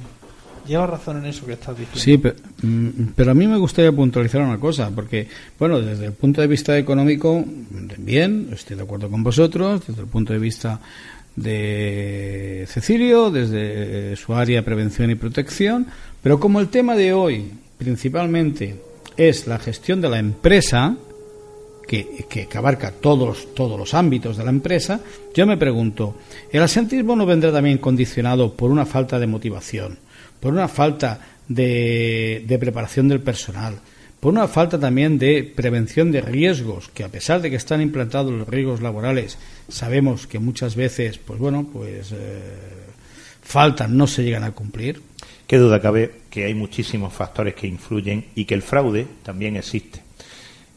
lleva 0.67 0.85
razón 0.85 1.17
en 1.17 1.25
eso 1.25 1.45
que 1.45 1.53
estás 1.53 1.77
diciendo. 1.77 1.99
Sí, 1.99 2.65
mm, 2.67 3.09
pero, 3.15 3.31
a 3.31 3.33
mí 3.33 3.47
me 3.47 3.57
gustaría 3.57 3.91
puntualizar 3.91 4.41
una 4.41 4.59
cosa, 4.59 4.91
porque, 4.93 5.27
bueno, 5.57 5.79
desde 5.81 6.05
el 6.05 6.13
punto 6.13 6.41
de 6.41 6.47
vista 6.47 6.77
económico, 6.77 7.43
bien, 7.97 8.49
estoy 8.51 8.75
de 8.75 8.83
acuerdo 8.83 9.09
con 9.09 9.23
vosotros, 9.23 9.87
desde 9.87 10.01
el 10.01 10.07
punto 10.07 10.33
de 10.33 10.39
vista 10.39 10.79
de 11.35 12.65
Cecilio, 12.67 13.29
desde 13.29 14.15
su 14.15 14.33
área 14.33 14.59
de 14.59 14.63
prevención 14.63 15.11
y 15.11 15.15
protección, 15.15 15.87
pero 16.21 16.39
como 16.39 16.59
el 16.59 16.67
tema 16.67 16.95
de 16.95 17.13
hoy 17.13 17.51
principalmente 17.77 18.75
es 19.15 19.47
la 19.47 19.59
gestión 19.59 20.01
de 20.01 20.09
la 20.09 20.19
empresa, 20.19 20.97
que, 21.88 22.47
abarca 22.54 22.91
todos, 22.91 23.54
todos 23.56 23.80
los 23.80 23.93
ámbitos 23.93 24.38
de 24.38 24.43
la 24.43 24.50
empresa, 24.50 25.00
yo 25.34 25.47
me 25.47 25.58
pregunto, 25.58 26.15
¿el 26.52 26.62
asentismo 26.62 27.15
no 27.15 27.26
vendrá 27.26 27.52
también 27.52 27.78
condicionado 27.78 28.54
por 28.54 28.69
una 28.69 28.86
falta 28.86 29.19
de 29.19 29.28
motivación, 29.28 29.97
por 30.39 30.54
una 30.54 30.67
falta 30.67 31.19
de, 31.47 32.58
preparación 32.60 33.08
del 33.08 33.21
personal, 33.21 33.76
por 34.19 34.34
una 34.34 34.47
falta 34.47 34.80
también 34.80 35.17
de 35.17 35.43
prevención 35.43 36.12
de 36.12 36.21
riesgos, 36.21 36.90
que 36.90 37.04
a 37.04 37.10
pesar 37.10 37.42
de 37.42 37.50
que 37.50 37.56
están 37.56 37.81
implantados 37.81 38.33
los 38.33 38.48
riesgos 38.48 38.81
laborales, 38.81 39.38
sabemos 39.69 40.27
que 40.27 40.40
muchas 40.40 40.75
veces, 40.75 41.17
pues 41.17 41.40
bueno, 41.40 41.69
pues 41.71 42.12
eh, 42.12 42.15
faltan, 43.42 43.96
no 43.96 44.08
se 44.08 44.23
llegan 44.23 44.44
a 44.44 44.52
cumplir. 44.52 45.02
Qué 45.46 45.58
duda 45.58 45.79
cabe 45.79 46.12
que 46.29 46.44
hay 46.44 46.54
muchísimos 46.54 47.13
factores 47.13 47.56
que 47.56 47.67
influyen 47.67 48.25
y 48.35 48.44
que 48.44 48.56
el 48.56 48.62
fraude 48.62 49.08
también 49.23 49.56
existe. 49.56 50.06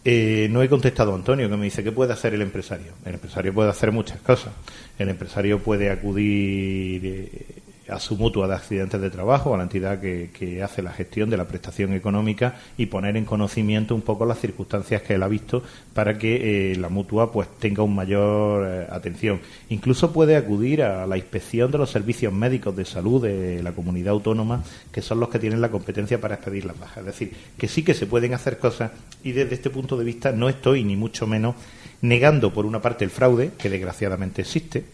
Eh, 0.04 0.48
no 0.50 0.62
he 0.62 0.68
contestado 0.68 1.12
a 1.12 1.14
Antonio, 1.14 1.48
que 1.50 1.56
me 1.56 1.64
dice, 1.64 1.84
¿qué 1.84 1.92
puede 1.92 2.12
hacer 2.12 2.32
el 2.32 2.42
empresario? 2.42 2.92
El 3.04 3.14
empresario 3.14 3.52
puede 3.52 3.70
hacer 3.70 3.92
muchas 3.92 4.20
cosas. 4.20 4.52
El 4.98 5.10
empresario 5.10 5.58
puede 5.58 5.90
acudir 5.90 7.02
eh, 7.04 7.62
a 7.90 7.98
su 7.98 8.16
mutua 8.16 8.46
de 8.46 8.54
accidentes 8.54 9.00
de 9.00 9.10
trabajo, 9.10 9.54
a 9.54 9.56
la 9.56 9.64
entidad 9.64 10.00
que, 10.00 10.60
hace 10.62 10.82
la 10.82 10.92
gestión 10.92 11.30
de 11.30 11.36
la 11.36 11.46
prestación 11.46 11.92
económica 11.92 12.56
y 12.76 12.86
poner 12.86 13.16
en 13.16 13.24
conocimiento 13.24 13.94
un 13.94 14.02
poco 14.02 14.24
las 14.26 14.38
circunstancias 14.38 15.02
que 15.02 15.14
él 15.14 15.22
ha 15.22 15.28
visto 15.28 15.62
para 15.94 16.18
que 16.18 16.72
eh, 16.72 16.76
la 16.76 16.88
mutua 16.88 17.32
pues 17.32 17.48
tenga 17.58 17.82
un 17.82 17.94
mayor 17.94 18.66
eh, 18.66 18.86
atención. 18.90 19.40
Incluso 19.68 20.12
puede 20.12 20.36
acudir 20.36 20.82
a 20.82 21.06
la 21.06 21.16
inspección 21.16 21.70
de 21.70 21.78
los 21.78 21.90
servicios 21.90 22.32
médicos 22.32 22.76
de 22.76 22.84
salud 22.84 23.22
de 23.22 23.62
la 23.62 23.72
comunidad 23.72 24.12
autónoma, 24.12 24.62
que 24.92 25.02
son 25.02 25.20
los 25.20 25.28
que 25.28 25.38
tienen 25.38 25.60
la 25.60 25.70
competencia 25.70 26.20
para 26.20 26.34
expedir 26.34 26.64
las 26.64 26.78
bajas. 26.78 26.98
Es 26.98 27.06
decir, 27.06 27.32
que 27.56 27.68
sí 27.68 27.82
que 27.82 27.94
se 27.94 28.06
pueden 28.06 28.34
hacer 28.34 28.58
cosas 28.58 28.92
y 29.22 29.32
desde 29.32 29.54
este 29.54 29.70
punto 29.70 29.96
de 29.96 30.04
vista 30.04 30.32
no 30.32 30.48
estoy 30.48 30.84
ni 30.84 30.96
mucho 30.96 31.26
menos 31.26 31.54
negando 32.02 32.52
por 32.52 32.66
una 32.66 32.80
parte 32.80 33.04
el 33.04 33.10
fraude, 33.10 33.52
que 33.58 33.68
desgraciadamente 33.68 34.42
existe. 34.42 34.84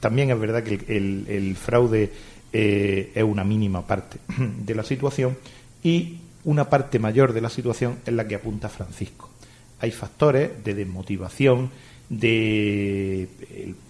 También 0.00 0.30
es 0.30 0.38
verdad 0.38 0.62
que 0.62 0.74
el 0.86 1.56
fraude 1.56 2.12
eh, 2.56 3.10
es 3.12 3.24
una 3.24 3.42
mínima 3.42 3.84
parte 3.84 4.18
de 4.38 4.74
la 4.76 4.84
situación 4.84 5.36
y 5.82 6.18
una 6.44 6.70
parte 6.70 7.00
mayor 7.00 7.32
de 7.32 7.40
la 7.40 7.50
situación 7.50 7.98
es 8.06 8.14
la 8.14 8.28
que 8.28 8.36
apunta 8.36 8.68
Francisco. 8.68 9.28
Hay 9.80 9.90
factores 9.90 10.62
de 10.62 10.74
desmotivación, 10.74 11.70
de 12.08 13.28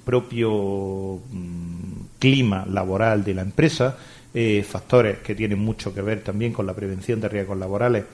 propio 0.05 1.21
mm, 1.31 2.19
clima 2.19 2.65
laboral 2.65 3.23
de 3.23 3.35
la 3.35 3.43
empresa, 3.43 3.99
eh, 4.33 4.65
factores 4.67 5.19
que 5.19 5.35
tienen 5.35 5.59
mucho 5.59 5.93
que 5.93 6.01
ver 6.01 6.23
también 6.23 6.55
con 6.55 6.67
la 6.67 6.75
prevención 6.75 7.21
de 7.21 7.29
riesgos 7.29 7.59
laborales 7.59 8.05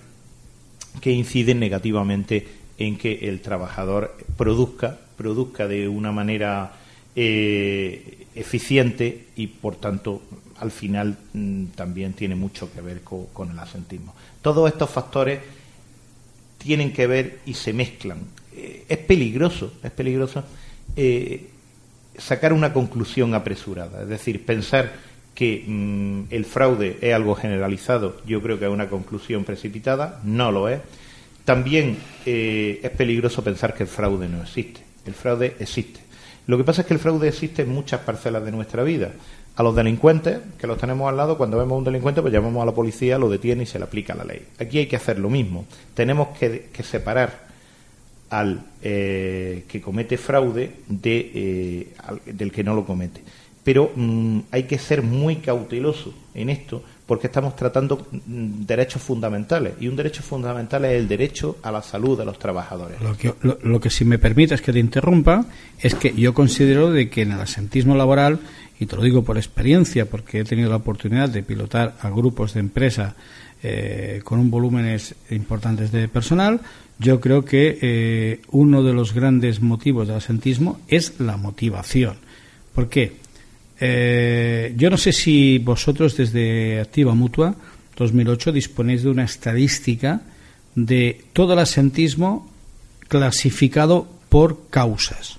que 1.01 1.13
inciden 1.13 1.61
negativamente 1.61 2.45
en 2.77 2.99
que 2.99 3.29
el 3.29 3.41
trabajador 3.41 4.17
produzca, 4.37 4.99
produzca 5.17 5.69
de 5.69 5.87
una 5.87 6.11
manera 6.11 6.73
eh, 7.17 8.27
eficiente 8.37 9.27
y, 9.35 9.49
por 9.49 9.77
tanto, 9.77 10.23
al 10.59 10.71
final 10.71 11.19
mm, 11.33 11.65
también 11.75 12.13
tiene 12.13 12.37
mucho 12.37 12.73
que 12.73 12.81
ver 12.81 13.01
con, 13.03 13.51
el 13.51 13.59
asentismo. 13.59 14.15
Todos 14.41 14.71
estos 14.71 14.89
factores 14.91 15.41
tienen 16.59 16.93
que 16.93 17.09
ver 17.09 17.41
y 17.47 17.55
se 17.55 17.73
mezclan. 17.73 18.19
Eh, 18.55 18.85
es 18.89 18.99
peligroso, 18.99 19.73
es 19.83 19.91
peligroso 19.91 20.45
eh, 20.95 21.49
sacar 22.17 22.53
una 22.53 22.73
conclusión 22.73 23.35
apresurada, 23.35 24.03
es 24.03 24.09
decir, 24.09 24.45
pensar 24.45 24.93
que 25.35 25.65
mm, 25.67 26.23
el 26.31 26.45
fraude 26.45 26.99
es 27.01 27.13
algo 27.13 27.35
generalizado, 27.35 28.23
yo 28.25 28.41
creo 28.41 28.59
que 28.61 28.67
es 28.67 28.71
una 28.71 28.89
conclusión 28.89 29.43
precipitada, 29.43 30.21
no 30.23 30.53
lo 30.53 30.69
es. 30.69 30.81
También 31.45 31.97
es 32.25 32.91
peligroso 32.91 33.43
pensar 33.43 33.75
que 33.75 33.83
el 33.83 33.89
fraude 33.89 34.29
no 34.29 34.43
existe. 34.43 34.83
El 35.05 35.15
fraude 35.15 35.57
existe 35.59 35.99
lo 36.47 36.57
que 36.57 36.65
pasa 36.65 36.83
es 36.83 36.87
que 36.87 36.95
el 36.95 37.01
fraude 37.01 37.29
existe 37.29 37.63
en 37.63 37.71
muchas 37.71 38.01
parcelas 38.01 38.45
de 38.45 38.53
nuestra 38.53 38.83
vida. 38.83 39.13
A 39.57 39.63
los 39.63 39.75
delincuentes, 39.75 40.39
que 40.59 40.67
los 40.67 40.79
tenemos 40.79 41.09
al 41.09 41.17
lado, 41.17 41.37
cuando 41.37 41.59
vemos 41.59 41.73
a 41.73 41.79
un 41.79 41.85
delincuente, 41.85 42.23
pues 42.23 42.33
llamamos 42.33 42.63
a 42.63 42.67
la 42.67 42.73
policía, 42.73 43.19
lo 43.19 43.29
detiene 43.29 43.65
y 43.65 43.67
se 43.67 43.79
le 43.79 43.85
aplica 43.85 44.15
la 44.15 44.25
ley. 44.25 44.47
Aquí 44.59 44.79
hay 44.79 44.87
que 44.87 44.97
hacer 44.97 45.19
lo 45.19 45.29
mismo. 45.29 45.67
Tenemos 45.95 46.29
que, 46.39 46.71
separar 46.83 47.51
al 48.31 48.63
eh, 48.83 49.65
que 49.69 49.81
comete 49.81 50.17
fraude 50.17 50.73
de, 50.89 51.31
eh, 51.35 51.89
del 52.27 52.53
que 52.53 52.65
no 52.65 52.75
lo 52.75 52.85
comete. 52.85 53.23
Pero 53.63 53.93
mm, 53.95 54.41
hay 54.51 54.63
que 54.65 54.79
ser 54.79 55.03
muy 55.03 55.37
cauteloso 55.37 56.15
en 56.35 56.49
esto 56.49 56.83
porque 57.11 57.27
estamos 57.27 57.57
tratando 57.57 58.07
mm, 58.13 58.65
derechos 58.65 59.03
fundamentales 59.03 59.73
y 59.81 59.89
un 59.89 59.97
derecho 59.97 60.23
fundamental 60.23 60.85
es 60.85 60.93
el 60.93 61.09
derecho 61.09 61.57
a 61.61 61.73
la 61.73 61.83
salud 61.83 62.17
de 62.17 62.25
los 62.25 62.39
trabajadores. 62.39 63.01
Lo 63.01 63.17
que, 63.17 63.35
lo, 63.65 63.81
que 63.81 63.91
si 63.91 64.05
me 64.05 64.21
permites 64.21 64.63
que 64.63 64.73
te 64.73 64.79
interrumpa 64.79 65.45
es 65.81 65.97
que 65.97 66.15
yo 66.15 66.33
considero 66.33 66.93
de 66.93 67.11
que 67.11 67.23
en 67.23 67.33
el 67.33 67.41
asentismo 67.41 67.97
laboral, 67.97 68.39
y 68.79 68.87
te 68.87 68.95
lo 68.95 69.03
digo 69.03 69.25
por 69.25 69.39
experiencia, 69.39 70.09
porque 70.09 70.39
he 70.39 70.45
tenido 70.45 70.71
la 70.71 70.77
oportunidad 70.77 71.29
de 71.29 71.43
pilotar 71.43 71.97
a 72.01 72.11
grupos 72.11 72.55
de 72.55 72.61
empresa 72.61 73.17
eh, 73.65 74.21
con 74.23 74.39
un 74.39 74.49
volúmenes 74.49 75.17
importantes 75.31 75.91
de 75.91 76.07
personal, 76.07 76.61
yo 77.01 77.21
creo 77.21 77.45
que 77.45 77.77
eh, 77.83 78.41
uno 78.53 78.85
de 78.85 78.93
los 78.93 79.15
grandes 79.15 79.61
motivos 79.61 80.07
del 80.07 80.19
asentismo 80.19 80.79
es 80.87 81.19
la 81.19 81.37
motivación. 81.37 82.19
¿Por 82.73 82.89
qué? 82.89 83.15
Eh, 83.81 84.75
yo 84.77 84.91
no 84.91 84.99
sé 84.99 85.13
si 85.13 85.59
vosotros 85.59 86.17
desde 86.17 86.81
Activa 86.81 87.15
Mutua 87.15 87.55
2008 87.97 88.53
disponéis 88.53 89.03
de 89.03 89.11
una 89.11 89.25
estadística 89.25 90.21
de 90.75 91.25
todo 91.33 91.55
el 91.55 91.59
asentismo 91.59 92.51
clasificado 93.09 94.07
por 94.29 94.69
causas. 94.71 95.39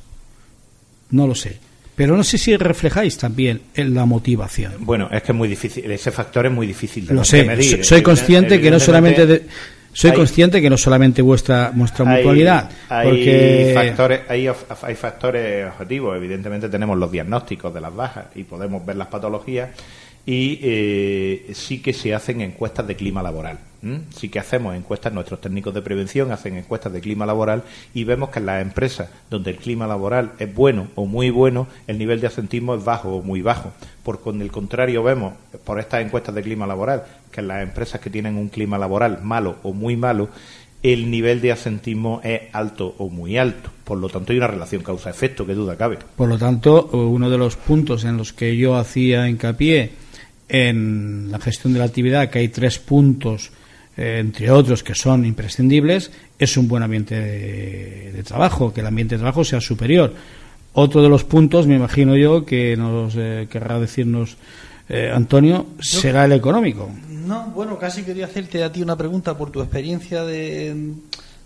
No 1.12 1.28
lo 1.28 1.36
sé. 1.36 1.58
Pero 1.96 2.18
no 2.18 2.24
sé 2.24 2.38
si 2.38 2.56
reflejáis 2.58 3.18
también 3.18 3.62
en 3.76 3.94
la 3.94 4.06
motivación. 4.06 4.74
Bueno, 4.80 5.10
es 5.12 5.22
que 5.22 5.32
es 5.32 5.38
muy 5.38 5.48
difícil, 5.48 5.90
ese 5.92 6.12
factor 6.12 6.46
es 6.46 6.52
muy 6.52 6.66
difícil 6.66 7.06
de, 7.06 7.14
lo 7.14 7.24
sé, 7.24 7.44
medir. 7.44 7.84
Soy 7.86 8.02
consciente 8.02 8.60
que 8.60 8.72
no 8.72 8.80
solamente 8.80 9.26
de, 9.26 9.46
soy 9.94 10.14
consciente 10.14 10.62
que 10.62 10.70
no 10.70 10.78
solamente 10.78 11.22
vuestra, 11.22 11.72
vuestra 11.74 12.06
mutualidad, 12.06 12.70
hay, 12.90 13.08
porque... 13.08 13.72
Factores, 13.74 14.22
hay, 14.30 14.48
hay 14.48 14.96
factores 14.96 15.68
objetivos. 15.68 16.16
Evidentemente 16.16 16.70
tenemos 16.70 16.98
los 16.98 17.12
diagnósticos 17.12 17.74
de 17.74 17.82
las 17.82 17.96
bajas 17.96 18.26
y 18.36 18.44
podemos 18.44 18.86
ver 18.86 18.96
las 18.96 19.08
patologías 19.08 19.70
y 20.26 20.60
eh, 20.62 21.52
sí 21.54 21.82
que 21.82 21.94
se 21.94 22.14
hacen 22.14 22.42
encuestas 22.42 22.88
de 22.88 22.96
clima 22.96 23.22
laboral. 23.24 23.58
Sí 24.16 24.30
que 24.30 24.40
hacemos 24.40 24.76
encuestas, 24.76 25.12
nuestros 25.12 25.42
técnicos 25.42 25.74
de 25.74 25.82
prevención 25.82 26.32
hacen 26.32 26.56
encuestas 26.56 26.94
de 26.94 27.02
clima 27.02 27.26
laboral 27.26 27.64
y 27.94 28.04
vemos 28.04 28.30
que 28.30 28.40
en 28.40 28.46
las 28.46 28.62
empresas 28.62 29.10
donde 29.30 29.52
el 29.52 29.58
clima 29.58 29.88
laboral 29.88 30.34
es 30.38 30.54
bueno 30.54 30.88
o 30.96 31.06
muy 31.06 31.32
bueno, 31.32 31.68
el 31.88 31.98
nivel 31.98 32.22
de 32.22 32.28
asentismo 32.28 32.76
es 32.76 32.84
bajo 32.84 33.16
o 33.16 33.24
muy 33.24 33.42
bajo. 33.42 33.72
Por 34.04 34.22
con 34.22 34.42
el 34.42 34.52
contrario 34.52 35.02
vemos 35.02 35.34
por 35.64 35.80
estas 35.80 36.06
encuestas 36.06 36.36
de 36.36 36.44
clima 36.44 36.68
laboral 36.68 37.04
que 37.32 37.42
en 37.42 37.48
las 37.48 37.64
empresas 37.64 38.00
que 38.02 38.10
tienen 38.10 38.38
un 38.38 38.50
clima 38.50 38.78
laboral 38.78 39.20
malo 39.24 39.58
o 39.64 39.74
muy 39.74 39.96
malo, 39.96 40.30
el 40.84 41.10
nivel 41.12 41.42
de 41.42 41.52
asentismo 41.52 42.22
es 42.24 42.42
alto 42.54 42.96
o 42.98 43.10
muy 43.10 43.38
alto. 43.38 43.70
Por 43.84 44.00
lo 44.00 44.10
tanto, 44.10 44.32
hay 44.32 44.38
una 44.38 44.48
relación 44.48 44.84
causa-efecto, 44.84 45.46
que 45.46 45.54
duda 45.54 45.76
cabe. 45.76 46.00
Por 46.16 46.28
lo 46.28 46.38
tanto, 46.38 46.90
uno 46.92 47.30
de 47.30 47.38
los 47.38 47.56
puntos 47.56 48.04
en 48.04 48.18
los 48.18 48.34
que 48.34 48.58
yo 48.58 48.76
hacía 48.76 49.30
hincapié 49.30 49.92
en 50.50 51.32
la 51.32 51.40
gestión 51.40 51.74
de 51.74 51.80
la 51.80 51.86
actividad, 51.86 52.30
que 52.30 52.40
hay 52.40 52.48
tres 52.50 52.80
puntos, 52.80 53.52
entre 53.98 54.50
otros, 54.52 54.84
que 54.84 54.96
son 54.96 55.26
imprescindibles, 55.26 56.12
es 56.40 56.58
un 56.58 56.68
buen 56.68 56.84
ambiente 56.84 57.16
de, 57.16 58.24
trabajo, 58.24 58.74
que 58.74 58.82
el 58.82 58.88
ambiente 58.88 59.16
de 59.16 59.20
trabajo 59.20 59.44
sea 59.44 59.60
superior. 59.60 60.14
Otro 60.74 61.02
de 61.02 61.10
los 61.10 61.24
puntos, 61.24 61.68
me 61.68 61.76
imagino 61.76 62.16
yo, 62.16 62.46
que 62.46 62.78
nos 62.78 63.16
eh, 63.18 63.48
querrá 63.50 63.80
decirnos 63.80 64.38
eh, 64.88 65.12
Antonio, 65.14 65.68
será 65.80 66.26
el 66.26 66.32
económico. 66.34 66.90
No, 67.10 67.46
bueno, 67.56 67.78
casi 67.78 68.04
quería 68.04 68.26
hacerte 68.26 68.64
a 68.64 68.72
ti 68.72 68.82
una 68.82 68.98
pregunta 68.98 69.38
por 69.38 69.52
tu 69.52 69.62
experiencia 69.62 70.24
de 70.24 70.94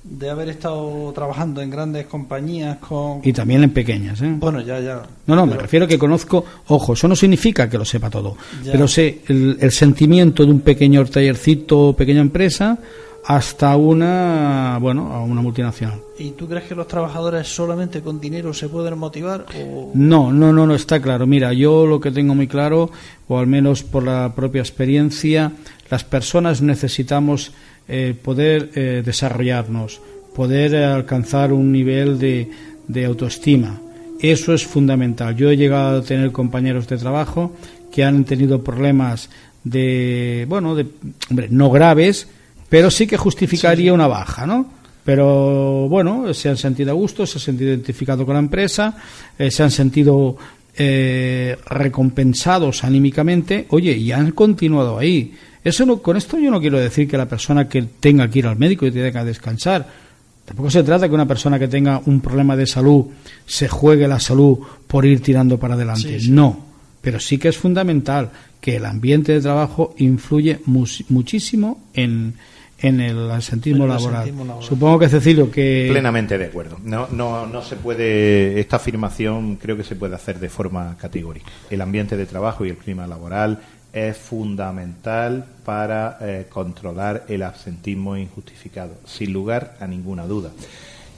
de 0.07 0.29
haber 0.29 0.49
estado 0.49 1.11
trabajando 1.13 1.61
en 1.61 1.69
grandes 1.69 2.05
compañías 2.05 2.77
con... 2.77 3.21
Y 3.23 3.33
también 3.33 3.63
en 3.63 3.71
pequeñas, 3.71 4.21
¿eh? 4.21 4.35
Bueno, 4.37 4.61
ya, 4.61 4.79
ya. 4.79 5.01
No, 5.25 5.35
no, 5.35 5.47
me 5.47 5.57
refiero 5.57 5.87
que 5.87 5.97
conozco, 5.97 6.45
ojo, 6.67 6.93
eso 6.93 7.07
no 7.07 7.15
significa 7.15 7.67
que 7.67 7.77
lo 7.77 7.85
sepa 7.85 8.09
todo, 8.09 8.37
pero 8.63 8.87
sé 8.87 9.21
el, 9.27 9.57
el, 9.59 9.71
sentimiento 9.71 10.45
de 10.45 10.51
un 10.51 10.59
pequeño 10.61 11.03
tallercito, 11.05 11.95
pequeña 11.97 12.21
empresa, 12.21 12.77
hasta 13.25 13.75
una, 13.75 14.77
bueno, 14.79 15.11
a 15.11 15.23
una 15.23 15.41
multinacional. 15.41 15.99
¿Y 16.19 16.31
tú 16.31 16.47
crees 16.47 16.65
que 16.65 16.75
los 16.75 16.87
trabajadores 16.87 17.47
solamente 17.47 18.01
con 18.01 18.19
dinero 18.19 18.53
se 18.53 18.69
pueden 18.69 18.97
motivar? 18.99 19.45
O... 19.59 19.91
No, 19.95 20.31
no, 20.31 20.53
no, 20.53 20.67
no, 20.67 20.75
está 20.75 21.01
claro. 21.01 21.25
Mira, 21.25 21.51
yo 21.51 21.87
lo 21.87 21.99
que 21.99 22.11
tengo 22.11 22.35
muy 22.35 22.47
claro, 22.47 22.91
o 23.27 23.39
al 23.39 23.47
menos 23.47 23.81
por 23.81 24.03
la 24.03 24.33
propia 24.35 24.61
experiencia, 24.61 25.53
las 25.89 26.03
personas 26.03 26.61
necesitamos 26.61 27.51
eh, 27.87 28.15
poder 28.19 28.71
eh, 28.73 29.03
desarrollarnos, 29.05 30.01
poder 30.35 30.73
eh, 30.73 30.83
alcanzar 30.83 31.53
un 31.53 31.71
nivel 31.71 32.17
de, 32.17 32.49
de 32.87 33.05
autoestima. 33.05 33.79
Eso 34.19 34.55
es 34.55 34.65
fundamental. 34.65 35.35
Yo 35.35 35.51
he 35.51 35.57
llegado 35.57 35.99
a 35.99 36.01
tener 36.01 36.31
compañeros 36.31 36.87
de 36.87 36.97
trabajo 36.97 37.53
que 37.91 38.03
han 38.03 38.23
tenido 38.23 38.63
problemas 38.63 39.29
de, 39.63 40.47
bueno, 40.49 40.73
de, 40.73 40.87
hombre, 41.29 41.47
no 41.51 41.69
graves, 41.69 42.27
pero 42.69 42.89
sí 42.89 43.05
que 43.05 43.17
justificaría 43.17 43.93
una 43.93 44.07
baja, 44.07 44.47
¿no? 44.47 44.65
Pero 45.03 45.87
bueno, 45.87 46.33
se 46.33 46.49
han 46.49 46.57
sentido 46.57 46.89
a 46.89 46.95
gusto, 46.95 47.27
se 47.27 47.37
han 47.37 47.43
sentido 47.43 47.69
identificados 47.69 48.25
con 48.25 48.33
la 48.33 48.39
empresa, 48.39 48.97
se 49.37 49.61
han 49.61 49.69
sentido 49.69 50.37
recompensados 50.75 52.83
anímicamente, 52.83 53.67
oye, 53.69 53.91
y 53.91 54.11
han 54.11 54.31
continuado 54.31 54.97
ahí. 54.97 55.35
Eso 55.65 55.83
no, 55.83 55.97
con 55.97 56.15
esto 56.15 56.37
yo 56.37 56.51
no 56.51 56.61
quiero 56.61 56.79
decir 56.79 57.07
que 57.07 57.17
la 57.17 57.27
persona 57.27 57.67
que 57.67 57.81
tenga 57.81 58.29
que 58.29 58.39
ir 58.39 58.47
al 58.47 58.55
médico 58.55 58.85
y 58.85 58.91
tenga 58.91 59.11
que 59.11 59.25
descansar. 59.25 60.05
Tampoco 60.45 60.69
se 60.69 60.83
trata 60.83 61.09
que 61.09 61.15
una 61.15 61.27
persona 61.27 61.57
que 61.57 61.67
tenga 61.67 61.99
un 62.05 62.21
problema 62.21 62.55
de 62.55 62.67
salud 62.67 63.07
se 63.47 63.67
juegue 63.67 64.07
la 64.07 64.19
salud 64.19 64.59
por 64.85 65.03
ir 65.07 65.21
tirando 65.21 65.57
para 65.57 65.73
adelante. 65.73 66.19
No, 66.29 66.65
pero 67.01 67.19
sí 67.19 67.39
que 67.39 67.47
es 67.47 67.57
fundamental 67.57 68.29
que 68.61 68.75
el 68.75 68.85
ambiente 68.85 69.31
de 69.31 69.41
trabajo 69.41 69.95
influye 69.97 70.59
muchísimo 70.65 71.85
en, 71.95 72.35
en 72.77 73.01
el 73.01 73.31
asentismo, 73.31 73.87
laboral. 73.87 74.31
Supongo 74.59 74.99
que 74.99 75.09
Cecilio 75.09 75.49
que 75.49 75.87
plenamente 75.89 76.37
de 76.37 76.45
acuerdo. 76.45 76.77
No, 76.83 77.07
no, 77.07 77.47
no 77.47 77.63
se 77.63 77.75
puede 77.75 78.59
esta 78.59 78.75
afirmación 78.75 79.55
creo 79.55 79.75
que 79.75 79.83
se 79.83 79.95
puede 79.95 80.13
hacer 80.13 80.39
de 80.39 80.49
forma 80.49 80.95
categórica. 80.99 81.47
El 81.71 81.81
ambiente 81.81 82.15
de 82.17 82.27
trabajo 82.27 82.65
y 82.65 82.69
el 82.69 82.77
clima 82.77 83.07
laboral 83.07 83.59
es 83.95 84.17
fundamental 84.17 85.45
para 85.63 86.17
eh, 86.19 86.47
controlar 86.49 87.23
el 87.29 87.41
absentismo 87.43 88.17
injustificado, 88.17 88.95
sin 89.05 89.31
lugar 89.31 89.77
a 89.79 89.87
ninguna 89.87 90.27
duda. 90.27 90.51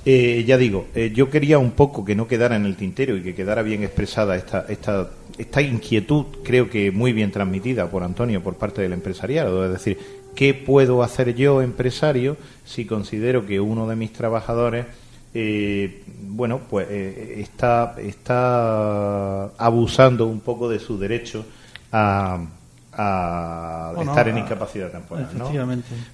Eh, 0.06 0.46
ya 0.48 0.60
digo, 0.60 0.86
eh, 0.94 1.12
yo 1.14 1.32
quería 1.32 1.58
un 1.58 1.72
poco 1.72 2.06
que 2.06 2.14
no 2.14 2.28
quedara 2.28 2.56
en 2.56 2.66
el 2.66 2.76
tintero 2.76 3.18
y 3.18 3.24
que 3.24 3.34
quedara 3.34 3.64
bien 3.64 3.82
expresada 3.82 4.36
esta, 4.36 4.66
esta, 4.70 5.10
esta 5.40 5.62
inquietud, 5.64 6.26
creo 6.44 6.70
que 6.70 6.92
muy 6.92 7.14
bien 7.14 7.32
transmitida 7.32 7.90
por 7.90 8.04
Antonio 8.04 8.44
por 8.44 8.58
parte 8.58 8.84
del 8.84 8.94
empresariado, 8.94 9.66
es 9.66 9.72
decir, 9.72 9.98
¿qué 10.36 10.54
puedo 10.54 11.02
hacer 11.02 11.34
yo, 11.34 11.64
empresario, 11.64 12.38
si 12.64 12.86
considero 12.86 13.48
que 13.48 13.60
uno 13.60 13.88
de 13.88 13.96
mis 13.96 14.14
trabajadores 14.14 14.86
bueno, 16.30 16.62
pues 16.68 16.90
está, 16.90 17.96
está 18.00 19.44
abusando 19.58 20.26
un 20.26 20.40
poco 20.40 20.68
de 20.68 20.80
su 20.80 20.98
derecho 20.98 21.46
a, 21.92 22.44
a 22.98 23.94
estar 24.02 24.28
en 24.28 24.40
incapacidad 24.40 24.90
temporal. 24.90 25.28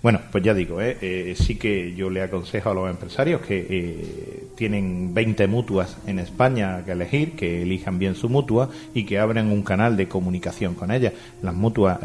Bueno, 0.02 0.20
pues 0.32 0.44
ya 0.44 0.54
digo, 0.54 0.82
¿eh? 0.82 0.98
Eh, 1.02 1.36
sí 1.38 1.56
que 1.56 1.94
yo 1.96 2.10
le 2.10 2.22
aconsejo 2.22 2.70
a 2.70 2.74
los 2.74 2.90
empresarios 2.90 3.42
que 3.42 3.66
eh, 3.70 4.48
tienen 4.56 5.14
20 5.14 5.48
mutuas 5.48 5.98
en 6.06 6.20
España 6.20 6.84
que 6.84 6.92
elegir, 6.92 7.36
que 7.36 7.62
elijan 7.62 8.00
bien 8.00 8.16
su 8.16 8.28
mutua 8.28 8.70
y 8.94 9.06
que 9.06 9.18
abran 9.18 9.48
un 9.48 9.64
canal 9.64 9.96
de 9.96 10.08
comunicación 10.08 10.76
con 10.76 10.92
ellas. 10.92 11.14
Las 11.42 11.54
mutuas 11.54 12.00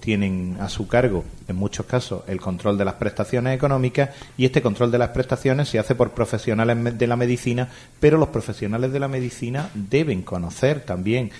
tienen 0.00 0.56
a 0.60 0.68
su 0.68 0.88
cargo, 0.88 1.24
en 1.48 1.56
muchos 1.56 1.86
casos, 1.86 2.22
el 2.26 2.40
control 2.40 2.76
de 2.76 2.84
las 2.84 2.94
prestaciones 2.94 3.54
económicas 3.54 4.10
y 4.36 4.44
este 4.44 4.62
control 4.62 4.90
de 4.90 4.98
las 4.98 5.10
prestaciones 5.10 5.68
se 5.68 5.78
hace 5.78 5.94
por 5.94 6.10
profesionales 6.10 6.98
de 6.98 7.06
la 7.06 7.16
medicina, 7.16 7.68
pero 8.00 8.18
los 8.18 8.28
profesionales 8.28 8.92
de 8.92 9.00
la 9.00 9.08
medicina 9.08 9.70
deben 9.74 10.22
conocer 10.22 10.80
también 10.80 11.30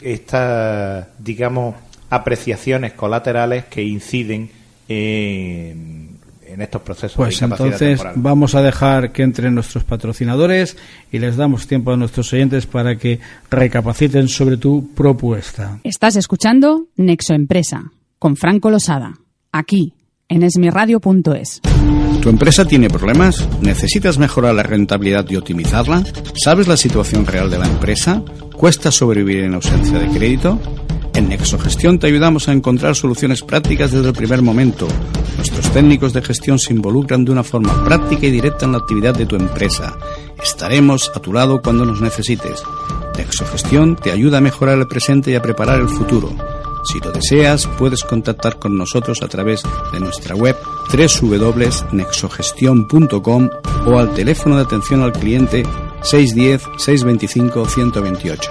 esta, 0.00 1.08
digamos, 1.18 1.74
apreciaciones 2.10 2.92
colaterales 2.92 3.64
que 3.64 3.82
inciden 3.82 4.50
en, 4.88 6.16
estos 6.58 6.80
procesos 6.80 7.16
pues 7.16 7.42
entonces 7.42 8.00
vamos 8.14 8.54
a 8.54 8.62
dejar 8.62 9.12
que 9.12 9.22
entren 9.22 9.54
nuestros 9.54 9.84
patrocinadores 9.84 10.76
y 11.12 11.18
les 11.18 11.36
damos 11.36 11.66
tiempo 11.66 11.92
a 11.92 11.98
nuestros 11.98 12.32
oyentes 12.32 12.64
para 12.64 12.96
que 12.96 13.20
recapaciten 13.50 14.28
sobre 14.28 14.56
tu 14.56 14.94
propuesta. 14.94 15.80
Estás 15.84 16.16
escuchando 16.16 16.86
Nexo 16.96 17.34
Empresa 17.34 17.92
con 18.18 18.36
Franco 18.36 18.70
Losada, 18.70 19.18
aquí 19.52 19.92
en 20.28 20.42
esmiradio.es. 20.42 21.60
¿Tu 22.22 22.28
empresa 22.30 22.64
tiene 22.64 22.88
problemas? 22.88 23.46
¿Necesitas 23.60 24.18
mejorar 24.18 24.54
la 24.54 24.62
rentabilidad 24.62 25.28
y 25.28 25.36
optimizarla? 25.36 26.04
¿Sabes 26.34 26.66
la 26.68 26.76
situación 26.76 27.26
real 27.26 27.50
de 27.50 27.58
la 27.58 27.66
empresa? 27.66 28.22
¿Cuesta 28.56 28.90
sobrevivir 28.90 29.44
en 29.44 29.54
ausencia 29.54 29.98
de 29.98 30.08
crédito? 30.08 30.58
En 31.16 31.28
Nexogestión 31.30 31.98
te 31.98 32.06
ayudamos 32.08 32.46
a 32.46 32.52
encontrar 32.52 32.94
soluciones 32.94 33.42
prácticas 33.42 33.90
desde 33.90 34.08
el 34.08 34.14
primer 34.14 34.42
momento. 34.42 34.86
Nuestros 35.38 35.72
técnicos 35.72 36.12
de 36.12 36.20
gestión 36.20 36.58
se 36.58 36.74
involucran 36.74 37.24
de 37.24 37.32
una 37.32 37.42
forma 37.42 37.86
práctica 37.86 38.26
y 38.26 38.30
directa 38.30 38.66
en 38.66 38.72
la 38.72 38.78
actividad 38.78 39.14
de 39.14 39.24
tu 39.24 39.34
empresa. 39.34 39.96
Estaremos 40.44 41.10
a 41.14 41.20
tu 41.20 41.32
lado 41.32 41.62
cuando 41.62 41.86
nos 41.86 42.02
necesites. 42.02 42.62
Nexogestión 43.16 43.96
te 43.96 44.12
ayuda 44.12 44.36
a 44.38 44.42
mejorar 44.42 44.78
el 44.78 44.88
presente 44.88 45.30
y 45.30 45.36
a 45.36 45.40
preparar 45.40 45.80
el 45.80 45.88
futuro. 45.88 46.36
Si 46.84 47.00
lo 47.00 47.12
deseas, 47.12 47.66
puedes 47.78 48.04
contactar 48.04 48.58
con 48.58 48.76
nosotros 48.76 49.22
a 49.22 49.28
través 49.28 49.62
de 49.94 50.00
nuestra 50.00 50.34
web 50.34 50.54
www.nexogestion.com 50.92 53.50
o 53.86 53.98
al 53.98 54.12
teléfono 54.12 54.56
de 54.56 54.62
atención 54.62 55.02
al 55.02 55.12
cliente 55.12 55.62
610 56.02 56.62
625 56.76 57.64
128. 57.64 58.50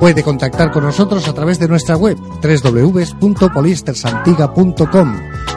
Puede 0.00 0.22
contactar 0.22 0.70
con 0.70 0.84
nosotros 0.84 1.28
a 1.28 1.34
través 1.34 1.58
de 1.58 1.66
nuestra 1.66 1.96
web 1.96 2.16
www.polistersantiga.com 2.18 5.16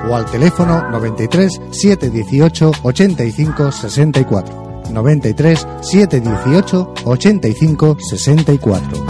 o 0.09 0.15
al 0.15 0.25
teléfono 0.25 0.89
93 0.89 1.61
718 1.69 2.71
85 2.81 3.71
64. 3.71 4.81
93 4.91 5.67
718 5.81 6.93
85 7.05 7.97
64. 7.99 9.05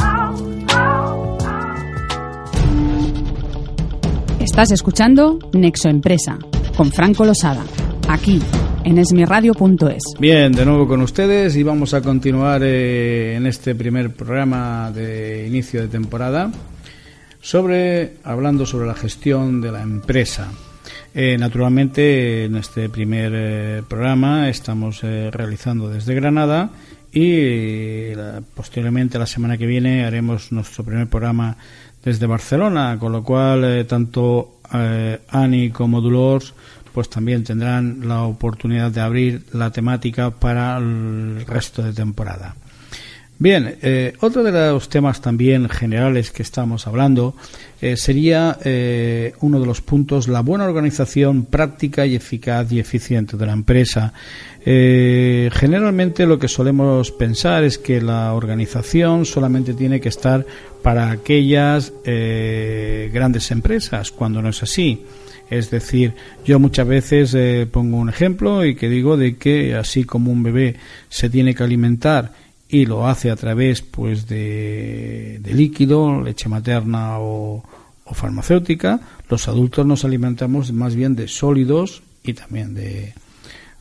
Estás 4.39 4.71
escuchando 4.71 5.39
Nexo 5.53 5.87
Empresa 5.87 6.37
con 6.75 6.91
Franco 6.91 7.23
Losada, 7.23 7.63
aquí 8.09 8.41
en 8.83 8.97
esmiradio.es. 8.97 10.03
Bien, 10.19 10.51
de 10.51 10.65
nuevo 10.65 10.87
con 10.87 11.01
ustedes 11.01 11.55
y 11.55 11.63
vamos 11.63 11.93
a 11.93 12.01
continuar 12.01 12.61
eh, 12.63 13.35
en 13.35 13.45
este 13.45 13.75
primer 13.75 14.13
programa 14.13 14.91
de 14.91 15.47
inicio 15.47 15.81
de 15.81 15.87
temporada 15.87 16.51
sobre 17.39 18.17
hablando 18.23 18.65
sobre 18.65 18.87
la 18.87 18.95
gestión 18.95 19.61
de 19.61 19.71
la 19.71 19.81
empresa. 19.81 20.51
Eh, 21.13 21.37
naturalmente, 21.37 22.45
en 22.45 22.55
este 22.55 22.89
primer 22.89 23.31
eh, 23.35 23.83
programa 23.87 24.49
estamos 24.49 25.01
realizando 25.01 25.89
desde 25.89 26.15
Granada 26.15 26.69
y 27.13 28.13
posteriormente 28.55 29.19
la 29.19 29.25
semana 29.25 29.57
que 29.57 29.65
viene 29.65 30.05
haremos 30.05 30.51
nuestro 30.51 30.83
primer 30.83 31.07
programa 31.07 31.57
desde 32.03 32.25
Barcelona, 32.25 32.97
con 32.99 33.11
lo 33.11 33.23
cual 33.23 33.85
tanto 33.87 34.59
Ani 35.29 35.71
como 35.71 35.99
Dolores 35.99 36.53
pues 36.93 37.09
también 37.09 37.43
tendrán 37.43 38.07
la 38.07 38.23
oportunidad 38.23 38.91
de 38.91 39.01
abrir 39.01 39.45
la 39.53 39.71
temática 39.71 40.31
para 40.31 40.77
el 40.77 41.45
resto 41.47 41.81
de 41.81 41.93
temporada. 41.93 42.55
Bien, 43.41 43.75
eh, 43.81 44.13
otro 44.19 44.43
de 44.43 44.51
los 44.51 44.87
temas 44.87 45.19
también 45.19 45.67
generales 45.67 46.29
que 46.29 46.43
estamos 46.43 46.85
hablando 46.85 47.35
eh, 47.81 47.97
sería 47.97 48.59
eh, 48.63 49.33
uno 49.41 49.59
de 49.59 49.65
los 49.65 49.81
puntos, 49.81 50.27
la 50.27 50.41
buena 50.41 50.65
organización 50.65 51.45
práctica 51.45 52.05
y 52.05 52.13
eficaz 52.13 52.71
y 52.71 52.79
eficiente 52.79 53.37
de 53.37 53.45
la 53.47 53.53
empresa. 53.53 54.13
generalmente 54.63 56.27
lo 56.27 56.37
que 56.37 56.47
solemos 56.47 57.09
pensar 57.09 57.63
es 57.63 57.79
que 57.79 57.99
la 57.99 58.35
organización 58.35 59.25
solamente 59.25 59.73
tiene 59.73 59.99
que 59.99 60.09
estar 60.09 60.45
para 60.83 61.09
aquellas 61.09 61.91
grandes 62.05 63.49
empresas, 63.49 64.11
cuando 64.11 64.39
no 64.43 64.49
es 64.49 64.61
así. 64.61 65.03
Es 65.51 65.69
decir, 65.69 66.13
yo 66.45 66.59
muchas 66.59 66.87
veces 66.87 67.33
eh, 67.33 67.67
pongo 67.69 67.97
un 67.97 68.07
ejemplo 68.07 68.65
y 68.65 68.73
que 68.73 68.87
digo 68.87 69.17
de 69.17 69.35
que 69.35 69.75
así 69.75 70.05
como 70.05 70.31
un 70.31 70.43
bebé 70.43 70.77
se 71.09 71.29
tiene 71.29 71.53
que 71.53 71.61
alimentar 71.61 72.31
y 72.69 72.85
lo 72.85 73.05
hace 73.05 73.29
a 73.29 73.35
través 73.35 73.81
pues 73.81 74.27
de, 74.29 75.41
líquido, 75.43 76.21
leche 76.21 76.47
materna 76.47 77.19
o, 77.19 77.63
farmacéutica, 78.13 78.99
los 79.29 79.47
adultos 79.49 79.85
nos 79.85 80.05
alimentamos 80.05 80.71
más 80.71 80.95
bien 80.95 81.15
de 81.15 81.27
sólidos 81.27 82.01
y 82.23 82.33
también 82.33 82.73
de, 82.73 83.13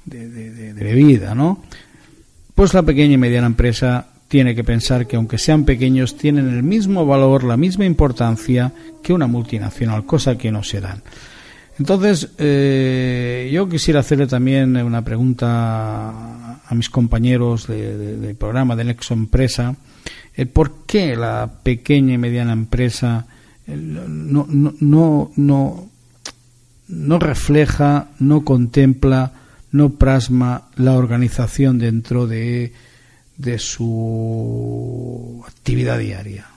de, 0.04 0.72
bebida, 0.72 1.34
¿no? 1.34 1.64
Pues 2.54 2.74
la 2.74 2.82
pequeña 2.82 3.14
y 3.14 3.18
mediana 3.18 3.48
empresa 3.48 4.06
tiene 4.28 4.54
que 4.54 4.62
pensar 4.62 5.08
que 5.08 5.16
aunque 5.16 5.38
sean 5.38 5.64
pequeños 5.64 6.16
tienen 6.16 6.48
el 6.48 6.62
mismo 6.62 7.06
valor, 7.06 7.42
la 7.42 7.56
misma 7.56 7.86
importancia 7.86 8.72
que 9.02 9.12
una 9.12 9.26
multinacional, 9.26 10.04
cosa 10.06 10.38
que 10.38 10.52
no 10.52 10.62
se 10.62 10.80
dan. 10.80 11.02
Entonces, 11.80 12.28
eh, 12.36 13.48
yo 13.50 13.66
quisiera 13.66 14.00
hacerle 14.00 14.26
también 14.26 14.76
una 14.76 15.02
pregunta 15.02 16.60
a 16.60 16.74
mis 16.74 16.90
compañeros 16.90 17.66
del 17.68 18.36
programa 18.36 18.76
de 18.76 18.84
Nexo 18.84 19.14
Empresa. 19.14 19.74
Eh, 20.36 20.44
¿Por 20.44 20.84
qué 20.84 21.16
la 21.16 21.50
pequeña 21.62 22.12
y 22.12 22.18
mediana 22.18 22.52
empresa 22.52 23.26
eh, 23.66 23.74
no, 23.76 24.46
no, 24.46 24.74
no, 24.78 25.32
no, 25.36 25.90
no 26.88 27.18
refleja, 27.18 28.10
no 28.18 28.44
contempla, 28.44 29.32
no 29.72 29.88
plasma 29.94 30.68
la 30.76 30.92
organización 30.92 31.78
dentro 31.78 32.26
de, 32.26 32.74
de 33.38 33.58
su 33.58 35.42
actividad 35.48 35.98
diaria? 35.98 36.49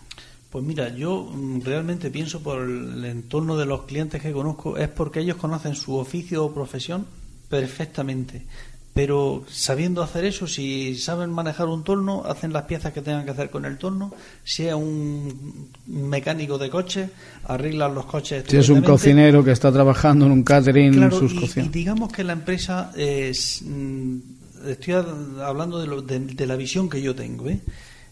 Pues 0.53 0.63
mira, 0.63 0.89
yo 0.89 1.31
mm, 1.33 1.61
realmente 1.61 2.11
pienso 2.11 2.41
por 2.41 2.61
el 2.61 3.03
entorno 3.05 3.57
de 3.57 3.65
los 3.65 3.85
clientes 3.85 4.21
que 4.21 4.31
conozco, 4.31 4.77
es 4.77 4.87
porque 4.87 5.21
ellos 5.21 5.37
conocen 5.37 5.73
su 5.73 5.95
oficio 5.95 6.45
o 6.45 6.53
profesión 6.53 7.07
perfectamente. 7.49 8.43
Pero 8.93 9.45
sabiendo 9.49 10.03
hacer 10.03 10.25
eso, 10.25 10.45
si 10.45 10.95
saben 10.95 11.31
manejar 11.31 11.65
un 11.69 11.83
torno, 11.83 12.23
hacen 12.27 12.53
las 12.53 12.65
piezas 12.65 12.93
que 12.93 13.01
tengan 13.01 13.25
que 13.25 13.31
hacer 13.31 13.49
con 13.49 13.65
el 13.65 13.79
torno. 13.79 14.13
Si 14.43 14.67
es 14.67 14.75
un 14.75 15.71
mecánico 15.87 16.59
de 16.59 16.69
coches, 16.69 17.09
arreglan 17.45 17.95
los 17.95 18.05
coches. 18.05 18.45
Si 18.47 18.57
es 18.57 18.69
un 18.69 18.83
cocinero 18.83 19.43
que 19.43 19.53
está 19.53 19.71
trabajando 19.71 20.27
en 20.27 20.33
un 20.33 20.43
catering 20.43 21.01
en 21.01 21.11
sus 21.11 21.33
cocinas. 21.33 21.65
Y 21.65 21.71
digamos 21.71 22.11
que 22.11 22.23
la 22.23 22.33
empresa 22.33 22.91
es. 22.95 23.63
Mm, 23.65 24.17
estoy 24.67 24.93
hablando 25.41 26.03
de, 26.03 26.19
de, 26.19 26.45
la 26.45 26.55
visión 26.55 26.91
que 26.91 27.01
yo 27.01 27.15
tengo. 27.15 27.49
¿eh? 27.49 27.59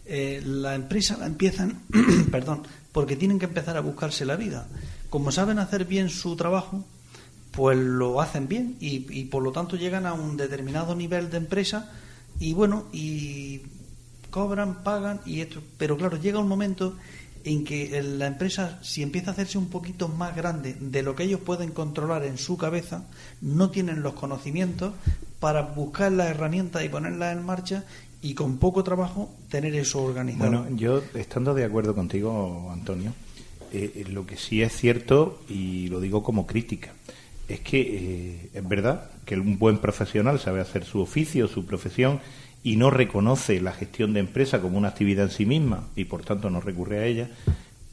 Eh, 0.06 0.42
la 0.46 0.76
empresa 0.76 1.18
la 1.18 1.26
empiezan, 1.26 1.82
perdón, 2.32 2.64
porque 2.92 3.16
tienen 3.16 3.40
que 3.40 3.46
empezar 3.46 3.78
a 3.78 3.82
buscarse 3.82 4.26
la 4.26 4.36
vida. 4.36 4.68
Como 5.10 5.32
saben 5.32 5.60
hacer 5.60 5.86
bien 5.86 6.10
su 6.10 6.36
trabajo, 6.36 6.86
pues 7.52 7.78
lo 7.78 8.22
hacen 8.22 8.48
bien 8.48 8.78
y, 8.80 9.06
y, 9.10 9.26
por 9.26 9.44
lo 9.44 9.52
tanto 9.52 9.76
llegan 9.76 10.06
a 10.06 10.14
un 10.14 10.38
determinado 10.38 10.96
nivel 10.96 11.30
de 11.30 11.38
empresa 11.38 11.92
y 12.40 12.54
bueno, 12.54 12.86
y 12.94 13.62
cobran, 14.30 14.84
pagan 14.84 15.22
y 15.26 15.42
esto. 15.42 15.62
Pero 15.78 15.98
claro, 15.98 16.18
llega 16.18 16.40
un 16.40 16.48
momento 16.48 16.96
en 17.44 17.64
que 17.64 18.02
la 18.02 18.28
empresa, 18.28 18.80
si 18.82 19.04
empieza 19.04 19.32
a 19.32 19.34
hacerse 19.34 19.58
un 19.58 19.70
poquito 19.70 20.08
más 20.08 20.36
grande 20.36 20.76
de 20.80 21.04
lo 21.04 21.16
que 21.16 21.24
ellos 21.24 21.42
pueden 21.42 21.72
controlar 21.72 22.24
en 22.24 22.38
su 22.38 22.58
cabeza, 22.58 23.04
no 23.42 23.70
tienen 23.70 24.02
los 24.02 24.14
conocimientos 24.14 24.94
para 25.40 25.62
buscar 25.62 26.12
las 26.12 26.30
herramientas 26.30 26.84
y 26.84 26.90
ponerlas 26.90 27.36
en 27.36 27.46
marcha 27.46 27.84
y 28.22 28.34
con 28.34 28.58
poco 28.58 28.84
trabajo 28.84 29.30
tener 29.50 29.76
eso 29.76 30.04
organizado. 30.04 30.50
Bueno, 30.50 30.78
yo 30.78 31.02
estando 31.16 31.54
de 31.54 31.66
acuerdo 31.66 31.96
contigo, 31.96 32.70
Antonio, 32.72 33.14
eh, 33.74 34.06
lo 34.10 34.26
que 34.26 34.38
sí 34.38 34.62
es 34.62 34.76
cierto, 34.76 35.42
y 35.50 35.88
lo 35.88 36.00
digo 36.00 36.24
como 36.24 36.46
crítica, 36.46 36.94
es 37.48 37.60
que 37.62 37.82
eh, 37.82 38.50
es 38.54 38.68
verdad 38.68 39.10
que 39.26 39.36
un 39.36 39.58
buen 39.58 39.80
profesional 39.80 40.40
sabe 40.40 40.62
hacer 40.62 40.86
su 40.86 41.02
oficio, 41.02 41.48
su 41.48 41.66
profesión, 41.66 42.20
y 42.64 42.76
no 42.76 42.92
reconoce 42.92 43.60
la 43.60 43.72
gestión 43.72 44.14
de 44.14 44.20
empresa 44.20 44.62
como 44.62 44.78
una 44.78 44.90
actividad 44.90 45.26
en 45.26 45.32
sí 45.32 45.46
misma 45.46 45.88
y 45.96 46.06
por 46.06 46.24
tanto 46.24 46.50
no 46.50 46.62
recurre 46.62 47.00
a 47.00 47.06
ella, 47.06 47.30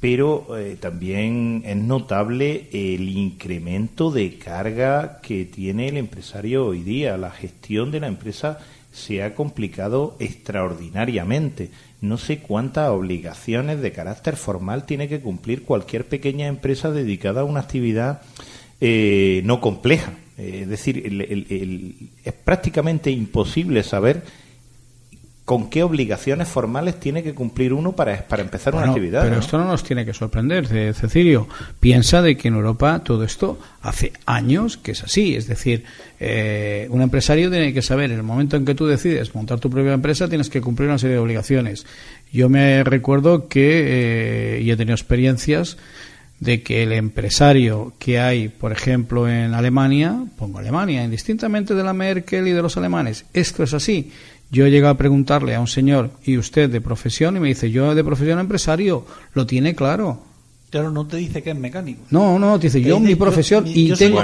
pero 0.00 0.56
eh, 0.56 0.76
también 0.78 1.62
es 1.64 1.76
notable 1.76 2.68
el 2.72 3.08
incremento 3.08 4.10
de 4.10 4.38
carga 4.38 5.20
que 5.22 5.44
tiene 5.44 5.88
el 5.88 5.96
empresario 5.96 6.66
hoy 6.66 6.82
día. 6.82 7.16
La 7.16 7.30
gestión 7.30 7.90
de 7.90 8.00
la 8.00 8.06
empresa 8.06 8.58
se 8.98 9.22
ha 9.22 9.34
complicado 9.34 10.16
extraordinariamente. 10.18 11.70
No 12.00 12.18
sé 12.18 12.40
cuántas 12.40 12.90
obligaciones 12.90 13.80
de 13.80 13.92
carácter 13.92 14.36
formal 14.36 14.84
tiene 14.84 15.08
que 15.08 15.20
cumplir 15.20 15.62
cualquier 15.62 16.06
pequeña 16.06 16.46
empresa 16.46 16.90
dedicada 16.90 17.40
a 17.40 17.44
una 17.44 17.60
actividad 17.60 18.22
eh, 18.80 19.42
no 19.44 19.60
compleja. 19.60 20.12
Es 20.36 20.68
decir, 20.68 21.02
es 22.24 22.32
prácticamente 22.32 23.10
imposible 23.10 23.82
saber 23.82 24.22
con 25.48 25.70
qué 25.70 25.82
obligaciones 25.82 26.46
formales 26.46 27.00
tiene 27.00 27.22
que 27.22 27.32
cumplir 27.32 27.72
uno 27.72 27.92
para, 27.92 28.28
para 28.28 28.42
empezar 28.42 28.74
una 28.74 28.88
actividad. 28.88 29.22
Pero 29.22 29.40
esto 29.40 29.56
no 29.56 29.64
nos 29.64 29.82
tiene 29.82 30.04
que 30.04 30.12
sorprender, 30.12 30.66
Cecilio. 30.94 31.48
Piensa 31.80 32.20
de 32.20 32.36
que 32.36 32.48
en 32.48 32.54
Europa 32.54 32.98
todo 33.02 33.24
esto 33.24 33.58
hace 33.80 34.12
años 34.26 34.76
que 34.76 34.90
es 34.90 35.02
así. 35.02 35.36
Es 35.36 35.46
decir, 35.46 35.84
eh, 36.20 36.86
un 36.90 37.00
empresario 37.00 37.50
tiene 37.50 37.72
que 37.72 37.80
saber, 37.80 38.10
en 38.10 38.18
el 38.18 38.24
momento 38.24 38.58
en 38.58 38.66
que 38.66 38.74
tú 38.74 38.86
decides 38.86 39.34
montar 39.34 39.58
tu 39.58 39.70
propia 39.70 39.94
empresa, 39.94 40.28
tienes 40.28 40.50
que 40.50 40.60
cumplir 40.60 40.90
una 40.90 40.98
serie 40.98 41.14
de 41.14 41.22
obligaciones. 41.22 41.86
Yo 42.30 42.50
me 42.50 42.84
recuerdo 42.84 43.48
que, 43.48 44.58
eh, 44.58 44.60
y 44.60 44.70
he 44.70 44.76
tenido 44.76 44.96
experiencias, 44.96 45.78
de 46.40 46.62
que 46.62 46.82
el 46.82 46.92
empresario 46.92 47.94
que 47.98 48.20
hay, 48.20 48.48
por 48.48 48.70
ejemplo, 48.70 49.28
en 49.28 49.54
Alemania, 49.54 50.24
pongo 50.36 50.58
Alemania, 50.58 51.02
indistintamente 51.02 51.74
de 51.74 51.82
la 51.82 51.94
Merkel 51.94 52.46
y 52.46 52.52
de 52.52 52.62
los 52.62 52.76
alemanes, 52.76 53.24
esto 53.32 53.64
es 53.64 53.74
así 53.74 54.12
yo 54.50 54.64
he 54.64 54.70
llegado 54.70 54.94
a 54.94 54.96
preguntarle 54.96 55.54
a 55.54 55.60
un 55.60 55.66
señor, 55.66 56.10
¿y 56.24 56.38
usted 56.38 56.70
de 56.70 56.80
profesión? 56.80 57.36
Y 57.36 57.40
me 57.40 57.48
dice, 57.48 57.70
yo 57.70 57.94
de 57.94 58.04
profesión 58.04 58.38
empresario, 58.38 59.04
lo 59.34 59.46
tiene 59.46 59.74
claro. 59.74 60.22
Claro, 60.70 60.90
no 60.90 61.06
te 61.06 61.16
dice 61.16 61.42
que 61.42 61.50
es 61.50 61.56
mecánico. 61.56 62.02
No, 62.10 62.38
no, 62.38 62.58
te 62.58 62.66
dice 62.66 62.82
yo 62.82 63.00
mi 63.00 63.14
profesión 63.14 63.64
y 63.66 63.90
tengo 63.94 64.22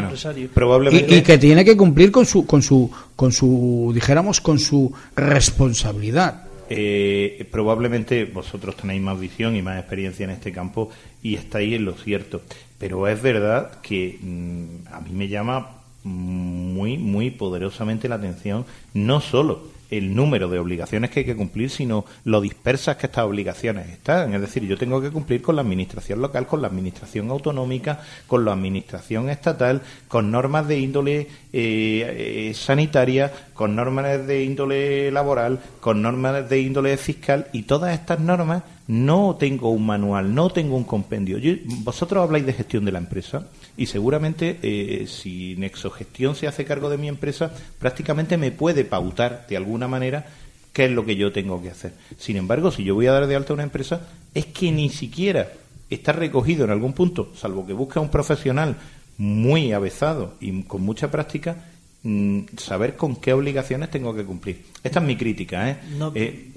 probablemente... 0.52 1.16
y, 1.16 1.22
que 1.22 1.38
tiene 1.38 1.64
que 1.64 1.74
cumplir 1.74 2.10
con 2.10 2.26
su 2.26 2.44
con 2.44 2.60
su 2.60 2.90
con 3.16 3.32
su 3.32 3.92
dijéramos 3.94 4.42
con 4.42 4.58
su 4.58 4.92
responsabilidad. 5.16 6.44
Eh, 6.68 7.46
probablemente 7.50 8.26
vosotros 8.26 8.76
tenéis 8.76 9.00
más 9.00 9.18
visión 9.18 9.56
y 9.56 9.62
más 9.62 9.78
experiencia 9.78 10.24
en 10.24 10.30
este 10.30 10.52
campo 10.52 10.90
y 11.22 11.34
estáis 11.34 11.74
en 11.74 11.86
lo 11.86 11.94
cierto, 11.94 12.42
pero 12.78 13.08
es 13.08 13.22
verdad 13.22 13.80
que 13.80 14.18
mm, 14.20 14.92
a 14.92 15.00
mí 15.00 15.12
me 15.12 15.28
llama 15.28 15.78
muy 16.02 16.98
muy 16.98 17.30
poderosamente 17.30 18.06
la 18.06 18.16
atención 18.16 18.66
no 18.92 19.22
solo 19.22 19.73
el 19.90 20.14
número 20.14 20.48
de 20.48 20.58
obligaciones 20.58 21.10
que 21.10 21.20
hay 21.20 21.26
que 21.26 21.36
cumplir, 21.36 21.70
sino 21.70 22.04
lo 22.24 22.40
dispersas 22.40 22.96
que 22.96 23.06
estas 23.06 23.24
obligaciones 23.24 23.88
están. 23.88 24.34
Es 24.34 24.40
decir, 24.40 24.64
yo 24.64 24.76
tengo 24.76 25.00
que 25.00 25.10
cumplir 25.10 25.42
con 25.42 25.56
la 25.56 25.62
administración 25.62 26.20
local, 26.20 26.46
con 26.46 26.62
la 26.62 26.68
administración 26.68 27.30
autonómica, 27.30 28.00
con 28.26 28.44
la 28.44 28.52
administración 28.52 29.28
estatal, 29.30 29.82
con 30.08 30.30
normas 30.30 30.68
de 30.68 30.78
índole 30.78 31.28
eh, 31.56 32.48
eh, 32.48 32.54
sanitaria, 32.54 33.32
con 33.52 33.76
normas 33.76 34.26
de 34.26 34.42
índole 34.42 35.12
laboral, 35.12 35.60
con 35.78 36.02
normas 36.02 36.50
de 36.50 36.60
índole 36.60 36.96
fiscal 36.96 37.46
y 37.52 37.62
todas 37.62 37.94
estas 37.94 38.18
normas 38.18 38.64
no 38.88 39.36
tengo 39.38 39.70
un 39.70 39.86
manual, 39.86 40.34
no 40.34 40.50
tengo 40.50 40.76
un 40.76 40.82
compendio. 40.82 41.38
vosotros 41.84 42.24
habláis 42.24 42.44
de 42.44 42.54
gestión 42.54 42.84
de 42.84 42.90
la 42.90 42.98
empresa 42.98 43.46
y 43.76 43.86
seguramente 43.86 44.58
eh, 44.62 45.06
si 45.06 45.54
Nexogestión 45.54 46.34
se 46.34 46.48
hace 46.48 46.64
cargo 46.64 46.90
de 46.90 46.98
mi 46.98 47.06
empresa, 47.06 47.52
prácticamente 47.78 48.36
me 48.36 48.50
puede 48.50 48.84
pautar 48.84 49.46
de 49.48 49.56
alguna 49.56 49.86
manera 49.86 50.26
qué 50.72 50.86
es 50.86 50.90
lo 50.90 51.06
que 51.06 51.14
yo 51.14 51.30
tengo 51.30 51.62
que 51.62 51.70
hacer. 51.70 51.92
Sin 52.18 52.36
embargo, 52.36 52.72
si 52.72 52.82
yo 52.82 52.96
voy 52.96 53.06
a 53.06 53.12
dar 53.12 53.28
de 53.28 53.36
alta 53.36 53.54
una 53.54 53.62
empresa, 53.62 54.08
es 54.34 54.46
que 54.46 54.72
ni 54.72 54.88
siquiera 54.88 55.52
está 55.88 56.10
recogido 56.10 56.64
en 56.64 56.72
algún 56.72 56.94
punto, 56.94 57.30
salvo 57.36 57.64
que 57.64 57.72
busque 57.72 58.00
a 58.00 58.02
un 58.02 58.10
profesional 58.10 58.76
muy 59.18 59.72
avezado 59.72 60.34
y 60.40 60.62
con 60.64 60.82
mucha 60.82 61.10
práctica, 61.10 61.64
mm, 62.02 62.40
saber 62.56 62.96
con 62.96 63.16
qué 63.16 63.32
obligaciones 63.32 63.90
tengo 63.90 64.14
que 64.14 64.24
cumplir. 64.24 64.66
Esta 64.82 65.00
es 65.00 65.06
mi 65.06 65.16
crítica. 65.16 65.70
¿eh? 65.70 65.78
eh 66.14 66.50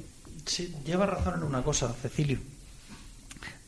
lleva 0.86 1.06
razón 1.06 1.36
en 1.36 1.44
una 1.44 1.62
cosa, 1.62 1.94
Cecilio 1.94 2.40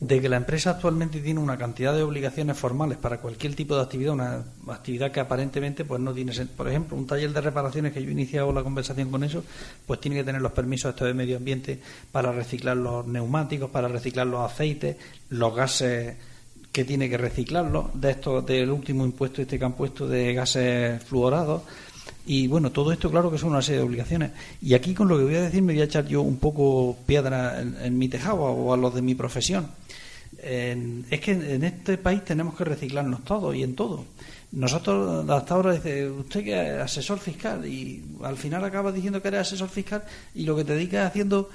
de 0.00 0.18
que 0.18 0.30
la 0.30 0.38
empresa 0.38 0.70
actualmente 0.70 1.20
tiene 1.20 1.40
una 1.40 1.58
cantidad 1.58 1.94
de 1.94 2.02
obligaciones 2.02 2.56
formales 2.56 2.96
para 2.96 3.18
cualquier 3.18 3.54
tipo 3.54 3.76
de 3.76 3.82
actividad, 3.82 4.14
una 4.14 4.44
actividad 4.68 5.12
que 5.12 5.20
aparentemente 5.20 5.84
pues 5.84 6.00
no 6.00 6.14
tiene 6.14 6.32
por 6.56 6.68
ejemplo, 6.68 6.96
un 6.96 7.06
taller 7.06 7.32
de 7.34 7.40
reparaciones 7.42 7.92
que 7.92 8.02
yo 8.02 8.08
he 8.08 8.12
iniciado 8.12 8.50
la 8.50 8.62
conversación 8.62 9.10
con 9.10 9.24
eso, 9.24 9.44
pues 9.86 10.00
tiene 10.00 10.16
que 10.16 10.24
tener 10.24 10.40
los 10.40 10.52
permisos 10.52 10.96
de 10.96 11.12
medio 11.12 11.36
ambiente 11.36 11.80
para 12.10 12.32
reciclar 12.32 12.78
los 12.78 13.06
neumáticos, 13.06 13.70
para 13.70 13.88
reciclar 13.88 14.26
los 14.26 14.50
aceites, 14.50 14.96
los 15.28 15.54
gases 15.54 16.16
que 16.72 16.84
tiene 16.84 17.08
que 17.08 17.18
reciclarlos, 17.18 17.86
de 17.94 18.10
esto 18.12 18.42
del 18.42 18.70
último 18.70 19.04
impuesto 19.04 19.42
este 19.42 19.58
que 19.58 19.64
han 19.64 19.72
puesto 19.72 20.06
de 20.06 20.34
gases 20.34 21.02
fluorados 21.02 21.62
y 22.26 22.46
bueno, 22.46 22.70
todo 22.70 22.92
esto 22.92 23.10
claro 23.10 23.30
que 23.30 23.38
son 23.38 23.50
una 23.50 23.62
serie 23.62 23.80
de 23.80 23.86
obligaciones. 23.86 24.32
Y 24.62 24.74
aquí 24.74 24.94
con 24.94 25.08
lo 25.08 25.18
que 25.18 25.24
voy 25.24 25.34
a 25.36 25.42
decir 25.42 25.62
me 25.62 25.72
voy 25.72 25.82
a 25.82 25.86
echar 25.86 26.06
yo 26.06 26.22
un 26.22 26.36
poco 26.36 26.96
piedra 27.06 27.60
en, 27.60 27.98
mi 27.98 28.08
tejado 28.08 28.42
o 28.42 28.72
a 28.72 28.76
los 28.76 28.94
de 28.94 29.02
mi 29.02 29.14
profesión. 29.14 29.68
es 30.40 31.20
que 31.20 31.32
en 31.32 31.64
este 31.64 31.98
país 31.98 32.24
tenemos 32.24 32.54
que 32.54 32.64
reciclarnos 32.64 33.24
todos 33.24 33.56
y 33.56 33.62
en 33.62 33.74
todo. 33.74 34.04
Nosotros 34.52 35.28
hasta 35.28 35.54
ahora 35.54 35.72
dice 35.72 36.10
usted 36.10 36.44
que 36.44 36.60
es 36.60 36.80
asesor 36.80 37.18
fiscal 37.18 37.66
y 37.66 38.02
al 38.22 38.36
final 38.36 38.64
acaba 38.64 38.92
diciendo 38.92 39.22
que 39.22 39.28
eres 39.28 39.40
asesor 39.40 39.68
fiscal 39.68 40.04
y 40.34 40.44
lo 40.44 40.56
que 40.56 40.64
te 40.64 40.74
dedicas 40.74 41.06
haciendo 41.06 41.50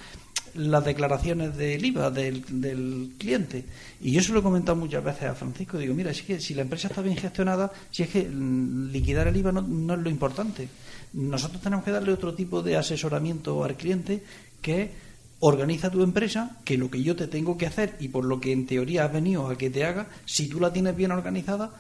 las 0.56 0.84
declaraciones 0.84 1.56
del 1.56 1.86
IVA 1.86 2.10
del, 2.12 3.14
cliente. 3.18 3.66
Y 4.02 4.12
yo 4.12 4.22
se 4.22 4.34
lo 4.34 4.40
he 4.40 4.44
comentado 4.44 4.76
muchas 4.76 5.04
veces 5.04 5.24
a 5.24 5.36
Francisco. 5.36 5.78
Digo, 5.78 5.94
mira, 5.94 6.12
es 6.12 6.22
que 6.22 6.40
si 6.40 6.54
la 6.54 6.62
empresa 6.62 6.88
está 6.88 7.02
bien 7.02 7.18
gestionada, 7.18 7.72
si 7.92 8.04
es 8.04 8.10
que 8.10 8.24
mm, 8.24 8.92
liquidar 8.92 9.28
el 9.28 9.38
IVA 9.38 9.52
no, 9.52 9.62
no 9.62 9.94
es 9.94 10.00
lo 10.00 10.10
importante. 10.10 10.68
Nosotros 11.14 11.62
tenemos 11.62 11.86
que 11.86 11.92
darle 11.92 12.14
otro 12.14 12.34
tipo 12.34 12.62
de 12.62 12.78
asesoramiento 12.78 13.64
al 13.64 13.76
cliente 13.76 14.24
que 14.62 14.92
organiza 15.40 15.92
tu 15.92 16.02
empresa, 16.02 16.58
que 16.64 16.78
lo 16.78 16.90
que 16.90 17.04
yo 17.04 17.16
te 17.16 17.28
tengo 17.28 17.58
que 17.58 17.68
hacer 17.68 17.96
y 18.00 18.08
por 18.08 18.26
lo 18.26 18.40
que 18.40 18.52
en 18.52 18.66
teoría 18.66 19.06
has 19.06 19.14
venido 19.14 19.48
a 19.48 19.58
que 19.58 19.70
te 19.70 19.86
haga, 19.86 20.08
si 20.26 20.48
tú 20.48 20.60
la 20.60 20.74
tienes 20.74 20.96
bien 20.96 21.12
organizada, 21.12 21.72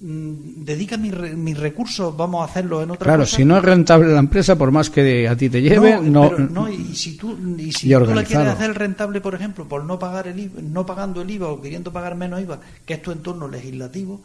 dedica 0.00 0.96
mis, 0.96 1.56
recursos, 1.56 2.16
vamos 2.16 2.42
a 2.42 2.50
hacerlo 2.50 2.82
en 2.82 2.90
otra 2.90 3.04
Claro, 3.04 3.26
si 3.26 3.44
no 3.44 3.56
es 3.56 3.64
rentable 3.64 4.12
la 4.12 4.18
empresa, 4.18 4.56
por 4.56 4.70
más 4.70 4.90
que 4.90 5.28
a 5.28 5.36
ti 5.36 5.48
te 5.48 5.62
lleve, 5.62 6.00
no. 6.00 6.30
no, 6.36 6.68
y 6.68 6.94
si 6.94 7.16
tú, 7.16 7.36
y 7.56 7.72
si 7.72 7.88
tú 7.88 8.14
la 8.14 8.24
quieres 8.24 8.48
hacer 8.48 8.74
rentable, 8.74 9.20
por 9.20 9.34
ejemplo, 9.34 9.66
por 9.66 9.84
no 9.84 9.98
pagar 9.98 10.28
el 10.28 10.38
IVA, 10.38 10.60
no 10.62 10.84
pagando 10.84 11.22
el 11.22 11.30
IVA 11.30 11.48
o 11.48 11.60
queriendo 11.60 11.92
pagar 11.92 12.16
menos 12.16 12.40
IVA, 12.40 12.60
que 12.84 12.94
es 12.94 13.02
tu 13.02 13.12
entorno 13.12 13.48
legislativo, 13.48 14.20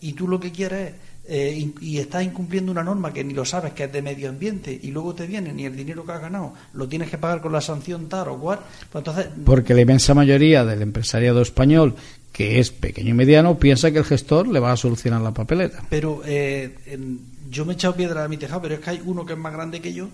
y 0.00 0.12
tú 0.12 0.28
lo 0.28 0.38
que 0.40 0.50
quieres 0.50 0.88
es 0.88 0.94
eh, 1.24 1.70
y, 1.80 1.98
estás 1.98 2.24
incumpliendo 2.24 2.72
una 2.72 2.82
norma 2.82 3.12
que 3.12 3.22
ni 3.22 3.32
lo 3.32 3.44
sabes 3.44 3.74
que 3.74 3.84
es 3.84 3.92
de 3.92 4.02
medio 4.02 4.28
ambiente 4.28 4.76
y 4.82 4.90
luego 4.90 5.14
te 5.14 5.24
viene 5.24 5.52
ni 5.52 5.64
el 5.66 5.76
dinero 5.76 6.04
que 6.04 6.10
has 6.10 6.20
ganado 6.20 6.52
lo 6.72 6.88
tienes 6.88 7.08
que 7.10 7.16
pagar 7.16 7.40
con 7.40 7.52
la 7.52 7.60
sanción 7.60 8.08
tal 8.08 8.26
o 8.30 8.38
cual 8.38 8.58
pues 8.90 9.02
entonces 9.06 9.28
porque 9.44 9.72
la 9.72 9.82
inmensa 9.82 10.14
mayoría 10.14 10.64
del 10.64 10.82
empresariado 10.82 11.40
español 11.40 11.94
que 12.32 12.58
es 12.58 12.70
pequeño 12.70 13.10
y 13.10 13.14
mediano 13.14 13.58
piensa 13.58 13.90
que 13.90 13.98
el 13.98 14.04
gestor 14.04 14.48
le 14.48 14.58
va 14.58 14.72
a 14.72 14.76
solucionar 14.76 15.20
la 15.20 15.32
papeleta 15.32 15.84
pero 15.88 16.22
eh, 16.24 16.74
yo 17.50 17.64
me 17.64 17.72
he 17.72 17.74
echado 17.74 17.94
piedra 17.94 18.24
a 18.24 18.28
mi 18.28 18.36
tejado 18.36 18.62
pero 18.62 18.74
es 18.74 18.80
que 18.80 18.90
hay 18.90 19.02
uno 19.04 19.26
que 19.26 19.34
es 19.34 19.38
más 19.38 19.52
grande 19.52 19.80
que 19.80 19.92
yo 19.92 20.08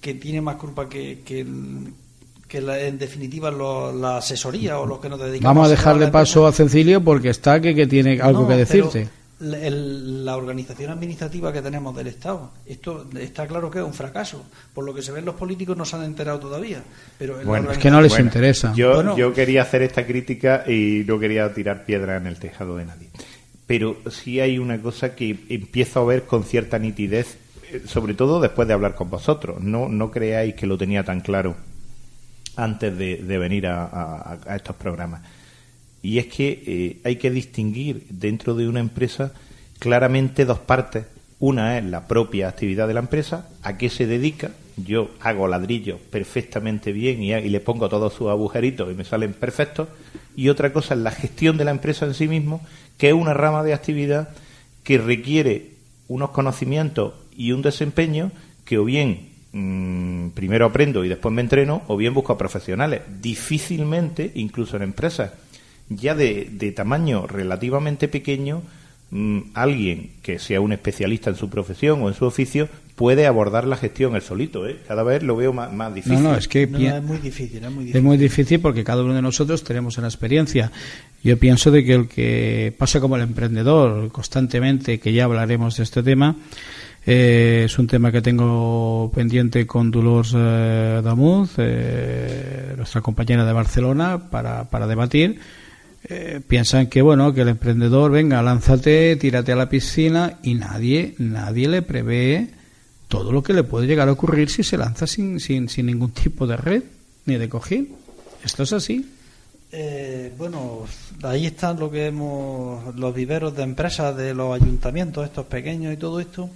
que 0.00 0.14
tiene 0.14 0.40
más 0.40 0.56
culpa 0.56 0.88
que, 0.88 1.20
que 1.24 1.40
en 1.40 2.98
definitiva 2.98 3.50
la 3.50 4.18
asesoría 4.18 4.78
o 4.78 4.86
los 4.86 4.98
que 4.98 5.08
nos 5.08 5.20
dedicamos 5.20 5.54
vamos 5.54 5.68
a 5.68 5.70
dejarle 5.70 6.08
paso 6.08 6.46
a 6.46 6.52
Cecilio 6.52 7.02
porque 7.02 7.30
está 7.30 7.60
que, 7.60 7.74
que 7.74 7.86
tiene 7.86 8.20
algo 8.20 8.48
que 8.48 8.56
decirte 8.56 9.19
la 9.40 10.36
organización 10.36 10.90
administrativa 10.90 11.52
que 11.52 11.62
tenemos 11.62 11.96
del 11.96 12.08
Estado. 12.08 12.50
Esto 12.66 13.06
está 13.18 13.46
claro 13.46 13.70
que 13.70 13.78
es 13.78 13.84
un 13.84 13.94
fracaso. 13.94 14.44
Por 14.74 14.84
lo 14.84 14.94
que 14.94 15.00
se 15.00 15.12
ven 15.12 15.24
los 15.24 15.34
políticos 15.34 15.76
no 15.76 15.84
se 15.84 15.96
han 15.96 16.04
enterado 16.04 16.38
todavía. 16.38 16.82
Pero 17.18 17.42
bueno, 17.44 17.70
es 17.70 17.78
que 17.78 17.90
no 17.90 18.02
les 18.02 18.18
interesa. 18.18 18.72
Yo, 18.74 19.16
yo 19.16 19.32
quería 19.32 19.62
hacer 19.62 19.82
esta 19.82 20.06
crítica 20.06 20.64
y 20.66 21.04
no 21.06 21.18
quería 21.18 21.52
tirar 21.54 21.86
piedra 21.86 22.16
en 22.16 22.26
el 22.26 22.38
tejado 22.38 22.76
de 22.76 22.84
nadie. 22.84 23.08
Pero 23.66 23.96
sí 24.10 24.40
hay 24.40 24.58
una 24.58 24.80
cosa 24.80 25.14
que 25.14 25.38
empiezo 25.48 26.00
a 26.00 26.04
ver 26.04 26.24
con 26.24 26.44
cierta 26.44 26.78
nitidez, 26.78 27.38
eh, 27.72 27.82
sobre 27.86 28.14
todo 28.14 28.40
después 28.40 28.68
de 28.68 28.74
hablar 28.74 28.94
con 28.94 29.08
vosotros. 29.08 29.62
No, 29.62 29.88
no 29.88 30.10
creáis 30.10 30.54
que 30.54 30.66
lo 30.66 30.76
tenía 30.76 31.02
tan 31.02 31.20
claro 31.20 31.56
antes 32.56 32.98
de, 32.98 33.38
venir 33.38 33.66
a 33.68 34.38
estos 34.54 34.76
programas 34.76 35.22
y 36.02 36.18
es 36.18 36.26
que 36.26 36.62
eh, 36.66 37.00
hay 37.04 37.16
que 37.16 37.30
distinguir 37.30 38.06
dentro 38.08 38.54
de 38.54 38.68
una 38.68 38.80
empresa 38.80 39.32
claramente 39.78 40.44
dos 40.44 40.58
partes. 40.58 41.06
Una 41.38 41.78
es 41.78 41.84
la 41.84 42.06
propia 42.06 42.48
actividad 42.48 42.86
de 42.86 42.94
la 42.94 43.00
empresa, 43.00 43.48
a 43.62 43.76
qué 43.76 43.88
se 43.90 44.06
dedica. 44.06 44.52
Yo 44.76 45.10
hago 45.20 45.48
ladrillos 45.48 45.98
perfectamente 46.10 46.92
bien 46.92 47.22
y, 47.22 47.32
le 47.32 47.60
pongo 47.60 47.88
todos 47.88 48.14
sus 48.14 48.28
agujeritos 48.28 48.90
y 48.90 48.94
me 48.94 49.04
salen 49.04 49.32
perfectos. 49.32 49.88
Y 50.36 50.48
otra 50.48 50.72
cosa 50.72 50.94
es 50.94 51.00
la 51.00 51.10
gestión 51.10 51.56
de 51.56 51.64
la 51.64 51.70
empresa 51.70 52.06
en 52.06 52.14
sí 52.14 52.28
mismo, 52.28 52.60
que 52.96 53.08
es 53.08 53.14
una 53.14 53.34
rama 53.34 53.62
de 53.62 53.74
actividad 53.74 54.30
que 54.84 54.98
requiere 54.98 55.72
unos 56.08 56.30
conocimientos 56.30 57.14
y 57.36 57.52
un 57.52 57.62
desempeño 57.62 58.32
que 58.64 58.78
o 58.78 58.84
bien 58.84 59.30
mm, 59.52 60.30
primero 60.30 60.66
aprendo 60.66 61.04
y 61.04 61.08
después 61.08 61.34
me 61.34 61.42
entreno, 61.42 61.82
o 61.88 61.96
bien 61.96 62.14
busco 62.14 62.32
a 62.32 62.38
profesionales. 62.38 63.02
Difícilmente, 63.20 64.30
incluso 64.34 64.76
en 64.76 64.82
empresas 64.82 65.32
ya 65.90 66.14
de, 66.14 66.72
tamaño 66.74 67.26
relativamente 67.26 68.08
pequeño, 68.08 68.62
mm, 69.10 69.40
alguien 69.54 70.12
que 70.22 70.38
sea 70.38 70.60
un 70.60 70.72
especialista 70.72 71.30
en 71.30 71.36
su 71.36 71.50
profesión 71.50 72.00
o 72.02 72.08
en 72.08 72.14
su 72.14 72.24
oficio 72.24 72.68
puede 72.94 73.26
abordar 73.26 73.66
la 73.66 73.76
gestión 73.76 74.14
el 74.14 74.22
solito. 74.22 74.66
¿eh? 74.66 74.78
Cada 74.86 75.02
vez 75.02 75.22
lo 75.22 75.34
veo 75.34 75.52
más, 75.52 75.94
difícil. 75.94 76.22
No, 76.22 76.30
no, 76.30 76.36
es 76.36 76.48
que 76.48 76.62
es, 76.62 76.70
muy 76.70 77.18
difícil, 77.18 77.64
es 77.64 77.70
muy 77.70 77.84
difícil. 77.84 77.96
Es 77.96 78.02
muy 78.02 78.16
difícil 78.16 78.60
porque 78.60 78.84
cada 78.84 79.02
uno 79.02 79.14
de 79.14 79.22
nosotros 79.22 79.64
tenemos 79.64 79.98
una 79.98 80.06
experiencia. 80.06 80.70
Yo 81.24 81.38
pienso 81.38 81.70
de 81.70 81.84
que 81.84 81.94
el 81.94 82.08
que 82.08 82.74
pasa 82.78 83.00
como 83.00 83.16
el 83.16 83.22
emprendedor 83.22 84.12
constantemente, 84.12 85.00
que 85.00 85.12
ya 85.12 85.24
hablaremos 85.24 85.76
de 85.76 85.82
este 85.82 86.02
tema, 86.02 86.36
eh, 87.06 87.62
es 87.64 87.78
un 87.78 87.86
tema 87.86 88.12
que 88.12 88.20
tengo 88.20 89.10
pendiente 89.14 89.66
con 89.66 89.90
Dolores 89.90 90.34
eh, 90.36 91.00
Damuz, 91.02 91.54
eh, 91.56 92.74
nuestra 92.76 93.00
compañera 93.00 93.44
de 93.44 93.52
Barcelona, 93.52 94.30
para, 94.30 94.68
para 94.68 94.86
debatir 94.86 95.40
eh, 96.12 96.40
piensan 96.46 96.88
que 96.88 97.02
bueno 97.02 97.32
que 97.32 97.42
el 97.42 97.48
emprendedor 97.48 98.10
venga 98.10 98.42
lánzate 98.42 99.14
tírate 99.14 99.52
a 99.52 99.56
la 99.56 99.68
piscina 99.68 100.38
y 100.42 100.54
nadie 100.54 101.14
nadie 101.18 101.68
le 101.68 101.82
prevé 101.82 102.50
todo 103.06 103.30
lo 103.30 103.44
que 103.44 103.52
le 103.52 103.62
puede 103.62 103.86
llegar 103.86 104.08
a 104.08 104.12
ocurrir 104.12 104.50
si 104.50 104.64
se 104.64 104.76
lanza 104.76 105.06
sin, 105.06 105.38
sin, 105.38 105.68
sin 105.68 105.86
ningún 105.86 106.10
tipo 106.10 106.48
de 106.48 106.56
red 106.56 106.82
ni 107.26 107.36
de 107.36 107.48
cojín. 107.48 107.94
Esto 108.44 108.64
es 108.64 108.72
así. 108.72 109.08
Eh, 109.70 110.32
bueno 110.36 110.84
ahí 111.22 111.46
están 111.46 111.78
lo 111.78 111.92
que 111.92 112.06
hemos 112.06 112.92
los 112.96 113.14
viveros 113.14 113.54
de 113.56 113.62
empresas 113.62 114.16
de 114.16 114.34
los 114.34 114.60
ayuntamientos 114.60 115.24
estos 115.24 115.46
pequeños 115.46 115.94
y 115.94 115.96
todo 115.96 116.18
esto. 116.18 116.50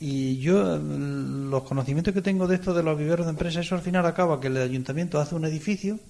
Y 0.00 0.38
yo 0.38 0.76
los 0.76 1.62
conocimientos 1.62 2.12
que 2.12 2.20
tengo 2.20 2.48
de 2.48 2.56
esto 2.56 2.74
de 2.74 2.82
los 2.82 2.98
viveros 2.98 3.26
de 3.26 3.30
empresas 3.30 3.64
eso 3.64 3.76
al 3.76 3.82
final 3.82 4.04
acaba 4.06 4.40
que 4.40 4.48
el 4.48 4.56
ayuntamiento 4.56 5.20
hace 5.20 5.36
un 5.36 5.44
edificio 5.44 6.00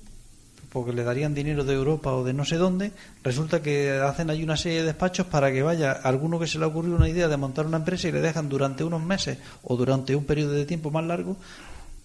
porque 0.77 0.93
le 0.93 1.05
darían 1.05 1.33
dinero 1.33 1.65
de 1.65 1.73
Europa 1.73 2.13
o 2.13 2.23
de 2.23 2.35
no 2.35 2.45
sé 2.45 2.57
dónde, 2.57 2.93
resulta 3.25 3.63
que 3.63 3.93
hacen 3.93 4.29
ahí 4.29 4.45
una 4.45 4.59
serie 4.59 4.81
de 4.81 4.93
despachos 4.93 5.27
para 5.27 5.51
que 5.51 5.63
vaya 5.63 5.91
alguno 5.91 6.39
que 6.39 6.47
se 6.47 6.59
le 6.59 6.67
ha 6.67 6.69
ocurrido 6.69 6.97
una 6.97 7.09
idea 7.09 7.29
de 7.29 7.39
montar 7.39 7.65
una 7.65 7.79
empresa 7.79 8.09
y 8.09 8.13
le 8.13 8.21
dejan 8.21 8.51
durante 8.51 8.85
unos 8.85 9.03
meses 9.03 9.39
o 9.63 9.75
durante 9.75 10.15
un 10.15 10.27
periodo 10.27 10.53
de 10.53 10.67
tiempo 10.67 10.91
más 10.91 11.07
largo 11.07 11.39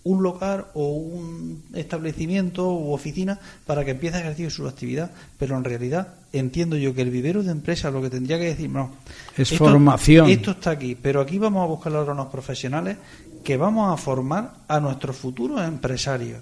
un 0.06 0.24
local 0.24 0.68
o 0.74 0.88
un 0.88 1.66
establecimiento 1.74 2.72
u 2.72 2.94
oficina 2.94 3.38
para 3.66 3.84
que 3.84 3.92
empiece 3.92 4.16
a 4.16 4.22
ejercer 4.22 4.50
su 4.50 4.66
actividad, 4.66 5.12
pero 5.38 5.58
en 5.58 5.66
realidad 5.66 6.08
entiendo 6.32 6.78
yo 6.78 6.96
que 6.96 7.02
el 7.02 7.10
vivero 7.10 7.44
de 7.44 7.52
empresa 7.52 7.92
lo 7.92 8.02
que 8.02 8.10
tendría 8.10 8.40
que 8.40 8.46
decir, 8.46 8.70
no, 8.70 8.92
es 9.36 9.52
formación. 9.58 10.30
Esto 10.30 10.52
está 10.52 10.72
aquí, 10.72 10.96
pero 10.96 11.20
aquí 11.20 11.38
vamos 11.38 11.62
a 11.62 11.68
buscar 11.68 11.94
ahora 11.94 12.14
unos 12.14 12.28
profesionales 12.28 12.96
que 13.44 13.58
vamos 13.58 13.94
a 13.94 14.02
formar 14.02 14.54
a 14.70 14.80
nuestros 14.80 15.18
futuros 15.18 15.60
empresarios 15.62 16.40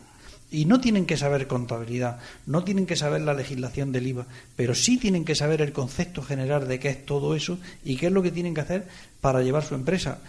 y 0.52 0.66
no 0.66 0.80
tienen 0.82 1.06
que 1.06 1.18
saber 1.18 1.48
contabilidad, 1.48 2.18
no 2.46 2.64
tienen 2.64 2.86
que 2.86 2.96
saber 2.96 3.22
la 3.22 3.34
legislación 3.34 3.92
del 3.92 4.08
IVA, 4.08 4.26
pero 4.56 4.74
sí 4.74 4.98
tienen 4.98 5.26
que 5.26 5.36
saber 5.36 5.62
el 5.62 5.72
concepto 5.72 6.22
general 6.22 6.68
de 6.68 6.80
qué 6.80 6.90
es 6.90 7.06
todo 7.06 7.36
eso 7.36 7.58
y 7.84 7.96
qué 7.98 8.08
es 8.08 8.12
lo 8.12 8.24
que 8.24 8.32
tienen 8.32 8.54
que 8.54 8.62
hacer 8.62 8.88
para 9.22 9.42
llevar 9.42 9.64
su 9.64 9.76
empresa. 9.76 10.20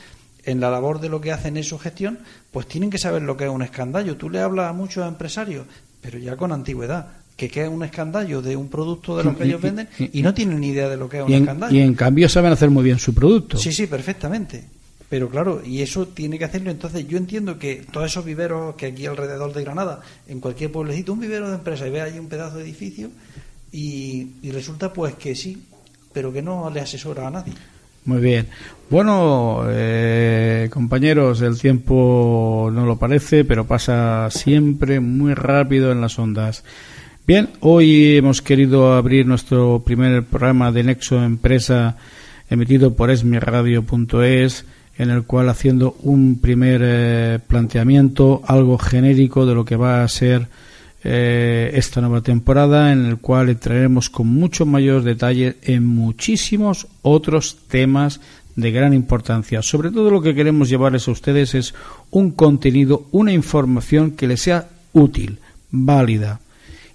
En 0.45 0.61
la 0.61 0.71
labor 0.71 1.01
de 1.01 1.09
lo 1.09 1.21
que 1.21 1.33
hacen 1.33 1.57
en 1.57 1.65
su 1.65 1.79
gestión, 1.79 2.19
pues 2.51 2.67
tienen 2.67 2.91
que 2.91 2.99
saber 2.99 3.23
lo 3.23 3.37
que 3.37 3.45
es 3.45 3.51
un 3.51 3.63
escandallo. 3.63 4.17
Tú 4.17 4.31
le 4.31 4.41
hablas 4.41 4.71
a 4.71 4.73
muchos 4.73 5.07
empresarios, 5.07 5.67
pero 6.01 6.19
ya 6.19 6.37
con 6.37 6.53
antigüedad, 6.53 7.09
que 7.37 7.49
qué 7.49 7.65
es 7.65 7.69
un 7.69 7.83
escandallo 7.85 8.43
de 8.43 8.57
un 8.57 8.69
producto 8.69 9.17
de 9.17 9.25
lo 9.25 9.37
que 9.37 9.45
ellos 9.45 9.61
venden 9.61 9.89
y, 9.99 10.23
no 10.23 10.35
tienen 10.35 10.61
ni 10.61 10.69
idea 10.69 10.89
de 10.89 10.97
lo 10.97 11.09
que 11.09 11.19
es 11.19 11.25
un 11.25 11.33
escandallo. 11.33 11.77
Y 11.77 11.81
en 11.81 11.95
cambio 11.95 12.29
saben 12.29 12.53
hacer 12.53 12.71
muy 12.71 12.85
bien 12.85 12.99
su 12.99 13.15
producto. 13.15 13.59
Sí, 13.59 13.73
sí, 13.73 13.87
perfectamente. 13.87 14.65
Pero 15.11 15.29
claro, 15.29 15.61
y 15.67 15.83
eso 15.83 16.07
tiene 16.07 16.39
que 16.39 16.45
hacerlo. 16.45 16.71
Entonces, 16.71 17.07
yo 17.09 17.19
entiendo 17.19 17.59
que 17.59 17.85
todos 17.91 18.07
esos 18.07 18.25
viveros 18.25 18.77
que 18.77 18.87
aquí 18.87 19.07
alrededor 19.07 19.53
de 19.53 19.65
Granada, 19.65 20.01
en 20.29 20.39
cualquier 20.39 20.71
pueblecito, 20.71 21.13
un 21.13 21.21
vivero 21.21 21.49
de 21.49 21.57
empresa 21.57 21.87
y 21.87 21.91
ve 21.91 22.01
ahí 22.01 22.19
un 22.19 22.29
pedazo 22.29 22.59
de 22.59 22.63
edificio 22.63 23.11
y, 23.73 24.29
resulta 24.53 24.93
pues 24.93 25.17
que 25.17 25.35
sí, 25.35 25.65
pero 26.13 26.33
que 26.33 26.43
no 26.43 26.71
le 26.71 26.81
asesora 26.81 27.27
a 27.27 27.31
nadie. 27.31 27.53
Muy 28.05 28.21
bien. 28.21 28.47
Bueno, 28.89 29.65
eh, 29.69 30.69
compañeros, 30.73 31.43
el 31.43 31.59
tiempo 31.59 32.71
no 32.73 32.87
lo 32.87 32.97
parece, 32.97 33.45
pero 33.45 33.67
pasa 33.67 34.29
siempre 34.31 35.01
muy 35.01 35.35
rápido 35.35 35.91
en 35.91 36.01
las 36.01 36.21
ondas. 36.21 36.63
Bien, 37.27 37.51
hoy 37.61 38.17
hemos 38.17 38.43
querido 38.43 38.95
abrir 38.95 39.27
nuestro 39.27 39.83
primer 39.85 40.23
programa 40.23 40.71
de 40.71 40.85
Nexo 40.85 41.23
Empresa 41.23 41.97
emitido 42.49 42.95
por 42.95 43.11
esmiradio.es 43.11 44.65
en 45.01 45.09
el 45.09 45.23
cual 45.23 45.49
haciendo 45.49 45.97
un 46.03 46.41
primer 46.43 46.83
eh, 46.85 47.39
planteamiento 47.47 48.43
algo 48.47 48.77
genérico 48.77 49.47
de 49.47 49.55
lo 49.55 49.65
que 49.65 49.75
va 49.75 50.03
a 50.03 50.09
ser 50.09 50.47
eh, 51.03 51.71
esta 51.73 52.03
nueva 52.03 52.21
temporada 52.21 52.93
en 52.93 53.07
el 53.07 53.17
cual 53.17 53.49
entraremos 53.49 54.11
con 54.11 54.27
mucho 54.27 54.67
mayor 54.67 55.03
detalle 55.03 55.57
en 55.63 55.87
muchísimos 55.87 56.87
otros 57.01 57.57
temas 57.69 58.21
de 58.57 58.73
gran 58.73 58.93
importancia. 58.93 59.63
Sobre 59.63 59.91
todo 59.91 60.11
lo 60.11 60.21
que 60.21 60.35
queremos 60.35 60.69
llevarles 60.69 61.09
a 61.09 61.13
ustedes 61.13 61.55
es 61.55 61.75
un 62.11 62.33
contenido, 62.33 63.07
una 63.11 63.33
información 63.33 64.11
que 64.11 64.27
les 64.27 64.43
sea 64.43 64.69
útil, 64.93 65.39
válida. 65.71 66.41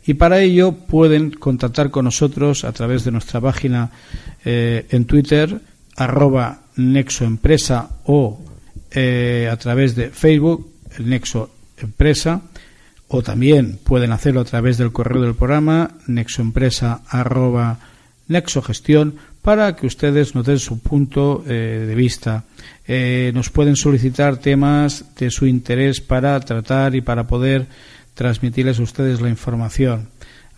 Y 0.05 0.13
para 0.13 0.41
ello 0.41 0.73
pueden 0.73 1.31
contactar 1.31 1.89
con 1.89 2.05
nosotros 2.05 2.65
a 2.65 2.71
través 2.71 3.03
de 3.03 3.09
nuestra 3.09 3.41
página 3.41 3.89
eh, 4.45 4.85
en 4.91 5.05
Twitter, 5.05 5.59
arroba 5.95 6.64
Nexo 6.77 7.25
Empresa 7.25 7.89
o 8.05 8.39
eh, 8.91 9.49
a 9.51 9.57
través 9.57 9.95
de 9.95 10.09
Facebook, 10.09 10.71
el 10.97 11.09
Nexo 11.09 11.49
Empresa, 11.77 12.41
o 13.07 13.21
también 13.21 13.77
pueden 13.83 14.11
hacerlo 14.11 14.41
a 14.41 14.45
través 14.45 14.77
del 14.77 14.91
correo 14.91 15.21
del 15.21 15.35
programa 15.35 15.91
nexoempresa 16.07 17.01
arroba 17.07 17.77
nexogestión 18.27 19.15
para 19.41 19.75
que 19.75 19.85
ustedes 19.85 20.33
nos 20.33 20.45
den 20.45 20.59
su 20.59 20.79
punto 20.79 21.43
eh, 21.45 21.85
de 21.87 21.93
vista. 21.93 22.45
Eh, 22.87 23.31
nos 23.35 23.49
pueden 23.49 23.75
solicitar 23.75 24.37
temas 24.37 25.05
de 25.17 25.29
su 25.29 25.45
interés 25.45 26.01
para 26.01 26.39
tratar 26.39 26.95
y 26.95 27.01
para 27.01 27.27
poder 27.27 27.67
transmitirles 28.15 28.79
a 28.79 28.83
ustedes 28.83 29.21
la 29.21 29.29
información. 29.29 30.09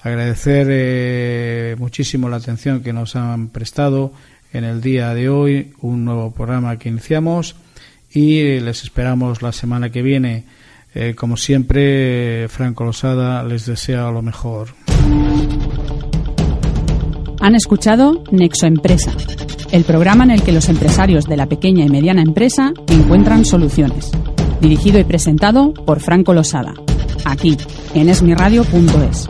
Agradecer 0.01 1.75
muchísimo 1.77 2.29
la 2.29 2.37
atención 2.37 2.81
que 2.81 2.93
nos 2.93 3.15
han 3.15 3.49
prestado 3.49 4.13
en 4.53 4.63
el 4.63 4.81
día 4.81 5.13
de 5.13 5.29
hoy, 5.29 5.73
un 5.81 6.05
nuevo 6.05 6.31
programa 6.31 6.77
que 6.77 6.89
iniciamos 6.89 7.55
y 8.11 8.59
les 8.59 8.83
esperamos 8.83 9.41
la 9.41 9.51
semana 9.51 9.89
que 9.91 10.01
viene. 10.01 10.45
Eh, 10.95 11.13
como 11.15 11.37
siempre, 11.37 12.47
Franco 12.49 12.83
Losada 12.83 13.43
les 13.43 13.65
desea 13.65 14.09
lo 14.09 14.21
mejor. 14.21 14.69
Han 17.39 17.55
escuchado 17.55 18.23
Nexo 18.31 18.65
Empresa, 18.65 19.11
el 19.71 19.83
programa 19.83 20.23
en 20.23 20.31
el 20.31 20.41
que 20.41 20.51
los 20.51 20.69
empresarios 20.69 21.25
de 21.25 21.37
la 21.37 21.45
pequeña 21.45 21.85
y 21.85 21.89
mediana 21.89 22.21
empresa 22.21 22.73
encuentran 22.87 23.45
soluciones. 23.45 24.11
Dirigido 24.59 24.99
y 24.99 25.03
presentado 25.03 25.73
por 25.73 25.99
Franco 25.99 26.33
Losada, 26.33 26.73
aquí 27.25 27.57
en 27.93 28.09
esmiradio.es. 28.09 29.29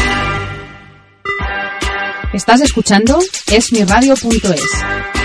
Estás 2.33 2.61
escuchando 2.61 3.19
esmiradio.es 3.51 5.20